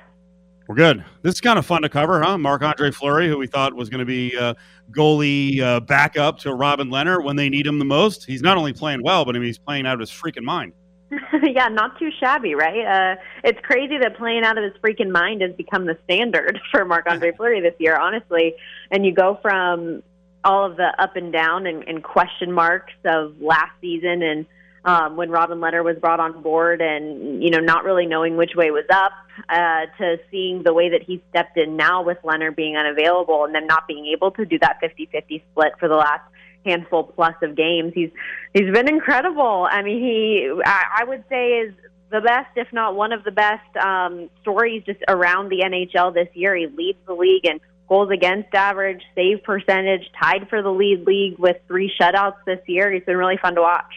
We're 0.67 0.75
good. 0.75 1.03
This 1.23 1.33
is 1.33 1.41
kind 1.41 1.57
of 1.57 1.65
fun 1.65 1.81
to 1.81 1.89
cover, 1.89 2.21
huh? 2.21 2.37
Marc 2.37 2.61
Andre 2.61 2.91
Fleury, 2.91 3.27
who 3.27 3.39
we 3.39 3.47
thought 3.47 3.73
was 3.73 3.89
going 3.89 3.99
to 3.99 4.05
be 4.05 4.37
uh, 4.37 4.53
goalie 4.91 5.61
uh, 5.61 5.79
backup 5.79 6.37
to 6.39 6.53
Robin 6.53 6.89
Lehner 6.89 7.23
when 7.23 7.35
they 7.35 7.49
need 7.49 7.65
him 7.65 7.79
the 7.79 7.85
most. 7.85 8.23
He's 8.25 8.43
not 8.43 8.55
only 8.55 8.71
playing 8.71 9.01
well, 9.01 9.25
but 9.25 9.35
I 9.35 9.39
mean, 9.39 9.47
he's 9.47 9.57
playing 9.57 9.87
out 9.87 9.95
of 9.95 9.99
his 9.99 10.11
freaking 10.11 10.43
mind. 10.43 10.73
yeah, 11.43 11.67
not 11.67 11.99
too 11.99 12.09
shabby, 12.19 12.55
right? 12.55 12.85
Uh, 12.85 13.21
it's 13.43 13.59
crazy 13.61 13.97
that 13.99 14.17
playing 14.17 14.43
out 14.43 14.57
of 14.57 14.63
his 14.63 14.73
freaking 14.81 15.11
mind 15.11 15.41
has 15.41 15.53
become 15.53 15.85
the 15.85 15.97
standard 16.05 16.59
for 16.71 16.85
Marc 16.85 17.05
Andre 17.09 17.31
Fleury 17.37 17.61
this 17.61 17.75
year, 17.79 17.97
honestly. 17.97 18.55
And 18.91 19.05
you 19.05 19.13
go 19.13 19.39
from 19.41 20.03
all 20.43 20.65
of 20.65 20.77
the 20.77 20.93
up 20.99 21.15
and 21.15 21.31
down 21.33 21.65
and, 21.65 21.83
and 21.87 22.03
question 22.03 22.51
marks 22.51 22.93
of 23.03 23.41
last 23.41 23.71
season 23.81 24.21
and 24.21 24.45
um, 24.85 25.15
when 25.15 25.31
Robin 25.31 25.59
Lehner 25.59 25.83
was 25.83 25.97
brought 25.97 26.19
on 26.19 26.43
board 26.43 26.79
and, 26.79 27.43
you 27.43 27.49
know, 27.49 27.59
not 27.59 27.83
really 27.83 28.05
knowing 28.05 28.37
which 28.37 28.51
way 28.55 28.69
was 28.69 28.85
up 28.93 29.13
uh, 29.49 29.87
to 29.97 30.19
seeing 30.29 30.61
the 30.61 30.73
way 30.73 30.89
that 30.89 31.01
he 31.01 31.23
stepped 31.31 31.57
in 31.57 31.75
now 31.75 32.03
with 32.03 32.19
Lehner 32.23 32.55
being 32.55 32.77
unavailable 32.77 33.45
and 33.45 33.55
then 33.55 33.65
not 33.65 33.87
being 33.87 34.05
able 34.05 34.29
to 34.31 34.45
do 34.45 34.59
that 34.59 34.79
50-50 34.83 35.41
split 35.51 35.71
for 35.79 35.87
the 35.87 35.95
last 35.95 36.21
handful 36.65 37.03
plus 37.03 37.35
of 37.41 37.55
games. 37.55 37.93
He's 37.93 38.11
he's 38.53 38.71
been 38.73 38.89
incredible. 38.89 39.67
I 39.69 39.81
mean, 39.81 40.01
he 40.01 40.51
I, 40.65 41.01
I 41.01 41.03
would 41.05 41.23
say 41.29 41.59
is 41.59 41.73
the 42.11 42.21
best, 42.21 42.49
if 42.55 42.71
not 42.71 42.95
one 42.95 43.11
of 43.11 43.23
the 43.23 43.31
best 43.31 43.75
um, 43.77 44.29
stories 44.41 44.83
just 44.85 44.99
around 45.07 45.49
the 45.49 45.59
NHL 45.59 46.13
this 46.13 46.29
year. 46.33 46.55
He 46.55 46.67
leads 46.67 46.99
the 47.05 47.13
league 47.13 47.45
in 47.45 47.59
goals 47.87 48.09
against 48.11 48.53
average, 48.53 49.01
save 49.15 49.43
percentage, 49.43 50.09
tied 50.21 50.47
for 50.49 50.61
the 50.61 50.71
lead 50.71 51.05
league 51.05 51.37
with 51.37 51.57
three 51.67 51.91
shutouts 51.99 52.37
this 52.45 52.59
year. 52.67 52.91
He's 52.91 53.03
been 53.03 53.17
really 53.17 53.37
fun 53.37 53.55
to 53.55 53.61
watch. 53.61 53.93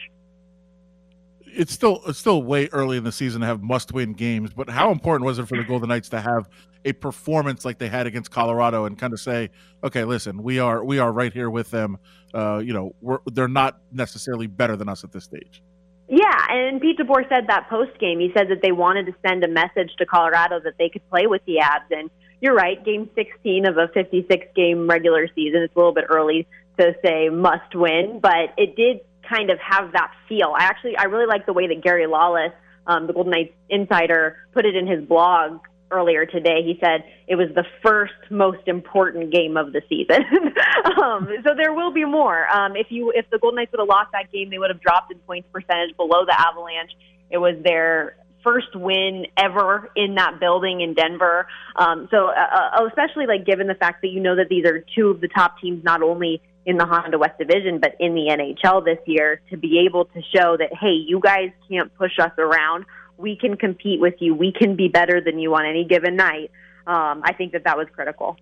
It's 1.51 1.73
still 1.73 2.01
it's 2.07 2.19
still 2.19 2.43
way 2.43 2.69
early 2.71 2.97
in 2.97 3.03
the 3.03 3.11
season 3.11 3.41
to 3.41 3.47
have 3.47 3.61
must 3.61 3.91
win 3.91 4.13
games, 4.13 4.51
but 4.53 4.69
how 4.69 4.91
important 4.91 5.25
was 5.25 5.39
it 5.39 5.47
for 5.47 5.57
the 5.57 5.63
Golden 5.63 5.89
Knights 5.89 6.09
to 6.09 6.21
have 6.21 6.49
a 6.85 6.93
performance 6.93 7.65
like 7.65 7.77
they 7.77 7.89
had 7.89 8.07
against 8.07 8.31
Colorado 8.31 8.85
and 8.85 8.97
kind 8.97 9.13
of 9.13 9.19
say, 9.19 9.49
okay, 9.83 10.03
listen, 10.05 10.43
we 10.43 10.59
are 10.59 10.83
we 10.83 10.99
are 10.99 11.11
right 11.11 11.33
here 11.33 11.49
with 11.49 11.71
them. 11.71 11.97
Uh, 12.33 12.59
you 12.63 12.73
know, 12.73 13.21
they're 13.25 13.47
not 13.47 13.81
necessarily 13.91 14.47
better 14.47 14.75
than 14.75 14.87
us 14.87 15.03
at 15.03 15.11
this 15.11 15.23
stage. 15.23 15.61
Yeah, 16.07 16.45
and 16.49 16.81
Pete 16.81 16.97
DeBoer 16.97 17.29
said 17.29 17.45
that 17.47 17.69
post 17.69 17.97
game. 17.99 18.19
He 18.19 18.31
said 18.35 18.49
that 18.49 18.61
they 18.63 18.71
wanted 18.71 19.05
to 19.05 19.15
send 19.27 19.43
a 19.43 19.47
message 19.47 19.91
to 19.99 20.05
Colorado 20.07 20.59
that 20.63 20.73
they 20.79 20.89
could 20.89 21.07
play 21.09 21.27
with 21.27 21.45
the 21.45 21.59
Abs. 21.59 21.85
And 21.91 22.09
you're 22.41 22.55
right, 22.55 22.83
game 22.83 23.09
16 23.13 23.67
of 23.67 23.77
a 23.77 23.89
56 23.93 24.47
game 24.55 24.89
regular 24.89 25.27
season. 25.35 25.61
It's 25.61 25.75
a 25.75 25.77
little 25.77 25.93
bit 25.93 26.05
early 26.09 26.47
to 26.79 26.95
say 27.05 27.29
must 27.29 27.75
win, 27.75 28.19
but 28.21 28.55
it 28.57 28.75
did 28.75 29.01
kind 29.29 29.49
of 29.49 29.59
have 29.59 29.91
that 29.93 30.11
feel. 30.27 30.53
I 30.57 30.63
actually, 30.63 30.97
I 30.97 31.03
really 31.03 31.27
like 31.27 31.45
the 31.45 31.53
way 31.53 31.67
that 31.67 31.83
Gary 31.83 32.07
Lawless, 32.07 32.51
um, 32.87 33.07
the 33.07 33.13
Golden 33.13 33.31
Knights 33.31 33.53
insider, 33.69 34.37
put 34.53 34.65
it 34.65 34.75
in 34.75 34.87
his 34.87 35.03
blog 35.05 35.59
earlier 35.91 36.25
today. 36.25 36.61
He 36.63 36.77
said 36.83 37.03
it 37.27 37.35
was 37.35 37.49
the 37.55 37.65
first 37.83 38.13
most 38.29 38.67
important 38.67 39.31
game 39.31 39.57
of 39.57 39.73
the 39.73 39.81
season. 39.89 40.23
um, 41.03 41.27
so 41.45 41.53
there 41.55 41.73
will 41.73 41.91
be 41.91 42.05
more. 42.05 42.47
Um, 42.49 42.75
if 42.75 42.87
you 42.89 43.11
if 43.15 43.29
the 43.29 43.39
Golden 43.39 43.57
Knights 43.57 43.71
would 43.71 43.79
have 43.79 43.89
lost 43.89 44.11
that 44.13 44.31
game, 44.31 44.49
they 44.49 44.57
would 44.57 44.69
have 44.69 44.81
dropped 44.81 45.11
in 45.11 45.19
points 45.19 45.47
percentage 45.51 45.95
below 45.97 46.25
the 46.25 46.35
Avalanche. 46.39 46.91
It 47.29 47.37
was 47.37 47.55
their 47.63 48.15
first 48.43 48.75
win 48.75 49.27
ever 49.37 49.89
in 49.95 50.15
that 50.15 50.39
building 50.39 50.81
in 50.81 50.93
Denver. 50.93 51.47
Um, 51.75 52.07
so 52.09 52.27
uh, 52.27 52.79
uh, 52.79 52.87
especially 52.87 53.25
like 53.25 53.45
given 53.45 53.67
the 53.67 53.75
fact 53.75 54.01
that 54.01 54.09
you 54.09 54.19
know 54.19 54.35
that 54.35 54.49
these 54.49 54.65
are 54.65 54.83
two 54.95 55.09
of 55.09 55.21
the 55.21 55.27
top 55.27 55.59
teams 55.59 55.83
not 55.83 56.01
only 56.01 56.41
in 56.69 56.77
the 56.77 56.85
Honda 56.85 57.17
West 57.17 57.37
Division 57.39 57.79
but 57.79 57.95
in 57.99 58.13
the 58.13 58.27
NHL 58.29 58.85
this 58.85 58.99
year 59.05 59.41
to 59.49 59.57
be 59.57 59.83
able 59.85 60.05
to 60.05 60.21
show 60.35 60.55
that 60.57 60.69
hey, 60.79 60.93
you 60.93 61.19
guys 61.19 61.49
can't 61.69 61.93
push 61.95 62.17
us 62.19 62.31
around 62.37 62.85
we 63.19 63.35
can 63.35 63.57
compete 63.57 63.99
with 63.99 64.15
you. 64.19 64.33
We 64.33 64.51
can 64.51 64.75
be 64.75 64.87
better 64.87 65.21
than 65.21 65.39
you 65.39 65.53
on 65.53 65.65
any 65.65 65.83
given 65.83 66.15
night. 66.15 66.51
Um, 66.87 67.21
I 67.23 67.33
think 67.33 67.51
that 67.51 67.65
that 67.65 67.77
was 67.77 67.87
critical. 67.93 68.37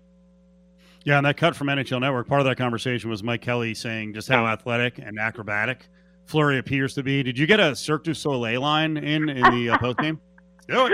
Yeah, 1.04 1.18
and 1.18 1.26
that 1.26 1.36
cut 1.36 1.56
from 1.56 1.66
NHL 1.66 2.00
Network, 2.00 2.28
part 2.28 2.40
of 2.40 2.46
that 2.46 2.56
conversation 2.56 3.10
was 3.10 3.22
Mike 3.22 3.42
Kelly 3.42 3.74
saying 3.74 4.14
just 4.14 4.28
how 4.28 4.46
athletic 4.46 4.98
and 4.98 5.18
acrobatic 5.18 5.88
Fleury 6.24 6.58
appears 6.58 6.94
to 6.94 7.02
be. 7.02 7.22
Did 7.22 7.38
you 7.38 7.46
get 7.46 7.60
a 7.60 7.74
Cirque 7.74 8.04
du 8.04 8.14
Soleil 8.14 8.60
line 8.60 8.96
in 8.96 9.28
in 9.28 9.42
the 9.54 9.70
uh, 9.70 9.78
post 9.78 9.98
game? 9.98 10.20
Do 10.68 10.86
it. 10.86 10.92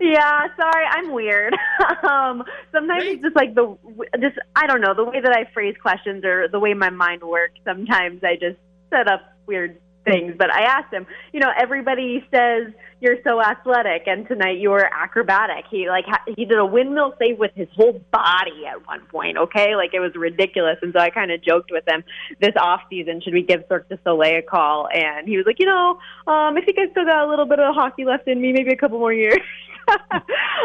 Yeah, 0.00 0.46
sorry, 0.56 0.84
I'm 0.90 1.12
weird. 1.12 1.54
um, 2.02 2.44
sometimes 2.70 3.04
it's 3.04 3.22
just 3.22 3.36
like 3.36 3.54
the 3.54 3.76
just 4.20 4.36
I 4.54 4.66
don't 4.66 4.80
know 4.80 4.94
the 4.94 5.04
way 5.04 5.20
that 5.20 5.32
I 5.32 5.50
phrase 5.52 5.74
questions 5.80 6.24
or 6.24 6.48
the 6.48 6.58
way 6.58 6.74
my 6.74 6.90
mind 6.90 7.22
works. 7.22 7.58
Sometimes 7.64 8.22
I 8.22 8.34
just 8.34 8.58
set 8.90 9.08
up 9.08 9.22
weird 9.46 9.78
things. 10.06 10.34
But 10.38 10.52
I 10.52 10.62
asked 10.62 10.92
him, 10.92 11.06
you 11.32 11.40
know, 11.40 11.50
everybody 11.56 12.24
says 12.30 12.72
you're 13.00 13.16
so 13.24 13.42
athletic, 13.42 14.04
and 14.06 14.26
tonight 14.26 14.58
you 14.58 14.70
were 14.70 14.88
acrobatic. 14.92 15.66
He 15.70 15.88
like 15.88 16.06
ha- 16.06 16.22
he 16.34 16.46
did 16.46 16.58
a 16.58 16.64
windmill 16.64 17.14
save 17.18 17.38
with 17.38 17.52
his 17.54 17.68
whole 17.76 18.00
body 18.10 18.64
at 18.66 18.86
one 18.86 19.04
point. 19.06 19.36
Okay, 19.36 19.76
like 19.76 19.92
it 19.92 20.00
was 20.00 20.12
ridiculous. 20.14 20.78
And 20.80 20.92
so 20.94 21.00
I 21.00 21.10
kind 21.10 21.30
of 21.30 21.42
joked 21.42 21.70
with 21.70 21.84
him 21.86 22.04
this 22.40 22.54
off 22.58 22.80
season, 22.88 23.20
should 23.20 23.34
we 23.34 23.42
give 23.42 23.64
Cirque 23.68 23.88
du 23.88 23.98
Soleil 24.04 24.38
a 24.38 24.42
call? 24.42 24.88
And 24.92 25.28
he 25.28 25.36
was 25.36 25.44
like, 25.44 25.58
you 25.58 25.66
know, 25.66 25.98
um, 26.26 26.56
I 26.56 26.62
think 26.64 26.78
I 26.78 26.90
still 26.90 27.04
got 27.04 27.26
a 27.26 27.28
little 27.28 27.46
bit 27.46 27.60
of 27.60 27.74
hockey 27.74 28.04
left 28.04 28.28
in 28.28 28.40
me, 28.40 28.52
maybe 28.52 28.72
a 28.72 28.76
couple 28.76 28.98
more 28.98 29.12
years. 29.12 29.40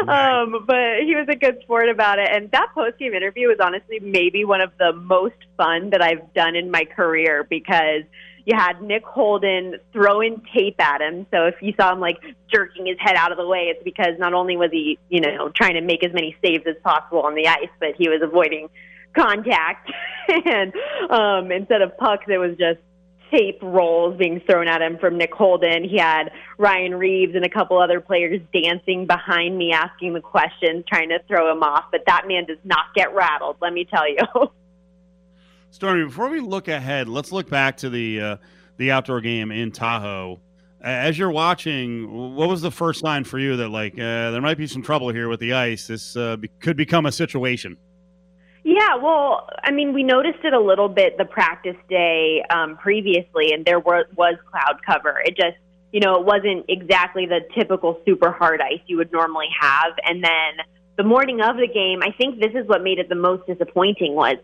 um, 0.08 0.64
but 0.66 1.00
he 1.04 1.14
was 1.14 1.26
a 1.28 1.36
good 1.36 1.58
sport 1.62 1.88
about 1.88 2.18
it. 2.18 2.28
And 2.30 2.50
that 2.52 2.68
post 2.74 2.98
game 2.98 3.14
interview 3.14 3.48
was 3.48 3.58
honestly 3.60 4.00
maybe 4.00 4.44
one 4.44 4.60
of 4.60 4.72
the 4.78 4.92
most 4.92 5.36
fun 5.56 5.90
that 5.90 6.02
I've 6.02 6.32
done 6.34 6.56
in 6.56 6.70
my 6.70 6.84
career 6.84 7.46
because 7.48 8.02
you 8.44 8.56
had 8.56 8.82
Nick 8.82 9.04
Holden 9.04 9.76
throwing 9.92 10.42
tape 10.54 10.80
at 10.80 11.00
him. 11.00 11.26
So 11.30 11.46
if 11.46 11.54
you 11.60 11.74
saw 11.78 11.92
him 11.92 12.00
like 12.00 12.18
jerking 12.52 12.86
his 12.86 12.96
head 12.98 13.16
out 13.16 13.30
of 13.32 13.38
the 13.38 13.46
way, 13.46 13.72
it's 13.74 13.82
because 13.84 14.18
not 14.18 14.34
only 14.34 14.56
was 14.56 14.70
he, 14.72 14.98
you 15.08 15.20
know, 15.20 15.50
trying 15.50 15.74
to 15.74 15.80
make 15.80 16.04
as 16.04 16.12
many 16.12 16.36
saves 16.44 16.64
as 16.66 16.76
possible 16.82 17.22
on 17.22 17.34
the 17.34 17.46
ice, 17.48 17.70
but 17.78 17.90
he 17.96 18.08
was 18.08 18.20
avoiding 18.22 18.68
contact. 19.16 19.90
and 20.28 20.72
um, 21.10 21.52
instead 21.52 21.82
of 21.82 21.96
pucks, 21.98 22.24
it 22.28 22.38
was 22.38 22.56
just 22.58 22.80
tape 23.32 23.58
rolls 23.62 24.18
being 24.18 24.40
thrown 24.40 24.68
at 24.68 24.82
him 24.82 24.98
from 24.98 25.16
Nick 25.16 25.32
Holden. 25.32 25.84
He 25.84 25.98
had 25.98 26.30
Ryan 26.58 26.94
Reaves 26.94 27.34
and 27.34 27.44
a 27.44 27.48
couple 27.48 27.80
other 27.80 28.00
players 28.00 28.40
dancing 28.52 29.06
behind 29.06 29.56
me, 29.56 29.72
asking 29.72 30.12
the 30.12 30.20
questions, 30.20 30.84
trying 30.86 31.08
to 31.08 31.18
throw 31.28 31.50
him 31.50 31.62
off. 31.62 31.84
But 31.90 32.02
that 32.06 32.28
man 32.28 32.44
does 32.44 32.58
not 32.64 32.94
get 32.94 33.14
rattled, 33.14 33.56
let 33.60 33.72
me 33.72 33.84
tell 33.84 34.08
you. 34.08 34.18
Stormy, 35.72 36.04
before 36.04 36.28
we 36.28 36.38
look 36.38 36.68
ahead, 36.68 37.08
let's 37.08 37.32
look 37.32 37.48
back 37.48 37.78
to 37.78 37.88
the 37.88 38.20
uh, 38.20 38.36
the 38.76 38.90
outdoor 38.90 39.22
game 39.22 39.50
in 39.50 39.72
Tahoe. 39.72 40.38
As 40.82 41.18
you're 41.18 41.30
watching, 41.30 42.36
what 42.36 42.50
was 42.50 42.60
the 42.60 42.70
first 42.70 43.00
sign 43.00 43.24
for 43.24 43.38
you 43.38 43.56
that 43.56 43.70
like 43.70 43.94
uh, 43.94 44.32
there 44.32 44.42
might 44.42 44.58
be 44.58 44.66
some 44.66 44.82
trouble 44.82 45.08
here 45.08 45.30
with 45.30 45.40
the 45.40 45.54
ice? 45.54 45.86
This 45.86 46.14
uh, 46.14 46.36
be- 46.36 46.50
could 46.60 46.76
become 46.76 47.06
a 47.06 47.12
situation. 47.12 47.78
Yeah, 48.64 48.96
well, 48.96 49.48
I 49.64 49.70
mean, 49.70 49.94
we 49.94 50.02
noticed 50.02 50.40
it 50.44 50.52
a 50.52 50.60
little 50.60 50.90
bit 50.90 51.16
the 51.16 51.24
practice 51.24 51.76
day 51.88 52.44
um, 52.50 52.76
previously, 52.76 53.52
and 53.52 53.64
there 53.64 53.80
was, 53.80 54.04
was 54.14 54.34
cloud 54.50 54.78
cover. 54.84 55.22
It 55.24 55.38
just, 55.38 55.56
you 55.90 56.00
know, 56.00 56.16
it 56.16 56.26
wasn't 56.26 56.66
exactly 56.68 57.24
the 57.24 57.40
typical 57.58 57.98
super 58.04 58.30
hard 58.30 58.60
ice 58.60 58.80
you 58.86 58.98
would 58.98 59.10
normally 59.10 59.48
have. 59.58 59.94
And 60.04 60.22
then 60.22 60.66
the 60.96 61.02
morning 61.02 61.40
of 61.40 61.56
the 61.56 61.66
game, 61.66 62.02
I 62.02 62.14
think 62.16 62.40
this 62.40 62.52
is 62.54 62.68
what 62.68 62.82
made 62.82 62.98
it 62.98 63.08
the 63.08 63.14
most 63.14 63.46
disappointing 63.46 64.14
was 64.14 64.36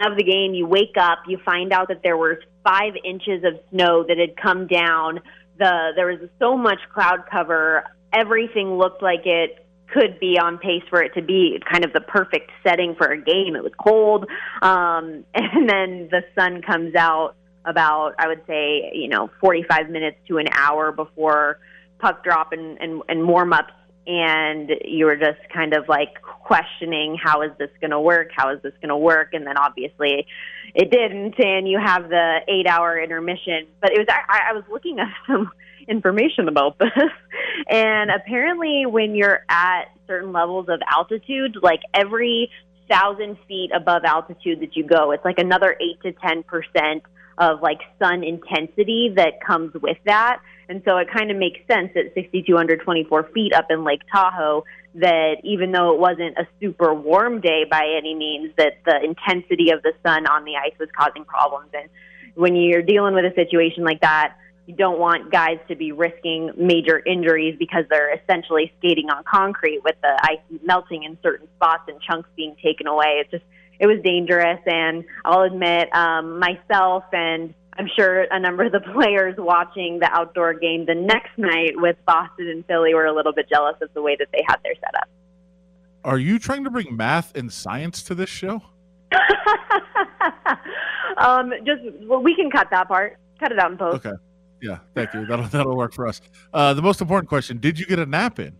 of 0.00 0.16
the 0.16 0.24
game, 0.24 0.54
you 0.54 0.66
wake 0.66 0.96
up, 0.98 1.18
you 1.26 1.38
find 1.44 1.72
out 1.72 1.88
that 1.88 2.02
there 2.02 2.16
was 2.16 2.38
five 2.64 2.94
inches 3.04 3.44
of 3.44 3.60
snow 3.70 4.04
that 4.06 4.18
had 4.18 4.36
come 4.36 4.66
down. 4.66 5.20
The 5.58 5.92
there 5.94 6.06
was 6.06 6.28
so 6.38 6.56
much 6.56 6.78
cloud 6.92 7.24
cover. 7.30 7.84
Everything 8.12 8.76
looked 8.76 9.02
like 9.02 9.24
it 9.24 9.64
could 9.88 10.18
be 10.18 10.38
on 10.38 10.58
pace 10.58 10.82
for 10.88 11.02
it 11.02 11.14
to 11.14 11.22
be 11.22 11.60
kind 11.70 11.84
of 11.84 11.92
the 11.92 12.00
perfect 12.00 12.50
setting 12.66 12.94
for 12.96 13.06
a 13.06 13.20
game. 13.20 13.54
It 13.54 13.62
was 13.62 13.72
cold, 13.78 14.26
um, 14.62 15.24
and 15.34 15.68
then 15.68 16.08
the 16.10 16.22
sun 16.36 16.62
comes 16.62 16.94
out 16.94 17.36
about 17.64 18.14
I 18.18 18.28
would 18.28 18.42
say 18.46 18.90
you 18.94 19.08
know 19.08 19.30
45 19.40 19.88
minutes 19.88 20.18
to 20.28 20.38
an 20.38 20.48
hour 20.52 20.92
before 20.92 21.58
puck 21.98 22.22
drop 22.24 22.52
and 22.52 22.78
and, 22.80 23.02
and 23.08 23.26
warm 23.26 23.52
ups 23.52 23.72
and 24.06 24.70
you 24.84 25.06
were 25.06 25.16
just 25.16 25.38
kind 25.52 25.74
of 25.74 25.88
like 25.88 26.20
questioning 26.22 27.16
how 27.22 27.42
is 27.42 27.50
this 27.58 27.70
going 27.80 27.90
to 27.90 28.00
work? 28.00 28.28
How 28.34 28.52
is 28.52 28.60
this 28.62 28.74
going 28.80 28.90
to 28.90 28.96
work? 28.96 29.32
And 29.32 29.46
then 29.46 29.56
obviously 29.56 30.26
it 30.74 30.90
didn't 30.90 31.34
and 31.38 31.68
you 31.68 31.78
have 31.78 32.08
the 32.08 32.38
eight 32.48 32.66
hour 32.66 33.00
intermission. 33.00 33.66
But 33.80 33.92
it 33.92 33.98
was 33.98 34.06
I, 34.10 34.50
I 34.50 34.52
was 34.52 34.64
looking 34.70 34.98
at 34.98 35.08
some 35.26 35.50
information 35.88 36.48
about 36.48 36.78
this 36.78 36.90
and 37.68 38.10
apparently 38.10 38.86
when 38.86 39.14
you're 39.14 39.44
at 39.50 39.84
certain 40.06 40.32
levels 40.32 40.66
of 40.70 40.80
altitude 40.90 41.58
like 41.62 41.80
every 41.92 42.50
thousand 42.90 43.36
feet 43.46 43.70
above 43.74 44.02
altitude 44.04 44.60
that 44.60 44.76
you 44.76 44.82
go 44.82 45.10
it's 45.10 45.24
like 45.26 45.38
another 45.38 45.76
eight 45.78 46.00
to 46.02 46.12
ten 46.26 46.42
percent 46.42 47.02
of 47.38 47.62
like 47.62 47.80
sun 47.98 48.22
intensity 48.24 49.12
that 49.16 49.40
comes 49.44 49.72
with 49.74 49.98
that 50.06 50.40
and 50.68 50.82
so 50.84 50.96
it 50.96 51.08
kind 51.12 51.30
of 51.30 51.36
makes 51.36 51.60
sense 51.66 51.90
at 51.94 52.14
6,224 52.14 53.30
feet 53.34 53.52
up 53.52 53.66
in 53.70 53.84
Lake 53.84 54.00
Tahoe 54.10 54.64
that 54.94 55.36
even 55.42 55.72
though 55.72 55.92
it 55.92 56.00
wasn't 56.00 56.38
a 56.38 56.46
super 56.60 56.94
warm 56.94 57.40
day 57.40 57.64
by 57.68 57.94
any 57.98 58.14
means, 58.14 58.52
that 58.56 58.78
the 58.86 59.02
intensity 59.02 59.70
of 59.70 59.82
the 59.82 59.92
sun 60.04 60.26
on 60.26 60.44
the 60.44 60.56
ice 60.56 60.78
was 60.78 60.88
causing 60.96 61.24
problems. 61.24 61.70
And 61.74 61.88
when 62.34 62.54
you're 62.56 62.82
dealing 62.82 63.14
with 63.14 63.24
a 63.24 63.34
situation 63.34 63.84
like 63.84 64.00
that, 64.00 64.36
you 64.66 64.74
don't 64.74 64.98
want 64.98 65.30
guys 65.30 65.58
to 65.68 65.76
be 65.76 65.92
risking 65.92 66.50
major 66.56 66.98
injuries 66.98 67.56
because 67.58 67.84
they're 67.90 68.14
essentially 68.14 68.72
skating 68.78 69.10
on 69.10 69.22
concrete 69.24 69.80
with 69.84 69.96
the 70.00 70.18
ice 70.22 70.60
melting 70.62 71.02
in 71.02 71.18
certain 71.22 71.48
spots 71.56 71.82
and 71.88 72.00
chunks 72.00 72.30
being 72.34 72.56
taken 72.62 72.86
away. 72.86 73.20
It's 73.20 73.30
just, 73.30 73.44
it 73.78 73.86
was 73.86 73.98
dangerous. 74.02 74.60
And 74.66 75.04
I'll 75.24 75.42
admit, 75.42 75.94
um, 75.94 76.38
myself 76.38 77.04
and 77.12 77.54
I'm 77.76 77.88
sure 77.96 78.22
a 78.30 78.38
number 78.38 78.64
of 78.64 78.72
the 78.72 78.80
players 78.94 79.34
watching 79.38 79.98
the 79.98 80.10
outdoor 80.12 80.54
game 80.54 80.86
the 80.86 80.94
next 80.94 81.36
night 81.36 81.72
with 81.76 81.96
Boston 82.06 82.48
and 82.48 82.64
Philly 82.66 82.94
were 82.94 83.06
a 83.06 83.14
little 83.14 83.32
bit 83.32 83.48
jealous 83.48 83.76
of 83.82 83.92
the 83.94 84.02
way 84.02 84.16
that 84.18 84.28
they 84.32 84.42
had 84.46 84.56
their 84.62 84.74
setup. 84.74 85.08
Are 86.04 86.18
you 86.18 86.38
trying 86.38 86.64
to 86.64 86.70
bring 86.70 86.96
math 86.96 87.34
and 87.34 87.52
science 87.52 88.02
to 88.04 88.14
this 88.14 88.28
show? 88.28 88.62
um, 91.16 91.52
just 91.64 91.82
well, 92.02 92.22
we 92.22 92.34
can 92.34 92.50
cut 92.50 92.68
that 92.70 92.88
part. 92.88 93.18
Cut 93.40 93.52
it 93.52 93.58
out 93.58 93.70
in 93.70 93.78
post. 93.78 94.06
Okay. 94.06 94.16
Yeah, 94.60 94.78
thank 94.94 95.12
you. 95.14 95.26
That'll 95.26 95.44
that'll 95.50 95.76
work 95.76 95.94
for 95.94 96.06
us. 96.06 96.20
Uh, 96.52 96.74
the 96.74 96.82
most 96.82 97.00
important 97.00 97.28
question: 97.28 97.58
Did 97.58 97.78
you 97.78 97.86
get 97.86 97.98
a 97.98 98.06
nap 98.06 98.38
in? 98.38 98.56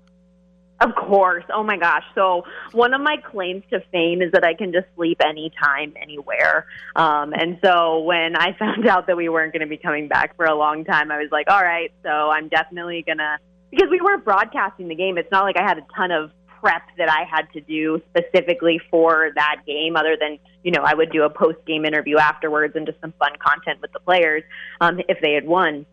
Of 0.80 0.94
course. 0.96 1.44
Oh 1.54 1.62
my 1.62 1.76
gosh. 1.76 2.02
So 2.14 2.44
one 2.72 2.94
of 2.94 3.00
my 3.00 3.16
claims 3.16 3.62
to 3.70 3.80
fame 3.92 4.22
is 4.22 4.32
that 4.32 4.44
I 4.44 4.54
can 4.54 4.72
just 4.72 4.86
sleep 4.96 5.20
anytime, 5.24 5.94
anywhere. 6.00 6.66
Um, 6.96 7.32
and 7.32 7.58
so 7.64 8.00
when 8.00 8.36
I 8.36 8.52
found 8.58 8.86
out 8.86 9.06
that 9.06 9.16
we 9.16 9.28
weren't 9.28 9.52
going 9.52 9.62
to 9.62 9.68
be 9.68 9.76
coming 9.76 10.08
back 10.08 10.36
for 10.36 10.46
a 10.46 10.54
long 10.54 10.84
time, 10.84 11.10
I 11.10 11.18
was 11.18 11.28
like, 11.30 11.48
all 11.48 11.62
right, 11.62 11.92
so 12.02 12.10
I'm 12.10 12.48
definitely 12.48 13.02
going 13.02 13.18
to, 13.18 13.38
because 13.70 13.88
we 13.90 14.00
weren't 14.00 14.24
broadcasting 14.24 14.88
the 14.88 14.94
game. 14.94 15.16
It's 15.16 15.30
not 15.30 15.44
like 15.44 15.56
I 15.56 15.62
had 15.62 15.78
a 15.78 15.86
ton 15.96 16.10
of 16.10 16.30
prep 16.60 16.82
that 16.98 17.10
I 17.10 17.24
had 17.30 17.52
to 17.52 17.60
do 17.60 18.00
specifically 18.10 18.80
for 18.90 19.30
that 19.36 19.62
game, 19.66 19.96
other 19.96 20.16
than, 20.18 20.38
you 20.64 20.72
know, 20.72 20.82
I 20.82 20.94
would 20.94 21.12
do 21.12 21.22
a 21.22 21.30
post 21.30 21.58
game 21.66 21.84
interview 21.84 22.16
afterwards 22.16 22.74
and 22.74 22.86
just 22.86 23.00
some 23.00 23.12
fun 23.18 23.32
content 23.38 23.80
with 23.80 23.92
the 23.92 24.00
players 24.00 24.42
um, 24.80 25.00
if 25.08 25.18
they 25.20 25.34
had 25.34 25.46
won. 25.46 25.86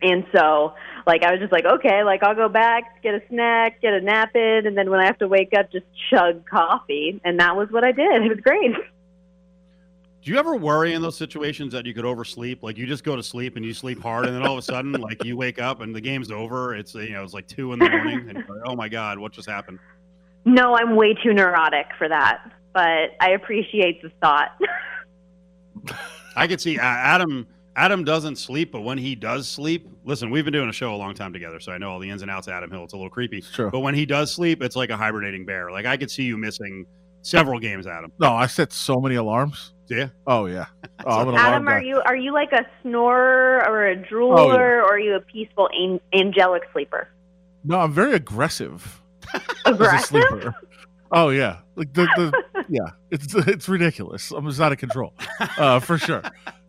And 0.00 0.24
so, 0.32 0.74
like, 1.06 1.24
I 1.24 1.32
was 1.32 1.40
just 1.40 1.52
like, 1.52 1.64
okay, 1.64 2.04
like, 2.04 2.22
I'll 2.22 2.34
go 2.34 2.48
back, 2.48 3.02
get 3.02 3.14
a 3.14 3.22
snack, 3.28 3.80
get 3.80 3.94
a 3.94 4.00
nap 4.00 4.36
in, 4.36 4.66
and 4.66 4.76
then 4.76 4.90
when 4.90 5.00
I 5.00 5.06
have 5.06 5.18
to 5.18 5.28
wake 5.28 5.52
up, 5.58 5.72
just 5.72 5.86
chug 6.10 6.48
coffee. 6.48 7.20
And 7.24 7.40
that 7.40 7.56
was 7.56 7.68
what 7.70 7.84
I 7.84 7.92
did. 7.92 8.22
It 8.22 8.28
was 8.28 8.40
great. 8.40 8.72
Do 10.28 10.32
you 10.32 10.38
ever 10.38 10.56
worry 10.56 10.94
in 10.94 11.00
those 11.00 11.16
situations 11.16 11.72
that 11.72 11.86
you 11.86 11.94
could 11.94 12.04
oversleep? 12.04 12.62
Like 12.62 12.76
you 12.76 12.86
just 12.86 13.04
go 13.04 13.16
to 13.16 13.22
sleep 13.22 13.56
and 13.56 13.64
you 13.64 13.72
sleep 13.72 14.02
hard, 14.02 14.26
and 14.26 14.34
then 14.34 14.42
all 14.42 14.52
of 14.52 14.58
a 14.58 14.62
sudden, 14.62 14.92
like 15.00 15.24
you 15.24 15.36
wake 15.36 15.58
up 15.60 15.80
and 15.80 15.94
the 15.94 16.00
game's 16.00 16.30
over. 16.30 16.74
It's 16.74 16.94
you 16.94 17.10
know 17.10 17.22
it's 17.22 17.34
like 17.34 17.46
two 17.46 17.72
in 17.72 17.78
the 17.78 17.88
morning, 17.88 18.28
and 18.28 18.38
you're 18.38 18.56
like, 18.56 18.68
oh 18.68 18.74
my 18.74 18.88
god, 18.88 19.18
what 19.18 19.32
just 19.32 19.48
happened? 19.48 19.78
No, 20.44 20.76
I'm 20.76 20.96
way 20.96 21.14
too 21.14 21.32
neurotic 21.32 21.86
for 21.96 22.08
that, 22.08 22.50
but 22.74 23.16
I 23.20 23.30
appreciate 23.30 24.02
the 24.02 24.10
thought. 24.20 24.58
I 26.36 26.46
could 26.46 26.60
see 26.60 26.78
uh, 26.78 26.82
Adam. 26.82 27.46
Adam 27.78 28.02
doesn't 28.02 28.36
sleep, 28.36 28.72
but 28.72 28.80
when 28.80 28.98
he 28.98 29.14
does 29.14 29.48
sleep, 29.48 29.88
listen, 30.04 30.30
we've 30.30 30.44
been 30.44 30.52
doing 30.52 30.68
a 30.68 30.72
show 30.72 30.92
a 30.92 30.96
long 30.96 31.14
time 31.14 31.32
together, 31.32 31.60
so 31.60 31.70
I 31.70 31.78
know 31.78 31.90
all 31.92 32.00
the 32.00 32.10
ins 32.10 32.22
and 32.22 32.30
outs 32.30 32.48
of 32.48 32.52
Adam 32.54 32.70
Hill. 32.72 32.82
It's 32.82 32.92
a 32.92 32.96
little 32.96 33.08
creepy. 33.08 33.40
True. 33.40 33.70
But 33.70 33.80
when 33.80 33.94
he 33.94 34.04
does 34.04 34.32
sleep, 34.34 34.62
it's 34.64 34.74
like 34.74 34.90
a 34.90 34.96
hibernating 34.96 35.46
bear. 35.46 35.70
Like 35.70 35.86
I 35.86 35.96
could 35.96 36.10
see 36.10 36.24
you 36.24 36.36
missing 36.36 36.86
several 37.22 37.60
games, 37.60 37.86
Adam. 37.86 38.10
No, 38.18 38.32
I 38.32 38.48
set 38.48 38.72
so 38.72 38.96
many 38.96 39.14
alarms. 39.14 39.74
Yeah. 39.88 40.08
Oh 40.26 40.46
yeah. 40.46 40.66
Oh, 41.06 41.20
I'm 41.20 41.28
an 41.28 41.34
alarm 41.34 41.46
Adam, 41.46 41.64
guy. 41.66 41.72
are 41.74 41.82
you 41.82 42.02
are 42.04 42.16
you 42.16 42.32
like 42.34 42.50
a 42.52 42.66
snorer 42.82 43.64
or 43.68 43.86
a 43.86 43.94
drooler, 43.96 44.38
Oh, 44.38 44.48
yeah. 44.50 44.56
or 44.56 44.82
are 44.82 44.98
you 44.98 45.14
a 45.14 45.20
peaceful, 45.20 45.68
an- 45.72 46.00
angelic 46.12 46.64
sleeper? 46.72 47.08
No, 47.64 47.78
I'm 47.78 47.92
very 47.92 48.14
aggressive. 48.14 49.00
Aggressive? 49.64 49.86
As 49.94 50.02
a 50.02 50.06
sleeper. 50.08 50.54
Oh 51.12 51.28
yeah, 51.30 51.58
like 51.76 51.92
the, 51.94 52.02
the 52.16 52.64
yeah, 52.68 52.90
it's 53.12 53.32
it's 53.32 53.68
ridiculous. 53.68 54.32
I'm 54.32 54.44
just 54.48 54.60
out 54.60 54.72
of 54.72 54.78
control, 54.78 55.14
uh, 55.56 55.78
for 55.78 55.96
sure. 55.98 56.22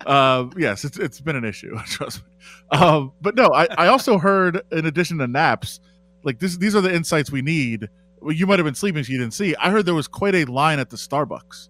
Uh, 0.05 0.47
yes, 0.57 0.85
it's 0.85 0.97
it's 0.97 1.19
been 1.19 1.35
an 1.35 1.45
issue. 1.45 1.77
Trust 1.85 2.21
me. 2.23 2.77
Um, 2.77 3.11
but 3.21 3.35
no, 3.35 3.47
I, 3.53 3.67
I 3.77 3.87
also 3.87 4.17
heard 4.17 4.61
in 4.71 4.85
addition 4.85 5.17
to 5.19 5.27
naps, 5.27 5.79
like 6.23 6.39
this 6.39 6.57
these 6.57 6.75
are 6.75 6.81
the 6.81 6.93
insights 6.93 7.31
we 7.31 7.41
need. 7.41 7.89
Well, 8.21 8.33
you 8.33 8.47
might 8.47 8.59
have 8.59 8.65
been 8.65 8.75
sleeping, 8.75 9.03
so 9.03 9.11
you 9.11 9.19
didn't 9.19 9.33
see. 9.33 9.55
I 9.55 9.69
heard 9.69 9.85
there 9.85 9.95
was 9.95 10.07
quite 10.07 10.35
a 10.35 10.45
line 10.45 10.79
at 10.79 10.89
the 10.89 10.97
Starbucks. 10.97 11.69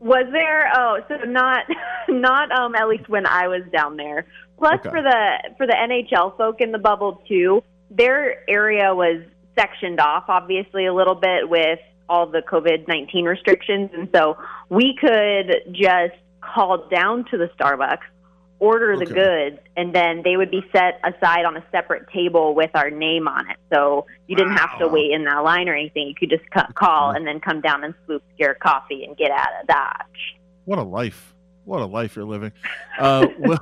Was 0.00 0.26
there? 0.32 0.70
Oh, 0.74 0.98
so 1.08 1.16
not 1.26 1.64
not 2.08 2.52
um 2.52 2.74
at 2.74 2.88
least 2.88 3.08
when 3.08 3.26
I 3.26 3.48
was 3.48 3.62
down 3.72 3.96
there. 3.96 4.26
Plus 4.58 4.74
Okay. 4.80 4.88
for 4.90 5.02
the 5.02 5.50
for 5.56 5.66
the 5.66 5.74
NHL 5.74 6.36
folk 6.36 6.60
in 6.60 6.72
the 6.72 6.78
bubble 6.78 7.22
too, 7.28 7.62
their 7.90 8.48
area 8.48 8.94
was 8.94 9.22
sectioned 9.58 10.00
off 10.00 10.24
obviously 10.28 10.86
a 10.86 10.92
little 10.94 11.14
bit 11.14 11.48
with 11.48 11.78
all 12.08 12.26
the 12.26 12.40
COVID 12.42 12.86
nineteen 12.88 13.24
restrictions, 13.24 13.90
and 13.94 14.08
so 14.14 14.36
we 14.68 14.94
could 15.00 15.72
just 15.72 16.14
call 16.54 16.88
down 16.88 17.24
to 17.30 17.36
the 17.36 17.50
Starbucks, 17.58 17.98
order 18.58 18.96
the 18.96 19.06
goods, 19.06 19.58
and 19.76 19.94
then 19.94 20.22
they 20.24 20.36
would 20.36 20.50
be 20.50 20.62
set 20.72 21.00
aside 21.04 21.44
on 21.44 21.56
a 21.56 21.64
separate 21.70 22.08
table 22.10 22.54
with 22.54 22.70
our 22.74 22.90
name 22.90 23.28
on 23.28 23.50
it. 23.50 23.56
So 23.72 24.06
you 24.26 24.36
didn't 24.36 24.56
have 24.56 24.78
to 24.78 24.88
wait 24.88 25.10
in 25.10 25.24
that 25.24 25.44
line 25.44 25.68
or 25.68 25.74
anything. 25.74 26.08
You 26.08 26.14
could 26.14 26.30
just 26.30 26.44
call 26.74 27.10
and 27.10 27.26
then 27.26 27.40
come 27.40 27.60
down 27.60 27.84
and 27.84 27.94
swoop 28.04 28.22
your 28.38 28.54
coffee 28.54 29.04
and 29.04 29.16
get 29.16 29.30
out 29.30 29.48
of 29.60 29.66
Dodge. 29.66 30.36
What 30.64 30.78
a 30.78 30.82
life! 30.82 31.34
What 31.64 31.82
a 31.82 31.86
life 31.86 32.16
you're 32.16 32.24
living. 32.24 32.52
Uh, 32.98 33.26
will, 33.38 33.58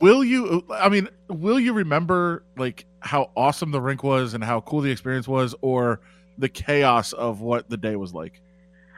will 0.00 0.24
you? 0.24 0.64
I 0.70 0.88
mean, 0.88 1.08
will 1.28 1.60
you 1.60 1.72
remember 1.72 2.44
like 2.56 2.86
how 3.00 3.30
awesome 3.36 3.72
the 3.72 3.80
rink 3.80 4.02
was 4.02 4.34
and 4.34 4.42
how 4.42 4.60
cool 4.60 4.80
the 4.80 4.90
experience 4.90 5.28
was, 5.28 5.54
or 5.60 6.00
the 6.38 6.48
chaos 6.48 7.12
of 7.12 7.40
what 7.40 7.68
the 7.68 7.76
day 7.76 7.96
was 7.96 8.14
like? 8.14 8.40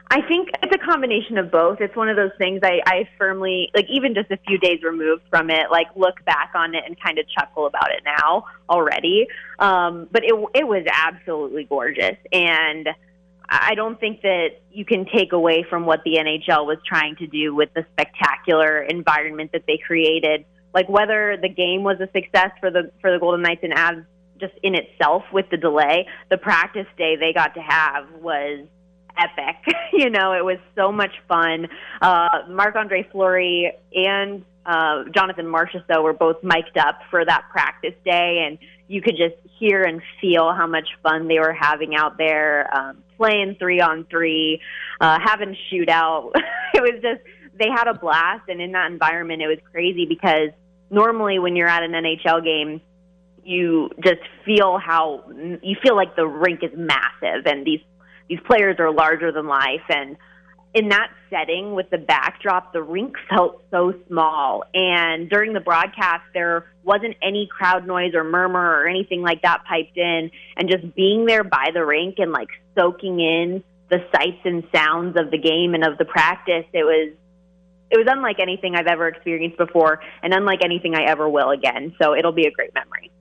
I 0.09 0.21
think 0.21 0.49
it's 0.61 0.73
a 0.73 0.77
combination 0.77 1.37
of 1.37 1.49
both. 1.49 1.81
It's 1.81 1.95
one 1.95 2.07
of 2.07 2.15
those 2.15 2.31
things 2.37 2.59
I, 2.63 2.81
I 2.85 3.09
firmly 3.17 3.71
like 3.73 3.87
even 3.89 4.13
just 4.13 4.29
a 4.29 4.37
few 4.47 4.57
days 4.59 4.83
removed 4.83 5.23
from 5.29 5.49
it, 5.49 5.71
like 5.71 5.87
look 5.95 6.23
back 6.25 6.51
on 6.55 6.75
it 6.75 6.83
and 6.85 6.99
kind 6.99 7.17
of 7.17 7.25
chuckle 7.27 7.65
about 7.65 7.91
it 7.91 8.03
now 8.05 8.45
already. 8.69 9.27
Um, 9.59 10.07
but 10.11 10.23
it 10.23 10.33
it 10.53 10.67
was 10.67 10.85
absolutely 10.91 11.63
gorgeous 11.63 12.17
and 12.31 12.89
I 13.49 13.75
don't 13.75 13.99
think 13.99 14.21
that 14.21 14.61
you 14.71 14.85
can 14.85 15.05
take 15.05 15.33
away 15.33 15.65
from 15.69 15.85
what 15.85 16.03
the 16.03 16.15
NHL 16.15 16.65
was 16.65 16.77
trying 16.85 17.15
to 17.17 17.27
do 17.27 17.53
with 17.53 17.73
the 17.73 17.85
spectacular 17.91 18.81
environment 18.81 19.51
that 19.51 19.65
they 19.67 19.77
created. 19.77 20.45
Like 20.73 20.89
whether 20.89 21.37
the 21.37 21.49
game 21.49 21.83
was 21.83 21.97
a 21.99 22.09
success 22.13 22.51
for 22.59 22.71
the 22.71 22.91
for 23.01 23.11
the 23.11 23.19
Golden 23.19 23.41
Knights 23.41 23.63
and 23.63 23.73
Avs 23.73 24.05
just 24.39 24.53
in 24.63 24.75
itself 24.75 25.23
with 25.31 25.49
the 25.51 25.57
delay, 25.57 26.07
the 26.29 26.37
practice 26.37 26.87
day 26.97 27.15
they 27.15 27.31
got 27.31 27.53
to 27.53 27.61
have 27.61 28.09
was 28.19 28.65
epic. 29.17 29.75
you 29.93 30.09
know, 30.09 30.33
it 30.33 30.43
was 30.43 30.57
so 30.75 30.91
much 30.91 31.11
fun. 31.27 31.67
Uh, 32.01 32.29
Marc 32.49 32.75
Andre 32.75 33.07
Fleury 33.11 33.71
and 33.93 34.43
uh, 34.65 35.03
Jonathan 35.13 35.45
Marchessault 35.45 36.03
were 36.03 36.13
both 36.13 36.37
mic'd 36.43 36.77
up 36.77 36.99
for 37.09 37.25
that 37.25 37.43
practice 37.51 37.93
day, 38.05 38.45
and 38.47 38.57
you 38.87 39.01
could 39.01 39.17
just 39.17 39.35
hear 39.59 39.83
and 39.83 40.01
feel 40.21 40.53
how 40.53 40.67
much 40.67 40.87
fun 41.01 41.27
they 41.27 41.39
were 41.39 41.53
having 41.53 41.95
out 41.95 42.17
there, 42.17 42.75
um, 42.75 42.97
playing 43.17 43.55
three 43.59 43.81
on 43.81 44.05
three, 44.05 44.61
uh, 45.01 45.19
having 45.23 45.55
shootout. 45.71 46.31
it 46.73 46.81
was 46.81 47.01
just 47.01 47.21
they 47.57 47.69
had 47.69 47.87
a 47.87 47.93
blast, 47.93 48.43
and 48.47 48.61
in 48.61 48.71
that 48.71 48.91
environment, 48.91 49.41
it 49.41 49.47
was 49.47 49.59
crazy 49.71 50.05
because 50.05 50.49
normally 50.89 51.39
when 51.39 51.55
you're 51.55 51.67
at 51.67 51.83
an 51.83 51.91
NHL 51.91 52.43
game, 52.43 52.81
you 53.45 53.89
just 54.01 54.21
feel 54.45 54.77
how 54.77 55.23
you 55.61 55.75
feel 55.83 55.95
like 55.95 56.15
the 56.15 56.25
rink 56.25 56.63
is 56.63 56.71
massive 56.75 57.45
and 57.45 57.65
these 57.65 57.81
these 58.29 58.39
players 58.45 58.77
are 58.79 58.91
larger 58.91 59.31
than 59.31 59.47
life. 59.47 59.83
And 59.89 60.17
in 60.73 60.89
that 60.89 61.11
setting 61.29 61.73
with 61.73 61.89
the 61.89 61.97
backdrop 61.97 62.73
the 62.73 62.81
rink 62.81 63.15
felt 63.29 63.63
so 63.71 63.93
small. 64.07 64.63
And 64.73 65.29
during 65.29 65.53
the 65.53 65.59
broadcast 65.59 66.23
there 66.33 66.65
wasn't 66.83 67.15
any 67.21 67.47
crowd 67.47 67.85
noise 67.87 68.13
or 68.13 68.23
murmur 68.23 68.59
or 68.59 68.87
anything 68.87 69.21
like 69.21 69.41
that 69.43 69.63
piped 69.65 69.97
in. 69.97 70.31
And 70.57 70.69
just 70.69 70.95
being 70.95 71.25
there 71.25 71.43
by 71.43 71.69
the 71.73 71.85
rink 71.85 72.15
and 72.17 72.31
like 72.31 72.49
soaking 72.77 73.19
in 73.19 73.63
the 73.89 73.99
sights 74.15 74.41
and 74.45 74.63
sounds 74.73 75.17
of 75.19 75.29
the 75.29 75.37
game 75.37 75.75
and 75.75 75.83
of 75.83 75.97
the 75.99 76.05
practice 76.05 76.65
it 76.73 76.83
was 76.83 77.13
it 77.91 77.97
was 77.97 78.07
unlike 78.09 78.39
anything 78.39 78.75
I've 78.75 78.87
ever 78.87 79.07
experienced 79.07 79.57
before 79.57 80.01
and 80.23 80.33
unlike 80.33 80.61
anything 80.63 80.95
I 80.95 81.03
ever 81.03 81.29
will 81.29 81.51
again. 81.51 81.93
So 82.01 82.15
it'll 82.15 82.31
be 82.31 82.47
a 82.47 82.51
great 82.51 82.73
memory 82.73 83.11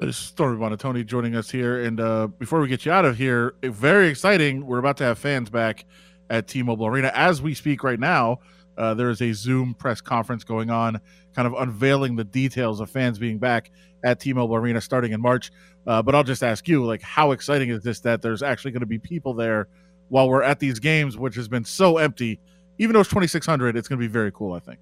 That 0.00 0.08
is 0.08 0.16
Stormy 0.16 0.56
Buonantony 0.58 1.04
joining 1.04 1.36
us 1.36 1.50
here. 1.50 1.84
And 1.84 2.00
uh, 2.00 2.28
before 2.28 2.58
we 2.58 2.68
get 2.68 2.86
you 2.86 2.92
out 2.92 3.04
of 3.04 3.18
here, 3.18 3.52
eh, 3.62 3.68
very 3.68 4.08
exciting. 4.08 4.64
We're 4.64 4.78
about 4.78 4.96
to 4.96 5.04
have 5.04 5.18
fans 5.18 5.50
back 5.50 5.84
at 6.30 6.48
T 6.48 6.62
Mobile 6.62 6.86
Arena. 6.86 7.12
As 7.14 7.42
we 7.42 7.52
speak 7.52 7.84
right 7.84 8.00
now, 8.00 8.38
uh, 8.78 8.94
there 8.94 9.10
is 9.10 9.20
a 9.20 9.34
Zoom 9.34 9.74
press 9.74 10.00
conference 10.00 10.42
going 10.42 10.70
on, 10.70 11.02
kind 11.34 11.46
of 11.46 11.52
unveiling 11.52 12.16
the 12.16 12.24
details 12.24 12.80
of 12.80 12.88
fans 12.88 13.18
being 13.18 13.36
back 13.36 13.70
at 14.02 14.20
T 14.20 14.32
Mobile 14.32 14.56
Arena 14.56 14.80
starting 14.80 15.12
in 15.12 15.20
March. 15.20 15.52
Uh, 15.86 16.00
but 16.00 16.14
I'll 16.14 16.24
just 16.24 16.42
ask 16.42 16.66
you, 16.66 16.82
like, 16.82 17.02
how 17.02 17.32
exciting 17.32 17.68
is 17.68 17.82
this 17.82 18.00
that 18.00 18.22
there's 18.22 18.42
actually 18.42 18.70
going 18.70 18.80
to 18.80 18.86
be 18.86 18.98
people 18.98 19.34
there 19.34 19.68
while 20.08 20.30
we're 20.30 20.42
at 20.42 20.60
these 20.60 20.78
games, 20.78 21.18
which 21.18 21.34
has 21.34 21.46
been 21.46 21.66
so 21.66 21.98
empty? 21.98 22.40
Even 22.78 22.94
though 22.94 23.00
it's 23.00 23.10
2,600, 23.10 23.76
it's 23.76 23.86
going 23.86 24.00
to 24.00 24.02
be 24.02 24.10
very 24.10 24.32
cool, 24.32 24.54
I 24.54 24.60
think. 24.60 24.78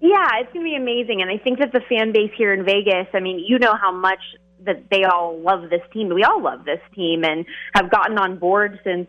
Yeah, 0.00 0.26
it's 0.36 0.50
going 0.54 0.64
to 0.64 0.70
be 0.70 0.76
amazing. 0.76 1.20
And 1.20 1.30
I 1.30 1.36
think 1.36 1.58
that 1.58 1.72
the 1.72 1.80
fan 1.86 2.12
base 2.12 2.30
here 2.34 2.54
in 2.54 2.64
Vegas, 2.64 3.08
I 3.12 3.20
mean, 3.20 3.44
you 3.46 3.58
know 3.58 3.74
how 3.74 3.92
much 3.92 4.20
that 4.64 4.90
they 4.90 5.04
all 5.04 5.38
love 5.38 5.70
this 5.70 5.82
team. 5.92 6.08
We 6.08 6.24
all 6.24 6.42
love 6.42 6.64
this 6.64 6.80
team 6.94 7.24
and 7.24 7.46
have 7.74 7.90
gotten 7.90 8.18
on 8.18 8.38
board 8.38 8.80
since 8.84 9.08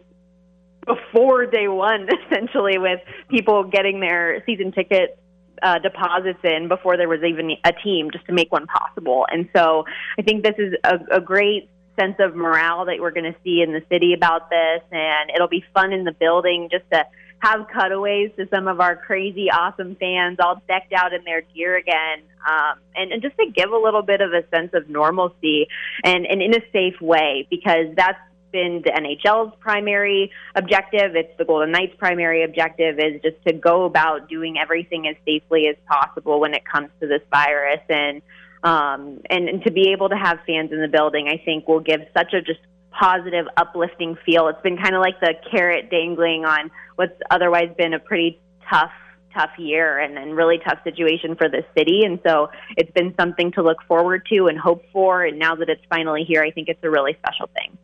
before 0.85 1.45
day 1.45 1.67
one, 1.67 2.07
essentially, 2.31 2.77
with 2.77 2.99
people 3.29 3.63
getting 3.63 3.99
their 3.99 4.43
season 4.45 4.71
ticket 4.71 5.17
uh, 5.61 5.79
deposits 5.79 6.39
in 6.43 6.67
before 6.67 6.97
there 6.97 7.07
was 7.07 7.23
even 7.23 7.51
a 7.63 7.71
team 7.83 8.11
just 8.11 8.25
to 8.25 8.33
make 8.33 8.51
one 8.51 8.67
possible. 8.67 9.25
And 9.31 9.49
so 9.55 9.85
I 10.19 10.21
think 10.21 10.43
this 10.43 10.55
is 10.57 10.73
a, 10.83 11.17
a 11.17 11.21
great 11.21 11.69
sense 11.99 12.15
of 12.19 12.35
morale 12.35 12.85
that 12.85 12.97
we're 12.99 13.11
going 13.11 13.31
to 13.31 13.35
see 13.43 13.61
in 13.61 13.71
the 13.71 13.81
city 13.89 14.13
about 14.13 14.49
this. 14.49 14.81
And 14.91 15.31
it'll 15.33 15.47
be 15.47 15.63
fun 15.73 15.93
in 15.93 16.03
the 16.03 16.11
building 16.11 16.69
just 16.71 16.83
to 16.91 17.05
have 17.45 17.67
cutaways 17.67 18.31
to 18.37 18.47
some 18.49 18.67
of 18.67 18.79
our 18.79 18.95
crazy, 18.95 19.49
awesome 19.51 19.95
fans 19.95 20.37
all 20.39 20.61
decked 20.67 20.93
out 20.93 21.13
in 21.13 21.23
their 21.23 21.41
gear 21.41 21.77
again. 21.77 22.23
Um, 22.47 22.79
and, 22.95 23.11
and 23.11 23.21
just 23.21 23.37
to 23.37 23.45
give 23.51 23.71
a 23.71 23.77
little 23.77 24.01
bit 24.01 24.21
of 24.21 24.33
a 24.33 24.47
sense 24.49 24.71
of 24.73 24.89
normalcy 24.89 25.67
and, 26.03 26.25
and 26.25 26.41
in 26.41 26.55
a 26.55 26.61
safe 26.71 26.99
way, 27.01 27.47
because 27.49 27.87
that's 27.95 28.19
been 28.51 28.81
the 28.85 28.91
NHL's 28.91 29.53
primary 29.59 30.31
objective. 30.55 31.15
It's 31.15 31.37
the 31.37 31.45
Golden 31.45 31.71
Knights' 31.71 31.95
primary 31.97 32.43
objective 32.43 32.99
is 32.99 33.21
just 33.21 33.37
to 33.45 33.53
go 33.53 33.83
about 33.83 34.29
doing 34.29 34.57
everything 34.57 35.07
as 35.07 35.15
safely 35.25 35.67
as 35.67 35.75
possible 35.87 36.39
when 36.39 36.53
it 36.53 36.63
comes 36.65 36.89
to 37.01 37.07
this 37.07 37.21
virus. 37.29 37.81
And 37.89 38.21
um, 38.63 39.21
and, 39.29 39.47
and 39.47 39.63
to 39.63 39.71
be 39.71 39.91
able 39.91 40.09
to 40.09 40.15
have 40.15 40.39
fans 40.47 40.71
in 40.71 40.81
the 40.81 40.87
building, 40.87 41.27
I 41.27 41.37
think 41.43 41.67
will 41.67 41.81
give 41.81 42.01
such 42.17 42.33
a 42.33 42.41
just 42.41 42.61
positive, 42.99 43.45
uplifting 43.57 44.17
feel. 44.25 44.47
It's 44.47 44.61
been 44.61 44.77
kind 44.77 44.95
of 44.95 45.01
like 45.01 45.19
the 45.19 45.33
carrot 45.51 45.89
dangling 45.89 46.45
on 46.45 46.71
what's 46.95 47.13
otherwise 47.29 47.69
been 47.77 47.93
a 47.93 47.99
pretty 47.99 48.39
tough, 48.69 48.91
tough 49.33 49.51
year 49.57 49.99
and, 49.99 50.17
and 50.17 50.35
really 50.35 50.59
tough 50.59 50.79
situation 50.83 51.35
for 51.35 51.49
the 51.49 51.63
city. 51.77 52.03
And 52.03 52.19
so 52.25 52.49
it's 52.77 52.91
been 52.91 53.13
something 53.19 53.51
to 53.53 53.61
look 53.61 53.77
forward 53.87 54.25
to 54.31 54.47
and 54.47 54.57
hope 54.57 54.83
for. 54.91 55.23
And 55.23 55.37
now 55.37 55.55
that 55.55 55.69
it's 55.69 55.83
finally 55.89 56.23
here, 56.23 56.41
I 56.41 56.51
think 56.51 56.69
it's 56.69 56.83
a 56.83 56.89
really 56.89 57.17
special 57.19 57.49
thing. 57.53 57.77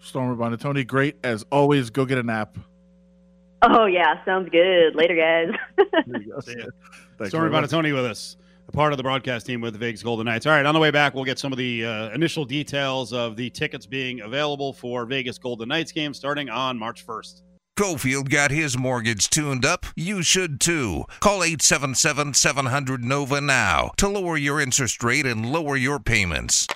Stormy 0.00 0.36
Buonantony, 0.36 0.86
great 0.86 1.16
as 1.24 1.44
always. 1.50 1.90
Go 1.90 2.04
get 2.04 2.18
a 2.18 2.22
nap. 2.22 2.56
Oh, 3.62 3.86
yeah. 3.86 4.24
Sounds 4.24 4.48
good. 4.50 4.94
Later, 4.94 5.16
guys. 5.16 5.52
Thanks 6.06 7.30
Stormy 7.30 7.50
very 7.50 7.50
much. 7.50 7.70
Buonantony 7.70 7.92
with 7.94 8.04
us, 8.04 8.36
a 8.37 8.37
part 8.72 8.92
of 8.92 8.96
the 8.96 9.02
broadcast 9.02 9.46
team 9.46 9.60
with 9.60 9.72
the 9.72 9.78
Vegas 9.78 10.02
Golden 10.02 10.26
Knights. 10.26 10.46
All 10.46 10.52
right, 10.52 10.66
on 10.66 10.74
the 10.74 10.80
way 10.80 10.90
back, 10.90 11.14
we'll 11.14 11.24
get 11.24 11.38
some 11.38 11.52
of 11.52 11.58
the 11.58 11.84
uh, 11.84 12.10
initial 12.10 12.44
details 12.44 13.12
of 13.12 13.36
the 13.36 13.50
tickets 13.50 13.86
being 13.86 14.20
available 14.20 14.72
for 14.72 15.06
Vegas 15.06 15.38
Golden 15.38 15.68
Knights 15.68 15.92
game 15.92 16.12
starting 16.12 16.48
on 16.48 16.78
March 16.78 17.06
1st. 17.06 17.42
Cofield 17.78 18.28
got 18.28 18.50
his 18.50 18.76
mortgage 18.76 19.30
tuned 19.30 19.64
up. 19.64 19.86
You 19.94 20.20
should 20.24 20.60
too. 20.60 21.04
Call 21.20 21.44
877 21.44 22.34
700 22.34 23.04
NOVA 23.04 23.40
now 23.40 23.92
to 23.98 24.08
lower 24.08 24.36
your 24.36 24.60
interest 24.60 25.04
rate 25.04 25.24
and 25.24 25.46
lower 25.46 25.76
your 25.76 26.00
payments. 26.00 26.66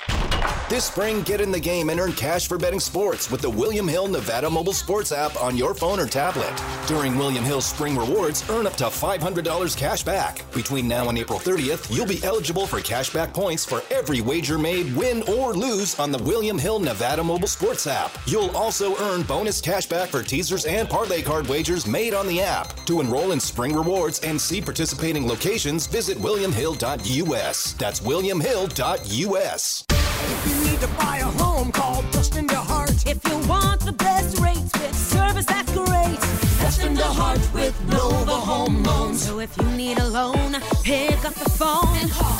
This 0.72 0.86
spring, 0.86 1.20
get 1.22 1.42
in 1.42 1.52
the 1.52 1.60
game 1.60 1.90
and 1.90 2.00
earn 2.00 2.12
cash 2.12 2.48
for 2.48 2.56
betting 2.56 2.80
sports 2.80 3.30
with 3.30 3.42
the 3.42 3.50
William 3.50 3.86
Hill 3.86 4.08
Nevada 4.08 4.48
mobile 4.48 4.72
sports 4.72 5.12
app 5.12 5.38
on 5.42 5.54
your 5.54 5.74
phone 5.74 6.00
or 6.00 6.06
tablet. 6.06 6.50
During 6.86 7.18
William 7.18 7.44
Hill's 7.44 7.66
Spring 7.66 7.94
Rewards, 7.94 8.48
earn 8.48 8.66
up 8.66 8.72
to 8.76 8.84
$500 8.84 9.76
cash 9.76 10.02
back. 10.02 10.50
Between 10.54 10.88
now 10.88 11.10
and 11.10 11.18
April 11.18 11.38
30th, 11.38 11.94
you'll 11.94 12.06
be 12.06 12.24
eligible 12.24 12.66
for 12.66 12.80
cash 12.80 13.12
back 13.12 13.34
points 13.34 13.66
for 13.66 13.82
every 13.90 14.22
wager 14.22 14.56
made, 14.56 14.96
win 14.96 15.22
or 15.28 15.52
lose 15.52 15.98
on 16.00 16.10
the 16.10 16.22
William 16.22 16.56
Hill 16.58 16.78
Nevada 16.78 17.22
mobile 17.22 17.48
sports 17.48 17.86
app. 17.86 18.16
You'll 18.26 18.56
also 18.56 18.96
earn 18.96 19.24
bonus 19.24 19.60
cash 19.60 19.84
back 19.84 20.08
for 20.08 20.22
teasers 20.22 20.64
and 20.64 20.88
parlay 20.92 21.22
card 21.22 21.46
wagers 21.46 21.86
made 21.86 22.12
on 22.12 22.26
the 22.26 22.38
app. 22.42 22.76
To 22.84 23.00
enroll 23.00 23.32
in 23.32 23.40
Spring 23.40 23.74
Rewards 23.74 24.18
and 24.20 24.38
see 24.38 24.60
participating 24.60 25.26
locations, 25.26 25.86
visit 25.86 26.18
williamhill.us. 26.18 27.72
That's 27.72 28.00
williamhill.us. 28.00 29.84
If 29.88 30.46
you 30.46 30.70
need 30.70 30.80
to 30.80 30.88
buy 30.88 31.16
a 31.18 31.30
home, 31.42 31.72
call 31.72 32.02
Dustin 32.12 32.46
DeHart. 32.46 33.06
If 33.10 33.26
you 33.26 33.48
want 33.48 33.80
the 33.80 33.92
best 33.92 34.38
rates 34.38 34.70
with 34.74 34.94
service 34.94 35.46
that's 35.46 35.72
great, 35.72 36.20
Dustin 36.60 36.94
DeHart 36.94 37.54
with 37.54 37.74
Nova 37.88 38.32
Home 38.32 38.82
Loans. 38.82 39.24
So 39.24 39.40
if 39.40 39.56
you 39.56 39.64
need 39.70 39.98
a 39.98 40.06
loan, 40.06 40.58
pick 40.84 41.24
up 41.24 41.32
the 41.32 41.48
phone 41.48 41.96
and 41.96 42.10
call 42.10 42.32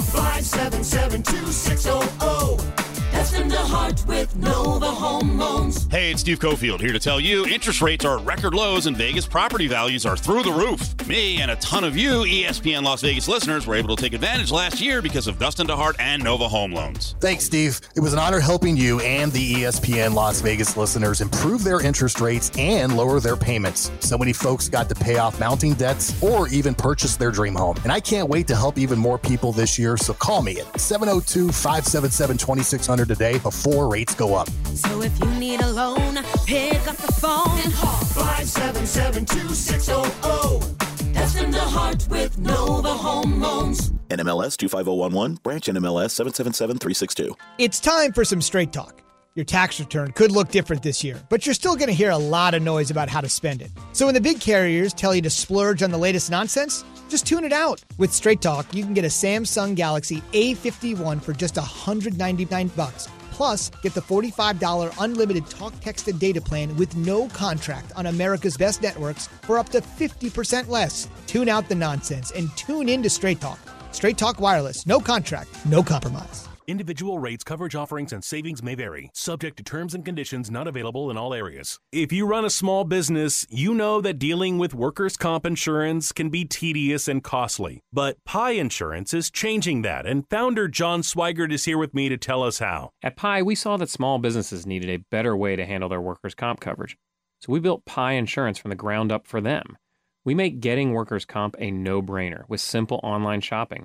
577-2600. 3.12 3.22
Dustin 3.22 3.50
DeHart 3.50 4.06
with 4.06 4.36
Nova 4.36 4.86
Home 4.86 5.38
Loans. 5.38 5.86
Hey, 5.90 6.10
it's 6.10 6.20
Steve 6.20 6.38
Cofield 6.38 6.80
here 6.80 6.92
to 6.92 6.98
tell 6.98 7.20
you 7.20 7.46
interest 7.46 7.82
rates 7.82 8.04
are 8.04 8.18
at 8.18 8.24
record 8.24 8.54
lows 8.54 8.86
and 8.86 8.96
Vegas 8.96 9.26
property 9.26 9.66
values 9.66 10.04
are 10.06 10.16
through 10.16 10.42
the 10.42 10.52
roof. 10.52 10.94
Me 11.06 11.40
and 11.40 11.50
a 11.50 11.56
ton 11.56 11.84
of 11.84 11.96
you 11.96 12.24
ESPN 12.24 12.82
Las 12.82 13.00
Vegas 13.02 13.28
listeners 13.28 13.66
were 13.66 13.74
able 13.74 13.94
to 13.94 14.02
take 14.02 14.12
advantage 14.12 14.50
last 14.50 14.80
year 14.80 15.02
because 15.02 15.26
of 15.26 15.38
Dustin 15.38 15.66
DeHart 15.66 15.96
and 15.98 16.22
Nova 16.22 16.48
Home 16.48 16.72
Loans. 16.72 17.14
Thanks, 17.20 17.44
Steve. 17.44 17.80
It 17.94 18.00
was 18.00 18.12
an 18.12 18.18
honor 18.18 18.40
helping 18.40 18.76
you 18.76 19.00
and 19.00 19.32
the 19.32 19.54
ESPN 19.54 20.14
Las 20.14 20.40
Vegas 20.40 20.76
listeners 20.76 21.20
improve 21.20 21.64
their 21.64 21.80
interest 21.80 22.20
rates 22.20 22.50
and 22.56 22.96
lower 22.96 23.20
their 23.20 23.36
payments. 23.36 23.90
So 24.00 24.16
many 24.18 24.32
folks 24.32 24.68
got 24.68 24.88
to 24.88 24.94
pay 24.94 25.16
off 25.18 25.38
mounting 25.38 25.74
debts 25.74 26.20
or 26.22 26.48
even 26.48 26.74
purchase 26.74 27.16
their 27.16 27.30
dream 27.30 27.54
home. 27.54 27.76
And 27.82 27.92
I 27.92 28.00
can't 28.00 28.28
wait 28.28 28.46
to 28.48 28.56
help 28.56 28.78
even 28.78 28.98
more 28.98 29.18
people 29.18 29.52
this 29.52 29.78
year. 29.78 29.96
So 29.96 30.14
call 30.14 30.42
me 30.42 30.60
at 30.60 30.80
702 30.80 31.52
577 31.52 32.38
2600 32.38 33.01
today 33.05 33.38
before 33.38 33.90
rates 33.90 34.14
go 34.14 34.34
up. 34.34 34.48
So 34.74 35.03
if 35.03 35.18
you 35.20 35.26
need 35.34 35.61
a 35.61 35.70
loan, 35.70 36.16
pick 36.46 36.88
up 36.88 36.96
the 36.96 37.12
phone 37.12 37.59
and 37.61 37.74
call 37.74 38.00
577-2600. 38.14 41.12
Dustin 41.12 41.53
DeHart 41.53 42.09
with 42.09 42.38
Nova 42.38 42.92
Home 42.92 43.40
Loans. 43.40 43.90
NMLS 44.09 44.57
25011, 44.57 45.40
branch 45.42 45.66
NMLS 45.66 46.11
777362. 46.11 47.36
It's 47.59 47.80
time 47.80 48.12
for 48.12 48.24
some 48.24 48.40
straight 48.40 48.72
talk. 48.72 49.01
Your 49.35 49.47
tax 49.47 49.80
return 49.80 50.12
could 50.12 50.30
look 50.30 50.51
different 50.51 50.83
this 50.83 51.03
year, 51.03 51.18
but 51.30 51.47
you're 51.47 51.55
still 51.55 51.74
going 51.74 51.89
to 51.89 51.95
hear 51.95 52.11
a 52.11 52.18
lot 52.18 52.53
of 52.53 52.62
noise 52.62 52.91
about 52.91 53.09
how 53.09 53.22
to 53.22 53.30
spend 53.30 53.62
it. 53.62 53.70
So 53.95 54.05
when 54.05 54.14
the 54.14 54.20
big 54.20 54.41
carriers 54.41 54.93
tell 54.93 55.14
you 55.14 55.22
to 55.22 55.30
splurge 55.30 55.83
on 55.83 55.91
the 55.91 55.97
latest 55.97 56.30
nonsense, 56.30 56.85
just 57.09 57.26
tune 57.26 57.43
it 57.43 57.53
out. 57.53 57.83
With 57.97 58.12
Straight 58.12 58.43
Talk, 58.43 58.74
you 58.74 58.85
can 58.85 58.93
get 58.93 59.07
a 59.07 59.09
Samsung 59.09 59.74
Galaxy 59.74 60.22
A51 60.33 61.22
for 61.22 61.33
just 61.33 61.57
199 61.57 62.68
bucks. 62.68 63.09
Plus, 63.30 63.70
get 63.80 63.95
the 63.95 64.03
$45 64.03 64.93
unlimited 65.01 65.47
talk, 65.47 65.72
text, 65.80 66.09
and 66.09 66.20
data 66.20 66.41
plan 66.41 66.76
with 66.76 66.95
no 66.95 67.26
contract 67.28 67.91
on 67.97 68.07
America's 68.07 68.59
best 68.59 68.83
networks 68.83 69.28
for 69.47 69.59
up 69.59 69.70
to 69.70 69.80
50% 69.80 70.68
less. 70.68 71.09
Tune 71.26 71.49
out 71.49 71.70
the 71.70 71.74
nonsense 71.74 72.33
and 72.33 72.55
tune 72.55 72.91
in 72.91 73.03
to 73.03 73.09
Straight 73.09 73.41
Talk. 73.41 73.59
Straight 73.93 74.18
Talk 74.18 74.41
Wireless, 74.41 74.87
no 74.87 75.01
contract, 75.01 75.49
no 75.64 75.83
compromise. 75.83 76.51
Individual 76.72 77.18
rates, 77.18 77.44
coverage 77.44 77.74
offerings, 77.74 78.14
and 78.14 78.24
savings 78.24 78.62
may 78.62 78.74
vary, 78.74 79.10
subject 79.12 79.58
to 79.58 79.62
terms 79.62 79.92
and 79.92 80.06
conditions 80.06 80.50
not 80.50 80.66
available 80.66 81.10
in 81.10 81.18
all 81.18 81.34
areas. 81.34 81.78
If 81.92 82.14
you 82.14 82.24
run 82.24 82.46
a 82.46 82.48
small 82.50 82.84
business, 82.84 83.46
you 83.50 83.74
know 83.74 84.00
that 84.00 84.18
dealing 84.18 84.56
with 84.56 84.72
workers' 84.72 85.18
comp 85.18 85.44
insurance 85.44 86.12
can 86.12 86.30
be 86.30 86.46
tedious 86.46 87.08
and 87.08 87.22
costly. 87.22 87.82
But 87.92 88.16
Pie 88.24 88.52
Insurance 88.52 89.12
is 89.12 89.30
changing 89.30 89.82
that, 89.82 90.06
and 90.06 90.26
founder 90.30 90.66
John 90.66 91.02
Swigart 91.02 91.52
is 91.52 91.66
here 91.66 91.76
with 91.76 91.92
me 91.92 92.08
to 92.08 92.16
tell 92.16 92.42
us 92.42 92.58
how. 92.58 92.88
At 93.02 93.16
Pie, 93.16 93.42
we 93.42 93.54
saw 93.54 93.76
that 93.76 93.90
small 93.90 94.18
businesses 94.18 94.64
needed 94.64 94.88
a 94.88 95.04
better 95.10 95.36
way 95.36 95.56
to 95.56 95.66
handle 95.66 95.90
their 95.90 96.00
workers' 96.00 96.34
comp 96.34 96.60
coverage. 96.60 96.96
So 97.40 97.52
we 97.52 97.60
built 97.60 97.84
Pie 97.84 98.12
Insurance 98.12 98.56
from 98.56 98.70
the 98.70 98.76
ground 98.76 99.12
up 99.12 99.26
for 99.26 99.42
them. 99.42 99.76
We 100.24 100.34
make 100.34 100.60
getting 100.60 100.94
workers' 100.94 101.26
comp 101.26 101.54
a 101.58 101.70
no 101.70 102.00
brainer 102.00 102.48
with 102.48 102.62
simple 102.62 102.98
online 103.02 103.42
shopping. 103.42 103.84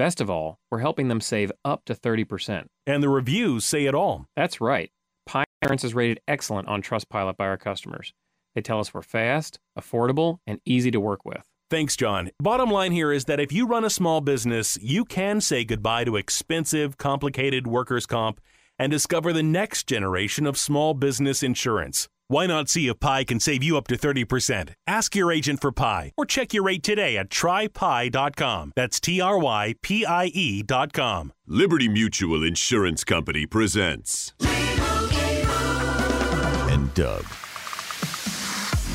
Best 0.00 0.22
of 0.22 0.30
all, 0.30 0.58
we're 0.70 0.78
helping 0.78 1.08
them 1.08 1.20
save 1.20 1.52
up 1.62 1.84
to 1.84 1.94
30%. 1.94 2.64
And 2.86 3.02
the 3.02 3.10
reviews 3.10 3.66
say 3.66 3.84
it 3.84 3.94
all. 3.94 4.24
That's 4.34 4.58
right. 4.58 4.90
Pie 5.26 5.44
Insurance 5.60 5.84
is 5.84 5.92
rated 5.92 6.20
excellent 6.26 6.68
on 6.68 6.80
Trustpilot 6.80 7.36
by 7.36 7.44
our 7.46 7.58
customers. 7.58 8.14
They 8.54 8.62
tell 8.62 8.80
us 8.80 8.94
we're 8.94 9.02
fast, 9.02 9.60
affordable, 9.78 10.38
and 10.46 10.58
easy 10.64 10.90
to 10.90 10.98
work 10.98 11.26
with. 11.26 11.46
Thanks, 11.68 11.96
John. 11.96 12.30
Bottom 12.38 12.70
line 12.70 12.92
here 12.92 13.12
is 13.12 13.26
that 13.26 13.40
if 13.40 13.52
you 13.52 13.66
run 13.66 13.84
a 13.84 13.90
small 13.90 14.22
business, 14.22 14.78
you 14.80 15.04
can 15.04 15.38
say 15.38 15.64
goodbye 15.64 16.04
to 16.04 16.16
expensive, 16.16 16.96
complicated 16.96 17.66
workers' 17.66 18.06
comp 18.06 18.40
and 18.78 18.90
discover 18.90 19.34
the 19.34 19.42
next 19.42 19.86
generation 19.86 20.46
of 20.46 20.56
small 20.56 20.94
business 20.94 21.42
insurance. 21.42 22.08
Why 22.30 22.46
not 22.46 22.68
see 22.68 22.86
if 22.86 23.00
Pie 23.00 23.24
can 23.24 23.40
save 23.40 23.64
you 23.64 23.76
up 23.76 23.88
to 23.88 23.96
30%? 23.96 24.74
Ask 24.86 25.16
your 25.16 25.32
agent 25.32 25.60
for 25.60 25.72
Pie 25.72 26.12
or 26.16 26.24
check 26.24 26.54
your 26.54 26.62
rate 26.62 26.84
today 26.84 27.16
at 27.16 27.28
trypie.com. 27.28 28.70
That's 28.76 29.00
T 29.00 29.20
R 29.20 29.36
Y 29.36 29.74
P 29.82 30.06
I 30.06 30.26
E.com. 30.26 31.32
Liberty 31.48 31.88
Mutual 31.88 32.44
Insurance 32.44 33.02
Company 33.02 33.46
presents. 33.46 34.32
And 36.70 36.94
Doug. 36.94 37.24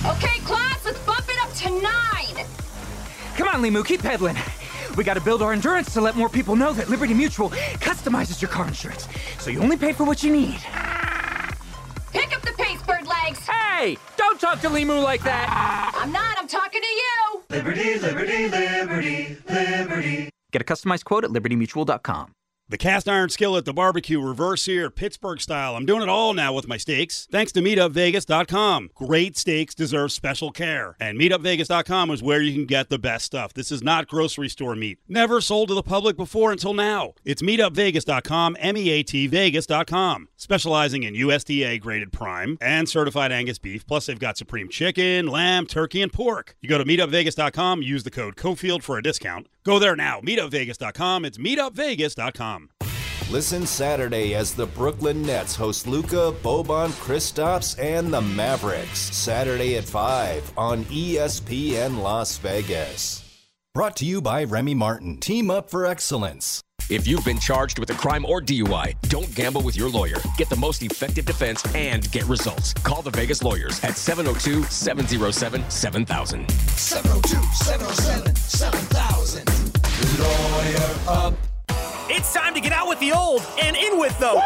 Okay, 0.05 0.39
class, 0.45 0.85
let's 0.85 0.99
bump 0.99 1.25
it 1.27 1.37
up 1.43 1.51
to 1.55 1.69
nine. 1.71 2.45
Come 3.35 3.49
on, 3.49 3.61
Limu, 3.61 3.85
keep 3.85 4.01
peddling. 4.01 4.37
We 4.95 5.03
gotta 5.03 5.19
build 5.19 5.41
our 5.41 5.51
endurance 5.51 5.91
to 5.95 5.99
let 5.99 6.15
more 6.15 6.29
people 6.29 6.55
know 6.55 6.71
that 6.71 6.87
Liberty 6.87 7.13
Mutual 7.13 7.49
customizes 7.49 8.41
your 8.41 8.49
car 8.49 8.65
insurance, 8.65 9.09
so 9.39 9.49
you 9.49 9.59
only 9.59 9.75
pay 9.75 9.91
for 9.91 10.05
what 10.05 10.23
you 10.23 10.31
need. 10.31 10.61
Pick 12.15 12.33
up 12.33 12.41
the 12.43 12.53
pace, 12.53 12.64
bird 12.85 13.07
legs. 13.07 13.39
Hey, 13.47 13.97
don't 14.17 14.39
talk 14.39 14.61
to 14.61 14.69
Limu 14.69 15.01
like 15.03 15.23
that. 15.23 15.91
I'm 15.95 16.11
not, 16.11 16.37
I'm 16.37 16.47
talking 16.47 16.81
to 16.81 16.87
you. 16.87 17.43
Liberty, 17.49 17.99
liberty, 17.99 18.47
liberty, 18.47 19.37
liberty. 19.49 20.29
Get 20.51 20.61
a 20.61 20.65
customized 20.65 21.03
quote 21.05 21.23
at 21.25 21.31
libertymutual.com. 21.31 22.31
The 22.67 22.79
cast 22.79 23.07
iron 23.07 23.29
skillet, 23.29 23.65
the 23.65 23.73
barbecue, 23.73 24.19
reverse 24.19 24.63
sear, 24.63 24.89
Pittsburgh 24.89 25.39
style. 25.39 25.75
I'm 25.75 25.85
doing 25.85 26.01
it 26.01 26.09
all 26.09 26.33
now 26.33 26.51
with 26.51 26.67
my 26.67 26.77
steaks. 26.77 27.27
Thanks 27.31 27.51
to 27.51 27.61
MeatUpVegas.com. 27.61 28.89
Great 28.95 29.37
steaks 29.37 29.75
deserve 29.75 30.11
special 30.11 30.49
care. 30.51 30.95
And 30.99 31.15
MeatUpVegas.com 31.19 32.09
is 32.09 32.23
where 32.23 32.41
you 32.41 32.53
can 32.53 32.65
get 32.65 32.89
the 32.89 32.97
best 32.97 33.25
stuff. 33.25 33.53
This 33.53 33.71
is 33.71 33.83
not 33.83 34.07
grocery 34.07 34.49
store 34.49 34.75
meat. 34.75 34.97
Never 35.07 35.41
sold 35.41 35.67
to 35.67 35.75
the 35.75 35.83
public 35.83 36.17
before 36.17 36.51
until 36.51 36.73
now. 36.73 37.13
It's 37.23 37.43
MeatUpVegas.com, 37.43 38.57
M-E-A-T 38.59 39.27
Vegas.com. 39.27 40.29
Specializing 40.35 41.03
in 41.03 41.13
USDA 41.13 41.79
graded 41.79 42.11
prime 42.11 42.57
and 42.61 42.89
certified 42.89 43.31
Angus 43.31 43.59
beef. 43.59 43.85
Plus 43.85 44.07
they've 44.07 44.17
got 44.17 44.37
supreme 44.37 44.69
chicken, 44.69 45.27
lamb, 45.27 45.67
turkey, 45.67 46.01
and 46.01 46.11
pork. 46.11 46.55
You 46.61 46.69
go 46.69 46.79
to 46.79 46.85
MeatUpVegas.com, 46.85 47.83
use 47.83 48.01
the 48.01 48.09
code 48.09 48.35
COFIELD 48.35 48.81
for 48.81 48.97
a 48.97 49.03
discount. 49.03 49.45
Go 49.63 49.77
there 49.77 49.95
now. 49.95 50.19
MeatUpVegas.com. 50.21 51.25
It's 51.25 51.37
MeatUpVegas.com. 51.37 52.54
Listen 53.31 53.65
Saturday 53.65 54.35
as 54.35 54.53
the 54.53 54.67
Brooklyn 54.67 55.23
Nets 55.23 55.55
host 55.55 55.87
Luka, 55.87 56.33
Boban, 56.43 56.89
Kristaps, 57.03 57.77
and 57.81 58.13
the 58.13 58.21
Mavericks. 58.21 58.99
Saturday 58.99 59.77
at 59.77 59.83
5 59.83 60.53
on 60.57 60.85
ESPN 60.85 62.01
Las 62.01 62.37
Vegas. 62.37 63.23
Brought 63.73 63.95
to 63.97 64.05
you 64.05 64.21
by 64.21 64.43
Remy 64.43 64.75
Martin. 64.75 65.17
Team 65.17 65.49
up 65.49 65.69
for 65.69 65.85
excellence. 65.85 66.61
If 66.87 67.07
you've 67.07 67.25
been 67.25 67.39
charged 67.39 67.79
with 67.79 67.89
a 67.89 67.95
crime 67.95 68.25
or 68.25 68.41
DUI, 68.41 68.93
don't 69.09 69.33
gamble 69.33 69.63
with 69.63 69.75
your 69.75 69.89
lawyer. 69.89 70.17
Get 70.37 70.49
the 70.49 70.55
most 70.55 70.83
effective 70.83 71.25
defense 71.25 71.65
and 71.73 72.09
get 72.11 72.25
results. 72.25 72.73
Call 72.75 73.01
the 73.01 73.09
Vegas 73.09 73.41
lawyers 73.43 73.83
at 73.83 73.97
702 73.97 74.63
707 74.65 75.67
7000. 75.69 76.47
702 76.51 77.41
707 77.55 78.35
7000. 78.35 79.45
Lawyer 80.19 80.95
up. 81.07 81.54
It's 82.07 82.31
time 82.33 82.53
to 82.53 82.61
get 82.61 82.71
out 82.71 82.87
with 82.87 82.99
the 82.99 83.11
old 83.11 83.41
and 83.59 83.75
in 83.75 83.97
with 83.97 84.17
the. 84.19 84.39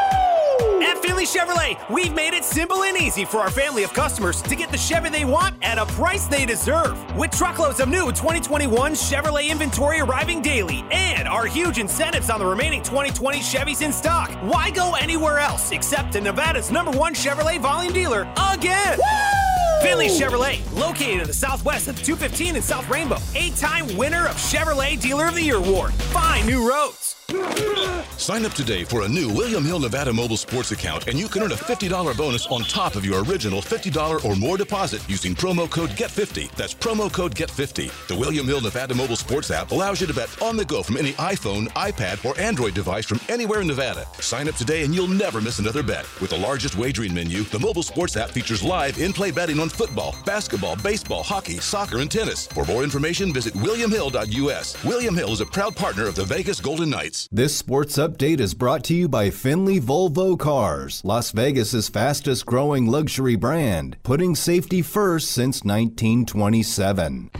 At 0.82 0.98
Findlay 1.00 1.26
Chevrolet, 1.26 1.78
we've 1.90 2.14
made 2.14 2.34
it 2.34 2.46
simple 2.46 2.84
and 2.84 2.98
easy 2.98 3.26
for 3.26 3.40
our 3.40 3.50
family 3.50 3.84
of 3.84 3.94
customers 3.94 4.42
to 4.44 4.56
get 4.56 4.72
the 4.72 4.78
Chevy 4.78 5.10
they 5.10 5.26
want 5.26 5.56
at 5.62 5.78
a 5.78 5.86
price 5.88 6.26
they 6.26 6.46
deserve. 6.46 6.98
With 7.18 7.32
truckloads 7.32 7.82
of 7.82 7.90
new 7.90 8.12
2021 8.14 8.94
Chevrolet 8.94 9.50
inventory 9.50 10.00
arriving 10.00 10.42
daily 10.42 10.86
and 10.90 11.28
our 11.28 11.46
huge 11.46 11.80
incentives 11.80 12.30
on 12.30 12.40
the 12.40 12.46
remaining 12.46 12.82
2020 12.82 13.40
Chevys 13.40 13.82
in 13.82 13.92
stock, 13.92 14.32
why 14.42 14.70
go 14.72 14.96
anywhere 14.96 15.40
else 15.40 15.72
except 15.72 16.14
to 16.14 16.22
Nevada's 16.22 16.72
number 16.72 16.92
one 16.92 17.14
Chevrolet 17.14 17.60
volume 17.60 17.92
dealer 17.92 18.22
again? 18.54 18.98
Findlay 19.82 20.08
Chevrolet, 20.08 20.62
located 20.80 21.22
in 21.22 21.28
the 21.28 21.34
southwest 21.34 21.90
of 21.90 22.02
215 22.04 22.56
in 22.56 22.62
South 22.62 22.88
Rainbow. 22.90 23.18
Eight 23.36 23.58
time 23.58 23.98
winner 23.98 24.28
of 24.28 24.38
Chevrolet 24.38 25.00
Dealer 25.00 25.28
of 25.28 25.36
the 25.36 25.44
Year 25.44 25.58
award. 25.58 25.94
Find 25.94 26.48
new 26.48 26.68
roads. 26.68 27.19
Sign 28.20 28.46
up 28.46 28.54
today 28.54 28.84
for 28.84 29.04
a 29.04 29.10
new 29.10 29.28
William 29.30 29.66
Hill 29.66 29.80
Nevada 29.80 30.14
mobile 30.14 30.38
sports 30.38 30.72
account 30.72 31.08
and 31.08 31.18
you 31.18 31.28
can 31.28 31.42
earn 31.42 31.52
a 31.52 31.56
$50 31.56 32.16
bonus 32.16 32.46
on 32.48 32.62
top 32.62 32.96
of 32.96 33.04
your 33.04 33.24
original 33.24 33.60
$50 33.60 34.24
or 34.24 34.36
more 34.36 34.56
deposit 34.56 35.02
using 35.10 35.34
promo 35.34 35.68
code 35.68 35.90
GET50. 35.92 36.52
That's 36.52 36.76
promo 36.76 37.12
code 37.12 37.34
GET50. 37.34 38.08
The 38.08 38.16
William 38.16 38.46
Hill 38.46 38.62
Nevada 38.62 38.94
mobile 38.94 39.16
sports 39.16 39.50
app 39.50 39.72
allows 39.72 40.00
you 40.00 40.06
to 40.06 40.14
bet 40.14 40.30
on 40.44 40.58
the 40.58 40.66
go 40.66 40.84
from 40.84 40.98
any 40.98 41.14
iPhone, 41.14 41.70
iPad, 41.70 42.24
or 42.24 42.40
Android 42.40 42.76
device 42.76 43.06
from 43.06 43.20
anywhere 43.30 43.62
in 43.62 43.68
Nevada. 43.68 44.06
Sign 44.20 44.48
up 44.48 44.56
today 44.56 44.84
and 44.84 44.94
you'll 44.94 45.08
never 45.08 45.42
miss 45.42 45.58
another 45.58 45.82
bet. 45.82 46.06
With 46.22 46.30
the 46.30 46.38
largest 46.38 46.76
wagering 46.78 47.16
menu, 47.16 47.44
the 47.44 47.60
mobile 47.60 47.84
sports 47.84 48.16
app 48.16 48.30
features 48.30 48.62
live 48.62 49.00
in-play 49.00 49.32
betting 49.32 49.60
on 49.60 49.70
football, 49.70 50.16
basketball, 50.26 50.76
baseball, 50.76 51.24
hockey, 51.24 51.58
soccer, 51.58 51.98
and 51.98 52.12
tennis. 52.12 52.46
For 52.46 52.66
more 52.66 52.84
information, 52.84 53.34
visit 53.34 53.56
williamhill.us. 53.56 54.84
William 54.84 55.16
Hill 55.16 55.32
is 55.32 55.42
a 55.42 55.48
proud 55.48 55.76
partner 55.76 56.06
of 56.06 56.14
the 56.14 56.26
Vegas 56.26 56.62
Golden 56.62 56.92
Knights. 56.92 57.19
This 57.32 57.56
sports 57.56 57.98
update 57.98 58.40
is 58.40 58.54
brought 58.54 58.84
to 58.86 58.94
you 58.94 59.10
by 59.10 59.30
Findlay 59.30 59.80
Volvo 59.80 60.40
Cars, 60.40 61.02
Las 61.04 61.32
Vegas's 61.32 61.90
fastest 61.90 62.46
growing 62.46 62.86
luxury 62.86 63.36
brand, 63.36 63.98
putting 64.04 64.36
safety 64.36 64.82
first 64.82 65.32
since 65.32 65.64
1927. 65.64 67.32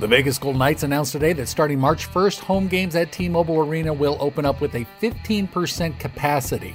The 0.00 0.06
Vegas 0.08 0.38
Golden 0.38 0.58
Knights 0.58 0.82
announced 0.82 1.12
today 1.12 1.32
that 1.34 1.46
starting 1.46 1.78
March 1.78 2.08
1st, 2.08 2.40
home 2.40 2.66
games 2.66 2.96
at 2.96 3.12
T 3.12 3.28
Mobile 3.28 3.58
Arena 3.58 3.92
will 3.92 4.16
open 4.20 4.44
up 4.44 4.60
with 4.60 4.74
a 4.74 4.86
15% 5.00 6.00
capacity. 6.00 6.74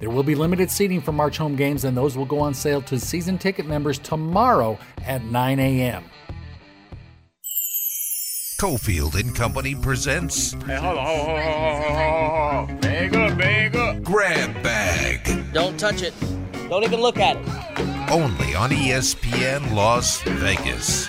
There 0.00 0.10
will 0.10 0.24
be 0.24 0.34
limited 0.34 0.70
seating 0.70 1.00
for 1.00 1.12
March 1.12 1.38
home 1.38 1.56
games, 1.56 1.84
and 1.84 1.96
those 1.96 2.16
will 2.16 2.26
go 2.26 2.40
on 2.40 2.54
sale 2.54 2.82
to 2.82 2.98
season 2.98 3.38
ticket 3.38 3.66
members 3.66 3.98
tomorrow 3.98 4.78
at 5.04 5.22
9 5.24 5.58
a.m. 5.58 6.04
Cofield 8.58 9.20
and 9.20 9.34
Company 9.34 9.74
presents 9.74 10.52
Hey, 10.64 10.76
hold 10.76 10.96
on, 10.96 11.04
hold 11.04 11.28
on, 11.28 11.42
hold 11.42 11.56
on, 11.56 11.82
hold 11.82 11.94
on, 11.94 12.68
hold 12.68 12.70
on. 12.70 12.80
Bag 12.80 13.14
up, 13.14 13.36
bag 13.36 13.76
up. 13.76 14.02
Grab 14.02 14.62
Bag. 14.62 15.52
Don't 15.52 15.78
touch 15.78 16.00
it. 16.00 16.14
Don't 16.70 16.82
even 16.82 17.00
look 17.00 17.18
at 17.18 17.36
it. 17.36 18.10
Only 18.10 18.54
on 18.54 18.70
ESPN 18.70 19.74
Las 19.74 20.22
Vegas. 20.22 21.04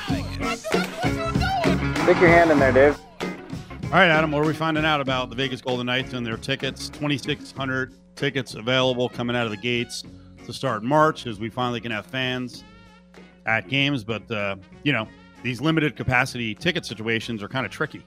Stick 2.03 2.19
your 2.19 2.29
hand 2.29 2.51
in 2.51 2.59
there, 2.59 2.73
Dave. 2.73 2.99
All 3.21 3.91
right, 3.91 4.09
Adam, 4.09 4.31
what 4.31 4.43
are 4.43 4.47
we 4.47 4.53
finding 4.53 4.83
out 4.83 4.99
about 4.99 5.29
the 5.29 5.35
Vegas 5.37 5.61
Golden 5.61 5.85
Knights 5.85 6.11
and 6.11 6.25
their 6.25 6.35
tickets? 6.35 6.89
2,600 6.89 7.93
tickets 8.17 8.55
available 8.55 9.07
coming 9.07 9.37
out 9.37 9.45
of 9.45 9.51
the 9.51 9.57
gates 9.57 10.03
to 10.45 10.51
start 10.51 10.83
March 10.83 11.25
as 11.25 11.39
we 11.39 11.49
finally 11.49 11.79
can 11.79 11.91
have 11.91 12.05
fans 12.05 12.65
at 13.45 13.69
games. 13.69 14.03
But, 14.03 14.29
uh, 14.29 14.57
you 14.83 14.91
know, 14.91 15.07
these 15.43 15.61
limited 15.61 15.95
capacity 15.95 16.55
ticket 16.55 16.85
situations 16.85 17.43
are 17.43 17.47
kind 17.47 17.65
of 17.65 17.71
tricky. 17.71 18.03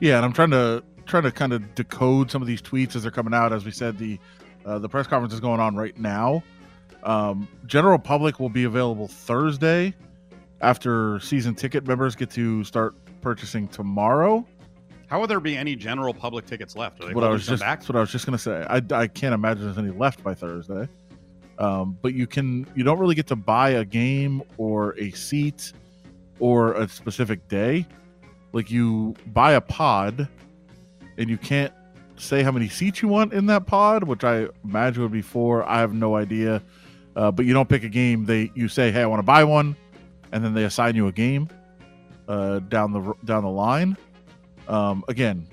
Yeah, 0.00 0.16
and 0.16 0.24
I'm 0.24 0.32
trying 0.32 0.50
to 0.50 0.82
trying 1.06 1.22
to 1.24 1.30
kind 1.32 1.52
of 1.52 1.74
decode 1.74 2.30
some 2.30 2.40
of 2.42 2.48
these 2.48 2.62
tweets 2.62 2.96
as 2.96 3.02
they're 3.02 3.10
coming 3.10 3.34
out. 3.34 3.52
As 3.52 3.64
we 3.64 3.70
said, 3.70 3.98
the 3.98 4.18
uh, 4.64 4.78
the 4.78 4.88
press 4.88 5.06
conference 5.06 5.34
is 5.34 5.40
going 5.40 5.60
on 5.60 5.76
right 5.76 5.96
now. 5.98 6.42
Um, 7.02 7.46
general 7.66 7.98
public 7.98 8.40
will 8.40 8.48
be 8.48 8.64
available 8.64 9.08
Thursday 9.08 9.94
after 10.62 11.20
season 11.20 11.54
ticket 11.54 11.86
members 11.86 12.16
get 12.16 12.30
to 12.30 12.64
start 12.64 12.94
purchasing 13.20 13.68
tomorrow. 13.68 14.46
How 15.06 15.20
will 15.20 15.26
there 15.26 15.40
be 15.40 15.56
any 15.56 15.76
general 15.76 16.14
public 16.14 16.46
tickets 16.46 16.76
left? 16.76 17.00
Are 17.02 17.08
they 17.08 17.14
What 17.14 17.24
I 17.24 17.28
was 17.28 17.46
just 17.46 17.60
back? 17.60 17.80
that's 17.80 17.88
what 17.88 17.96
I 17.96 18.00
was 18.00 18.10
just 18.10 18.24
gonna 18.24 18.38
say. 18.38 18.64
I, 18.68 18.80
I 18.90 19.06
can't 19.06 19.34
imagine 19.34 19.64
there's 19.64 19.78
any 19.78 19.90
left 19.90 20.22
by 20.24 20.34
Thursday. 20.34 20.88
Um, 21.58 21.96
but 22.02 22.14
you 22.14 22.26
can 22.26 22.66
you 22.74 22.82
don't 22.82 22.98
really 22.98 23.14
get 23.14 23.26
to 23.28 23.36
buy 23.36 23.70
a 23.70 23.84
game 23.84 24.42
or 24.56 24.98
a 24.98 25.10
seat 25.12 25.72
or 26.38 26.74
a 26.74 26.88
specific 26.88 27.48
day. 27.48 27.86
Like 28.52 28.70
you 28.70 29.14
buy 29.28 29.52
a 29.52 29.60
pod, 29.60 30.28
and 31.18 31.28
you 31.28 31.36
can't 31.36 31.72
say 32.16 32.42
how 32.42 32.52
many 32.52 32.68
seats 32.68 33.02
you 33.02 33.08
want 33.08 33.32
in 33.32 33.46
that 33.46 33.66
pod, 33.66 34.04
which 34.04 34.22
I 34.24 34.46
imagine 34.64 35.02
would 35.02 35.12
be 35.12 35.22
four. 35.22 35.68
I 35.68 35.80
have 35.80 35.92
no 35.92 36.16
idea. 36.16 36.62
Uh, 37.16 37.30
but 37.30 37.46
you 37.46 37.52
don't 37.52 37.68
pick 37.68 37.84
a 37.84 37.88
game. 37.88 38.24
They 38.24 38.50
you 38.54 38.68
say, 38.68 38.90
hey, 38.90 39.02
I 39.02 39.06
want 39.06 39.20
to 39.20 39.24
buy 39.24 39.44
one, 39.44 39.76
and 40.32 40.44
then 40.44 40.54
they 40.54 40.64
assign 40.64 40.96
you 40.96 41.06
a 41.06 41.12
game 41.12 41.48
uh, 42.28 42.58
down 42.60 42.92
the 42.92 43.14
down 43.24 43.44
the 43.44 43.50
line. 43.50 43.96
Um, 44.68 45.04
again, 45.08 45.46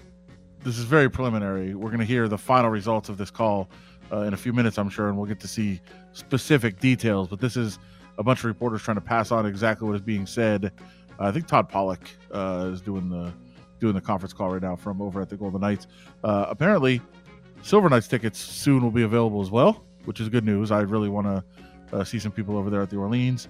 this 0.63 0.77
is 0.77 0.85
very 0.85 1.09
preliminary. 1.09 1.75
We're 1.75 1.89
going 1.89 1.99
to 1.99 2.05
hear 2.05 2.27
the 2.27 2.37
final 2.37 2.69
results 2.69 3.09
of 3.09 3.17
this 3.17 3.29
call 3.29 3.69
uh, 4.11 4.21
in 4.21 4.33
a 4.33 4.37
few 4.37 4.53
minutes, 4.53 4.77
I'm 4.77 4.89
sure, 4.89 5.07
and 5.09 5.17
we'll 5.17 5.27
get 5.27 5.39
to 5.41 5.47
see 5.47 5.81
specific 6.13 6.79
details. 6.79 7.27
But 7.27 7.39
this 7.39 7.57
is 7.57 7.77
a 8.21 8.23
bunch 8.23 8.39
of 8.39 8.45
reporters 8.45 8.83
trying 8.83 8.95
to 8.95 9.01
pass 9.01 9.31
on 9.31 9.45
exactly 9.47 9.87
what 9.87 9.95
is 9.95 10.01
being 10.01 10.27
said. 10.27 10.71
Uh, 11.19 11.23
I 11.25 11.31
think 11.31 11.47
Todd 11.47 11.67
Pollock 11.67 12.07
uh, 12.31 12.69
is 12.71 12.79
doing 12.81 13.09
the 13.09 13.33
doing 13.79 13.95
the 13.95 14.01
conference 14.01 14.31
call 14.31 14.51
right 14.51 14.61
now 14.61 14.75
from 14.75 15.01
over 15.01 15.19
at 15.21 15.27
the 15.29 15.35
Golden 15.35 15.59
Knights. 15.59 15.87
Uh, 16.23 16.45
apparently, 16.47 17.01
Silver 17.63 17.89
Knights 17.89 18.07
tickets 18.07 18.37
soon 18.39 18.83
will 18.83 18.91
be 18.91 19.01
available 19.01 19.41
as 19.41 19.49
well, 19.49 19.83
which 20.05 20.19
is 20.19 20.29
good 20.29 20.45
news. 20.45 20.69
I 20.71 20.81
really 20.81 21.09
want 21.09 21.25
to 21.25 21.43
uh, 21.97 22.03
see 22.03 22.19
some 22.19 22.31
people 22.31 22.55
over 22.57 22.69
there 22.69 22.83
at 22.83 22.91
the 22.91 22.97
Orleans, 22.97 23.47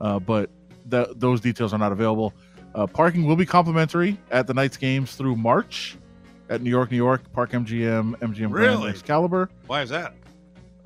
uh, 0.00 0.18
but 0.18 0.48
th- 0.90 1.08
those 1.16 1.42
details 1.42 1.74
are 1.74 1.78
not 1.78 1.92
available. 1.92 2.32
Uh, 2.74 2.86
parking 2.86 3.26
will 3.26 3.36
be 3.36 3.44
complimentary 3.44 4.18
at 4.30 4.46
the 4.46 4.54
Knights 4.54 4.78
games 4.78 5.14
through 5.16 5.36
March 5.36 5.98
at 6.48 6.62
New 6.62 6.70
York, 6.70 6.90
New 6.90 6.96
York, 6.96 7.30
Park 7.32 7.52
MGM, 7.52 8.16
MGM 8.20 8.50
Grand, 8.50 8.52
Really? 8.78 8.88
Excalibur. 8.90 9.50
Why 9.66 9.82
is 9.82 9.90
that? 9.90 10.14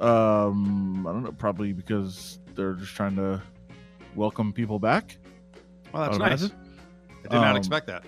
Um, 0.01 1.07
I 1.07 1.12
don't 1.12 1.22
know, 1.22 1.32
probably 1.32 1.72
because 1.72 2.38
they're 2.59 2.73
just 2.75 2.95
trying 2.97 3.15
to 3.17 3.41
welcome 4.17 4.53
people 4.53 4.79
back. 4.81 5.17
Well, 5.95 6.03
that's 6.03 6.19
nice. 6.19 6.41
imagine. 6.43 6.57
I 7.21 7.23
did 7.23 7.33
not 7.33 7.51
Um, 7.53 7.57
expect 7.57 7.87
that. 7.87 8.05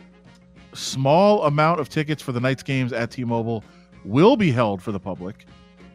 Small 0.75 1.45
amount 1.45 1.79
of 1.81 1.89
tickets 1.89 2.21
for 2.23 2.33
the 2.33 2.41
night's 2.41 2.63
games 2.65 2.93
at 2.93 3.13
T-Mobile 3.13 3.63
will 4.05 4.37
be 4.37 4.51
held 4.51 4.83
for 4.83 4.91
the 4.93 4.99
public. 5.01 5.47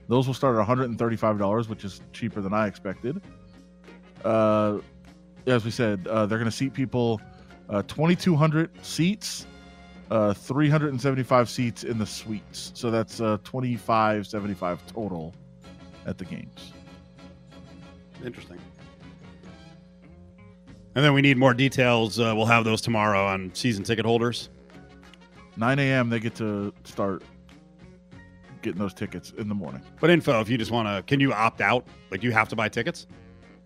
Those 0.07 0.25
will 0.25 0.33
start 0.33 0.55
at 0.57 0.65
$135, 0.65 1.67
which 1.69 1.83
is 1.83 2.01
cheaper 2.13 2.39
than 2.39 2.53
I 2.53 2.67
expected. 2.67 3.21
Uh, 4.23 4.79
as 5.47 5.65
we 5.65 5.71
said, 5.71 6.07
uh, 6.07 6.25
they're 6.25 6.37
going 6.37 6.49
to 6.49 6.55
seat 6.55 6.73
people 6.73 7.19
uh, 7.69 7.81
2,200 7.83 8.69
seats, 8.85 9.47
uh, 10.11 10.33
375 10.33 11.49
seats 11.49 11.83
in 11.83 11.97
the 11.97 12.05
suites. 12.05 12.71
So 12.73 12.89
that's 12.89 13.19
uh, 13.19 13.37
2,575 13.43 14.85
total 14.87 15.33
at 16.05 16.17
the 16.17 16.25
games. 16.25 16.71
Interesting. 18.25 18.59
And 20.95 21.03
then 21.03 21.13
we 21.13 21.21
need 21.21 21.37
more 21.37 21.53
details. 21.53 22.19
Uh, 22.19 22.33
we'll 22.35 22.45
have 22.45 22.63
those 22.63 22.81
tomorrow 22.81 23.25
on 23.25 23.53
season 23.53 23.83
ticket 23.83 24.05
holders. 24.05 24.49
9 25.57 25.79
a.m. 25.79 26.09
they 26.09 26.19
get 26.19 26.35
to 26.35 26.73
start 26.83 27.23
getting 28.61 28.79
those 28.79 28.93
tickets 28.93 29.31
in 29.37 29.47
the 29.47 29.55
morning. 29.55 29.81
But 29.99 30.09
info, 30.09 30.39
if 30.41 30.49
you 30.49 30.57
just 30.57 30.71
want 30.71 30.87
to, 30.87 31.03
can 31.03 31.19
you 31.19 31.33
opt 31.33 31.61
out? 31.61 31.85
Like, 32.11 32.23
you 32.23 32.31
have 32.31 32.49
to 32.49 32.55
buy 32.55 32.69
tickets? 32.69 33.07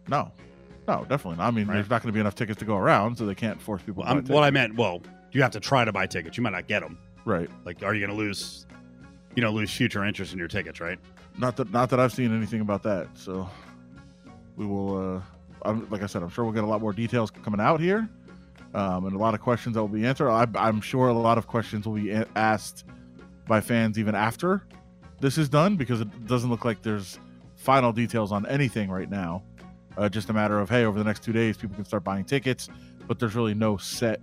No, 0.07 0.31
no, 0.87 1.05
definitely 1.07 1.37
not. 1.37 1.47
I 1.47 1.51
mean, 1.51 1.67
there's 1.67 1.89
not 1.89 2.01
going 2.01 2.11
to 2.11 2.13
be 2.13 2.19
enough 2.19 2.35
tickets 2.35 2.59
to 2.59 2.65
go 2.65 2.75
around, 2.75 3.17
so 3.17 3.25
they 3.25 3.35
can't 3.35 3.61
force 3.61 3.81
people. 3.81 4.03
Well, 4.03 4.11
I'm, 4.11 4.25
what 4.25 4.43
I 4.43 4.49
meant, 4.49 4.75
well, 4.75 5.01
you 5.31 5.41
have 5.43 5.51
to 5.51 5.59
try 5.59 5.85
to 5.85 5.91
buy 5.91 6.07
tickets. 6.07 6.35
You 6.35 6.43
might 6.43 6.53
not 6.53 6.67
get 6.67 6.81
them. 6.81 6.97
Right. 7.25 7.49
Like, 7.63 7.83
are 7.83 7.93
you 7.93 8.05
going 8.05 8.17
to 8.17 8.23
lose, 8.23 8.65
you 9.35 9.43
know, 9.43 9.51
lose 9.51 9.71
future 9.71 10.03
interest 10.03 10.33
in 10.33 10.39
your 10.39 10.47
tickets, 10.47 10.79
right? 10.79 10.97
Not 11.37 11.55
that, 11.57 11.71
not 11.71 11.91
that 11.91 11.99
I've 11.99 12.11
seen 12.11 12.35
anything 12.35 12.61
about 12.61 12.83
that. 12.83 13.07
So 13.13 13.47
we 14.59 14.65
will. 14.65 15.15
Uh, 15.15 15.21
I'm, 15.63 15.89
like 15.89 16.03
I 16.03 16.05
said, 16.05 16.21
I'm 16.21 16.29
sure 16.29 16.43
we'll 16.43 16.53
get 16.53 16.63
a 16.63 16.67
lot 16.67 16.81
more 16.81 16.93
details 16.93 17.31
coming 17.31 17.59
out 17.59 17.79
here, 17.79 18.07
um, 18.75 19.05
and 19.05 19.15
a 19.15 19.17
lot 19.17 19.33
of 19.33 19.39
questions 19.39 19.73
that 19.73 19.81
will 19.81 19.87
be 19.87 20.05
answered. 20.05 20.29
I, 20.29 20.45
I'm 20.55 20.81
sure 20.81 21.07
a 21.07 21.13
lot 21.13 21.37
of 21.37 21.47
questions 21.47 21.87
will 21.87 21.95
be 21.95 22.11
asked 22.35 22.85
by 23.47 23.61
fans 23.61 23.97
even 23.97 24.13
after 24.13 24.63
this 25.19 25.37
is 25.37 25.49
done, 25.49 25.75
because 25.75 26.01
it 26.01 26.27
doesn't 26.27 26.49
look 26.49 26.65
like 26.65 26.81
there's 26.81 27.19
final 27.55 27.91
details 27.91 28.31
on 28.31 28.45
anything 28.45 28.91
right 28.91 29.09
now. 29.09 29.43
Uh, 29.97 30.07
just 30.07 30.29
a 30.29 30.33
matter 30.33 30.59
of 30.59 30.69
hey, 30.69 30.85
over 30.85 30.99
the 30.99 31.05
next 31.05 31.23
two 31.23 31.33
days, 31.33 31.57
people 31.57 31.75
can 31.75 31.85
start 31.85 32.03
buying 32.03 32.23
tickets, 32.23 32.69
but 33.07 33.17
there's 33.17 33.35
really 33.35 33.53
no 33.53 33.77
set, 33.77 34.21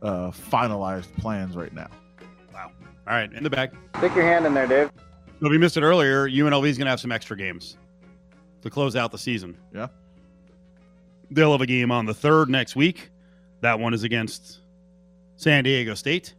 uh, 0.00 0.30
finalized 0.30 1.14
plans 1.16 1.56
right 1.56 1.74
now. 1.74 1.88
Wow. 2.54 2.70
All 3.06 3.14
right, 3.14 3.32
in 3.32 3.42
the 3.42 3.50
bag. 3.50 3.72
Stick 3.98 4.14
your 4.14 4.24
hand 4.24 4.46
in 4.46 4.54
there, 4.54 4.66
Dave. 4.66 4.90
So 5.40 5.46
if 5.46 5.52
you 5.52 5.58
missed 5.58 5.76
it 5.76 5.82
earlier, 5.82 6.28
UNLV 6.28 6.68
is 6.68 6.78
going 6.78 6.86
to 6.86 6.90
have 6.90 7.00
some 7.00 7.10
extra 7.10 7.36
games 7.36 7.76
to 8.62 8.70
close 8.70 8.96
out 8.96 9.12
the 9.12 9.18
season. 9.18 9.56
Yeah. 9.74 9.88
They'll 11.30 11.52
have 11.52 11.60
a 11.60 11.66
game 11.66 11.90
on 11.90 12.06
the 12.06 12.14
third 12.14 12.48
next 12.48 12.76
week. 12.76 13.10
That 13.60 13.78
one 13.78 13.94
is 13.94 14.02
against 14.02 14.60
San 15.36 15.64
Diego 15.64 15.94
State. 15.94 16.34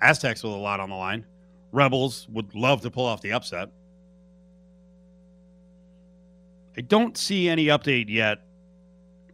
Aztecs 0.00 0.42
with 0.42 0.52
a 0.52 0.56
lot 0.56 0.80
on 0.80 0.88
the 0.88 0.96
line. 0.96 1.26
Rebels 1.72 2.26
would 2.30 2.54
love 2.54 2.80
to 2.82 2.90
pull 2.90 3.04
off 3.04 3.20
the 3.20 3.32
upset. 3.32 3.70
I 6.76 6.80
don't 6.80 7.16
see 7.16 7.48
any 7.48 7.66
update 7.66 8.08
yet 8.08 8.38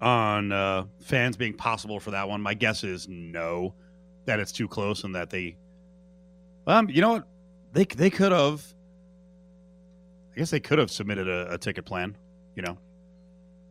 on 0.00 0.52
uh, 0.52 0.84
fans 1.00 1.36
being 1.36 1.54
possible 1.54 2.00
for 2.00 2.10
that 2.10 2.28
one. 2.28 2.40
My 2.40 2.54
guess 2.54 2.84
is 2.84 3.08
no, 3.08 3.74
that 4.24 4.40
it's 4.40 4.52
too 4.52 4.68
close 4.68 5.04
and 5.04 5.14
that 5.14 5.30
they. 5.30 5.56
Um, 6.66 6.90
you 6.90 7.00
know 7.00 7.12
what? 7.12 7.28
They 7.72 7.84
they 7.84 8.10
could 8.10 8.32
have. 8.32 8.64
I 10.36 10.40
guess 10.40 10.50
they 10.50 10.60
could 10.60 10.78
have 10.78 10.90
submitted 10.90 11.28
a, 11.28 11.54
a 11.54 11.58
ticket 11.58 11.86
plan. 11.86 12.16
You 12.54 12.62
know, 12.62 12.78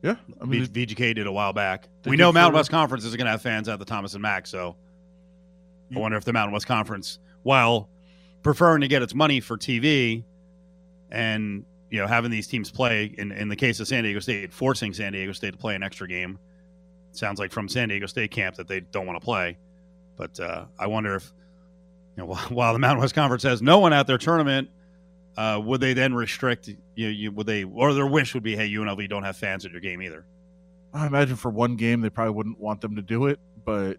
Yeah, 0.01 0.15
I 0.41 0.45
mean, 0.45 0.65
V- 0.65 0.85
VGK 0.85 1.15
did 1.15 1.27
a 1.27 1.31
while 1.31 1.53
back. 1.53 1.87
We 2.05 2.17
know 2.17 2.31
Mountain 2.31 2.55
West 2.55 2.71
Conference 2.71 3.05
isn't 3.05 3.17
going 3.17 3.25
to 3.25 3.31
have 3.31 3.41
fans 3.41 3.69
at 3.69 3.79
the 3.79 3.85
Thomas 3.85 4.13
and 4.13 4.21
Mack, 4.21 4.47
so 4.47 4.75
I 5.95 5.99
wonder 5.99 6.17
if 6.17 6.25
the 6.25 6.33
Mountain 6.33 6.53
West 6.53 6.67
Conference, 6.67 7.19
while 7.43 7.89
preferring 8.43 8.81
to 8.81 8.87
get 8.87 9.01
its 9.01 9.13
money 9.13 9.39
for 9.39 9.57
TV 9.57 10.23
and 11.11 11.65
you 11.89 11.99
know 11.99 12.07
having 12.07 12.31
these 12.31 12.47
teams 12.47 12.71
play 12.71 13.13
in 13.17 13.31
in 13.31 13.47
the 13.47 13.55
case 13.55 13.79
of 13.79 13.87
San 13.87 14.03
Diego 14.03 14.19
State, 14.19 14.51
forcing 14.51 14.93
San 14.93 15.13
Diego 15.13 15.31
State 15.31 15.51
to 15.51 15.57
play 15.57 15.75
an 15.75 15.83
extra 15.83 16.07
game, 16.07 16.39
sounds 17.11 17.39
like 17.39 17.51
from 17.51 17.69
San 17.69 17.89
Diego 17.89 18.07
State 18.07 18.31
camp 18.31 18.55
that 18.55 18.67
they 18.67 18.79
don't 18.79 19.05
want 19.05 19.19
to 19.19 19.23
play. 19.23 19.57
But 20.17 20.39
uh, 20.39 20.65
I 20.79 20.87
wonder 20.87 21.15
if 21.15 21.31
you 22.17 22.25
know 22.25 22.35
while 22.49 22.73
the 22.73 22.79
Mountain 22.79 23.01
West 23.01 23.13
Conference 23.13 23.43
has 23.43 23.61
no 23.61 23.79
one 23.79 23.93
at 23.93 24.07
their 24.07 24.17
tournament. 24.17 24.69
Uh, 25.37 25.61
would 25.63 25.81
they 25.81 25.93
then 25.93 26.13
restrict 26.13 26.69
you, 26.95 27.07
you? 27.07 27.31
Would 27.31 27.47
they, 27.47 27.63
or 27.63 27.93
their 27.93 28.07
wish 28.07 28.33
would 28.33 28.43
be, 28.43 28.55
hey, 28.55 28.69
UNLV 28.69 29.09
don't 29.09 29.23
have 29.23 29.35
fans 29.35 29.65
at 29.65 29.71
your 29.71 29.81
game 29.81 30.01
either. 30.01 30.25
I 30.93 31.07
imagine 31.07 31.35
for 31.35 31.51
one 31.51 31.75
game 31.75 31.99
they 31.99 32.09
probably 32.09 32.33
wouldn't 32.33 32.59
want 32.59 32.79
them 32.79 32.95
to 32.95 33.01
do 33.01 33.25
it, 33.25 33.39
but 33.65 33.97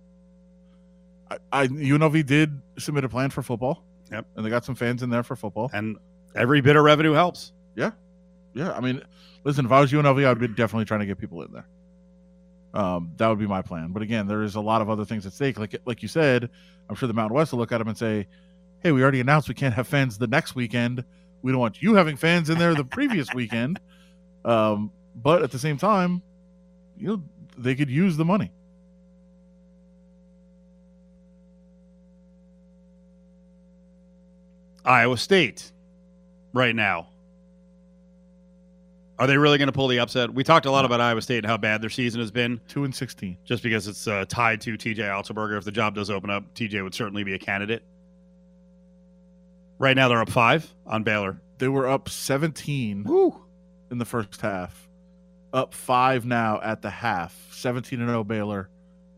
I, 1.31 1.39
I 1.53 1.67
UNLV 1.67 2.25
did 2.25 2.61
submit 2.79 3.05
a 3.05 3.09
plan 3.09 3.31
for 3.31 3.43
football. 3.43 3.85
Yep, 4.11 4.27
and 4.37 4.47
they 4.47 4.51
got 4.51 4.65
some 4.65 4.75
fans 4.75 5.03
in 5.03 5.11
there 5.11 5.23
for 5.23 5.37
football, 5.37 5.69
and 5.75 5.99
every 6.35 6.61
bit 6.61 6.77
of 6.77 6.85
revenue 6.85 7.13
helps. 7.13 7.53
Yeah, 7.75 7.91
yeah. 8.55 8.73
I 8.73 8.81
mean, 8.81 9.03
listen, 9.45 9.67
if 9.67 9.73
I 9.73 9.81
was 9.81 9.93
UNLV, 9.93 10.27
I'd 10.27 10.39
be 10.39 10.49
definitely 10.49 10.85
trying 10.87 11.01
to 11.01 11.07
get 11.07 11.19
people 11.19 11.43
in 11.43 11.53
there. 11.53 11.67
Um, 12.73 13.13
that 13.17 13.29
would 13.29 13.39
be 13.39 13.47
my 13.47 13.63
plan. 13.63 13.93
But 13.93 14.03
again, 14.03 14.27
there 14.27 14.43
is 14.43 14.55
a 14.55 14.61
lot 14.61 14.81
of 14.81 14.89
other 14.89 15.05
things 15.05 15.27
at 15.27 15.33
stake. 15.33 15.59
Like 15.59 15.75
like 15.85 16.03
you 16.03 16.09
said, 16.09 16.49
I'm 16.89 16.95
sure 16.95 17.09
the 17.09 17.15
Mountain 17.15 17.35
West 17.35 17.53
will 17.53 17.59
look 17.59 17.73
at 17.73 17.79
them 17.79 17.89
and 17.89 17.99
say, 17.99 18.27
"Hey, 18.81 18.93
we 18.93 19.03
already 19.03 19.21
announced 19.21 19.49
we 19.49 19.55
can't 19.55 19.75
have 19.75 19.89
fans 19.89 20.17
the 20.17 20.29
next 20.29 20.55
weekend. 20.55 21.05
We 21.43 21.53
don't 21.53 21.61
want 21.61 21.83
you 21.83 21.95
having 21.95 22.17
fans 22.17 22.51
in 22.51 22.59
there 22.59 22.75
the 22.75 22.85
previous 22.85 23.33
weekend." 23.35 23.81
Um, 24.45 24.93
but 25.15 25.43
at 25.43 25.51
the 25.51 25.59
same 25.59 25.77
time, 25.77 26.23
you 26.99 27.09
know, 27.09 27.23
they 27.59 27.75
could 27.75 27.91
use 27.91 28.17
the 28.17 28.25
money. 28.25 28.53
Iowa 34.85 35.17
State, 35.17 35.73
right 36.53 36.75
now. 36.75 37.09
Are 39.19 39.27
they 39.27 39.39
really 39.39 39.59
going 39.59 39.69
to 39.69 39.73
pull 39.73 39.89
the 39.89 39.99
upset? 39.99 40.33
We 40.33 40.45
talked 40.45 40.67
a 40.67 40.71
lot 40.71 40.85
about 40.85 41.01
Iowa 41.01 41.23
State 41.23 41.39
and 41.39 41.47
how 41.47 41.57
bad 41.57 41.81
their 41.81 41.91
season 41.91 42.21
has 42.21 42.31
been. 42.31 42.61
Two 42.69 42.85
and 42.85 42.95
sixteen. 42.95 43.39
Just 43.45 43.63
because 43.63 43.89
it's 43.89 44.07
uh, 44.07 44.27
tied 44.29 44.61
to 44.63 44.75
TJ 44.75 44.99
Otzelberger. 44.99 45.57
If 45.57 45.65
the 45.65 45.73
job 45.73 45.95
does 45.95 46.11
open 46.11 46.31
up, 46.31 46.55
TJ 46.55 46.83
would 46.83 46.95
certainly 46.95 47.25
be 47.25 47.35
a 47.35 47.39
candidate. 47.39 47.83
Right 49.79 49.97
now, 49.97 50.09
they're 50.09 50.21
up 50.23 50.31
five 50.31 50.73
on 50.87 51.03
Baylor. 51.03 51.41
They 51.59 51.69
were 51.69 51.89
up 51.89 52.09
17 52.09 53.05
in 53.91 53.99
the 53.99 54.05
first 54.05 54.41
half. 54.41 54.89
Up 55.53 55.75
five 55.75 56.25
now 56.27 56.61
at 56.63 56.83
the 56.83 56.91
half. 56.91 57.35
17 57.53 58.01
and 58.01 58.09
0 58.09 58.25
Baylor, 58.25 58.69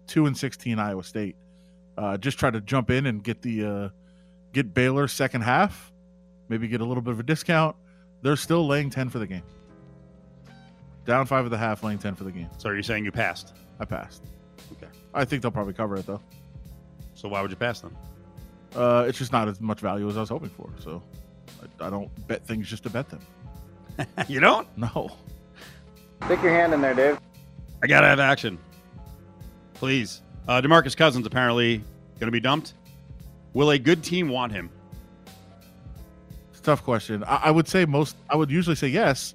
2 0.09 0.27
and 0.27 0.37
16 0.37 0.79
Iowa 0.79 1.03
State. 1.03 1.37
Uh, 1.97 2.17
just 2.17 2.39
try 2.39 2.51
to 2.51 2.61
jump 2.61 2.91
in 2.91 3.07
and 3.07 3.25
get 3.25 3.43
the 3.43 3.65
uh, 3.65 3.89
get 4.53 4.73
Baylor 4.73 5.09
second 5.09 5.41
half. 5.43 5.93
Maybe 6.49 6.69
get 6.69 6.81
a 6.81 6.85
little 6.85 7.03
bit 7.03 7.13
of 7.13 7.21
a 7.21 7.25
discount. 7.25 7.77
They're 8.23 8.37
still 8.37 8.67
laying 8.67 8.91
10 8.91 9.11
for 9.11 9.19
the 9.19 9.27
game. 9.27 9.43
Down 11.05 11.27
five 11.27 11.45
at 11.45 11.51
the 11.51 11.59
half, 11.59 11.83
laying 11.83 11.99
10 11.99 12.15
for 12.15 12.25
the 12.25 12.33
game. 12.33 12.49
So 12.59 12.69
are 12.69 12.77
you 12.77 12.83
saying 12.83 13.05
you 13.05 13.13
passed? 13.13 13.55
I 13.81 13.85
passed. 13.85 14.23
Okay. 14.73 14.91
I 15.15 15.25
think 15.25 15.43
they'll 15.43 15.51
probably 15.51 15.73
cover 15.73 15.97
it 15.97 16.07
though. 16.07 16.21
So 17.15 17.29
why 17.29 17.43
would 17.43 17.51
you 17.51 17.57
pass 17.57 17.81
them? 17.81 17.97
Uh, 18.75 19.05
it's 19.09 19.19
just 19.19 19.33
not 19.33 19.49
as 19.49 19.61
much 19.61 19.81
value 19.81 20.09
as 20.09 20.17
I 20.17 20.21
was 20.21 20.29
hoping 20.29 20.51
for. 20.51 20.69
So 20.79 21.03
I, 21.63 21.87
I 21.87 21.91
don't 21.91 22.11
bet 22.29 22.47
things 22.47 22.69
just 22.69 22.83
to 22.85 22.91
bet 22.91 23.09
them. 23.09 23.21
you 24.29 24.41
don't? 24.41 24.67
No. 24.77 25.11
Stick 26.25 26.43
your 26.43 26.53
hand 26.53 26.75
in 26.75 26.81
there, 26.81 26.95
Dave. 26.95 27.19
I 27.83 27.87
got 27.87 28.01
to 28.03 28.07
have 28.09 28.21
action. 28.21 28.59
Please. 29.75 30.23
Uh, 30.47 30.61
Demarcus 30.61 30.97
Cousins 30.97 31.27
apparently 31.27 31.79
going 32.19 32.27
to 32.27 32.33
be 32.33 32.41
dumped. 32.41 32.75
Will 33.55 33.71
a 33.71 33.79
good 33.79 34.03
team 34.03 34.29
want 34.29 34.53
him? 34.53 34.71
It's 36.51 36.61
a 36.61 36.63
tough 36.63 36.83
question. 36.83 37.25
I, 37.25 37.37
I 37.45 37.51
would 37.51 37.69
say 37.69 37.85
most. 37.85 38.17
I 38.29 38.37
would 38.37 38.51
usually 38.51 38.77
say 38.77 38.89
yes, 38.89 39.35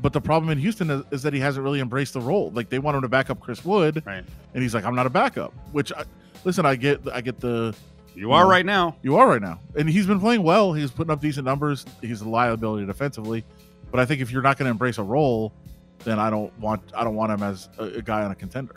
but 0.00 0.12
the 0.12 0.20
problem 0.20 0.50
in 0.50 0.58
Houston 0.58 0.90
is, 0.90 1.02
is 1.10 1.22
that 1.22 1.32
he 1.32 1.40
hasn't 1.40 1.64
really 1.64 1.80
embraced 1.80 2.12
the 2.14 2.20
role. 2.20 2.50
Like 2.50 2.68
they 2.68 2.78
want 2.78 2.96
him 2.96 3.02
to 3.02 3.08
back 3.08 3.30
up 3.30 3.40
Chris 3.40 3.64
Wood, 3.64 4.02
right? 4.06 4.24
And 4.54 4.62
he's 4.62 4.74
like, 4.74 4.84
I'm 4.84 4.94
not 4.94 5.06
a 5.06 5.10
backup. 5.10 5.52
Which, 5.72 5.92
I, 5.92 6.04
listen, 6.44 6.64
I 6.66 6.76
get. 6.76 7.00
I 7.12 7.20
get 7.20 7.40
the. 7.40 7.74
You 8.14 8.32
are 8.32 8.46
right 8.46 8.66
now. 8.66 8.96
You 9.02 9.16
are 9.16 9.28
right 9.28 9.40
now, 9.40 9.58
and 9.74 9.88
he's 9.88 10.06
been 10.06 10.20
playing 10.20 10.42
well. 10.42 10.72
He's 10.72 10.90
putting 10.90 11.10
up 11.10 11.20
decent 11.20 11.46
numbers. 11.46 11.86
He's 12.00 12.20
a 12.20 12.28
liability 12.28 12.86
defensively, 12.86 13.44
but 13.90 14.00
I 14.00 14.04
think 14.04 14.20
if 14.20 14.30
you're 14.30 14.42
not 14.42 14.58
going 14.58 14.66
to 14.66 14.70
embrace 14.70 14.98
a 14.98 15.02
role, 15.02 15.52
then 16.00 16.18
I 16.18 16.28
don't 16.28 16.56
want. 16.58 16.82
I 16.94 17.04
don't 17.04 17.14
want 17.14 17.32
him 17.32 17.42
as 17.42 17.68
a, 17.78 17.84
a 17.84 18.02
guy 18.02 18.22
on 18.22 18.30
a 18.30 18.34
contender. 18.34 18.74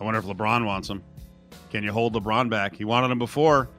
I 0.00 0.04
wonder 0.04 0.18
if 0.18 0.26
LeBron 0.26 0.66
wants 0.66 0.88
him. 0.88 1.02
Can 1.70 1.82
you 1.84 1.92
hold 1.92 2.14
LeBron 2.14 2.50
back? 2.50 2.76
He 2.76 2.84
wanted 2.84 3.10
him 3.10 3.18
before, 3.18 3.70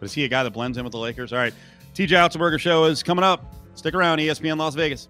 but 0.00 0.06
is 0.06 0.12
he 0.14 0.24
a 0.24 0.28
guy 0.28 0.42
that 0.42 0.52
blends 0.52 0.78
in 0.78 0.84
with 0.84 0.92
the 0.92 0.98
Lakers? 0.98 1.32
All 1.32 1.38
right. 1.38 1.52
TJ 1.94 2.08
Otzelberger 2.08 2.58
show 2.58 2.84
is 2.84 3.02
coming 3.02 3.24
up. 3.24 3.54
Stick 3.74 3.94
around, 3.94 4.18
ESPN 4.18 4.56
Las 4.56 4.74
Vegas. 4.74 5.08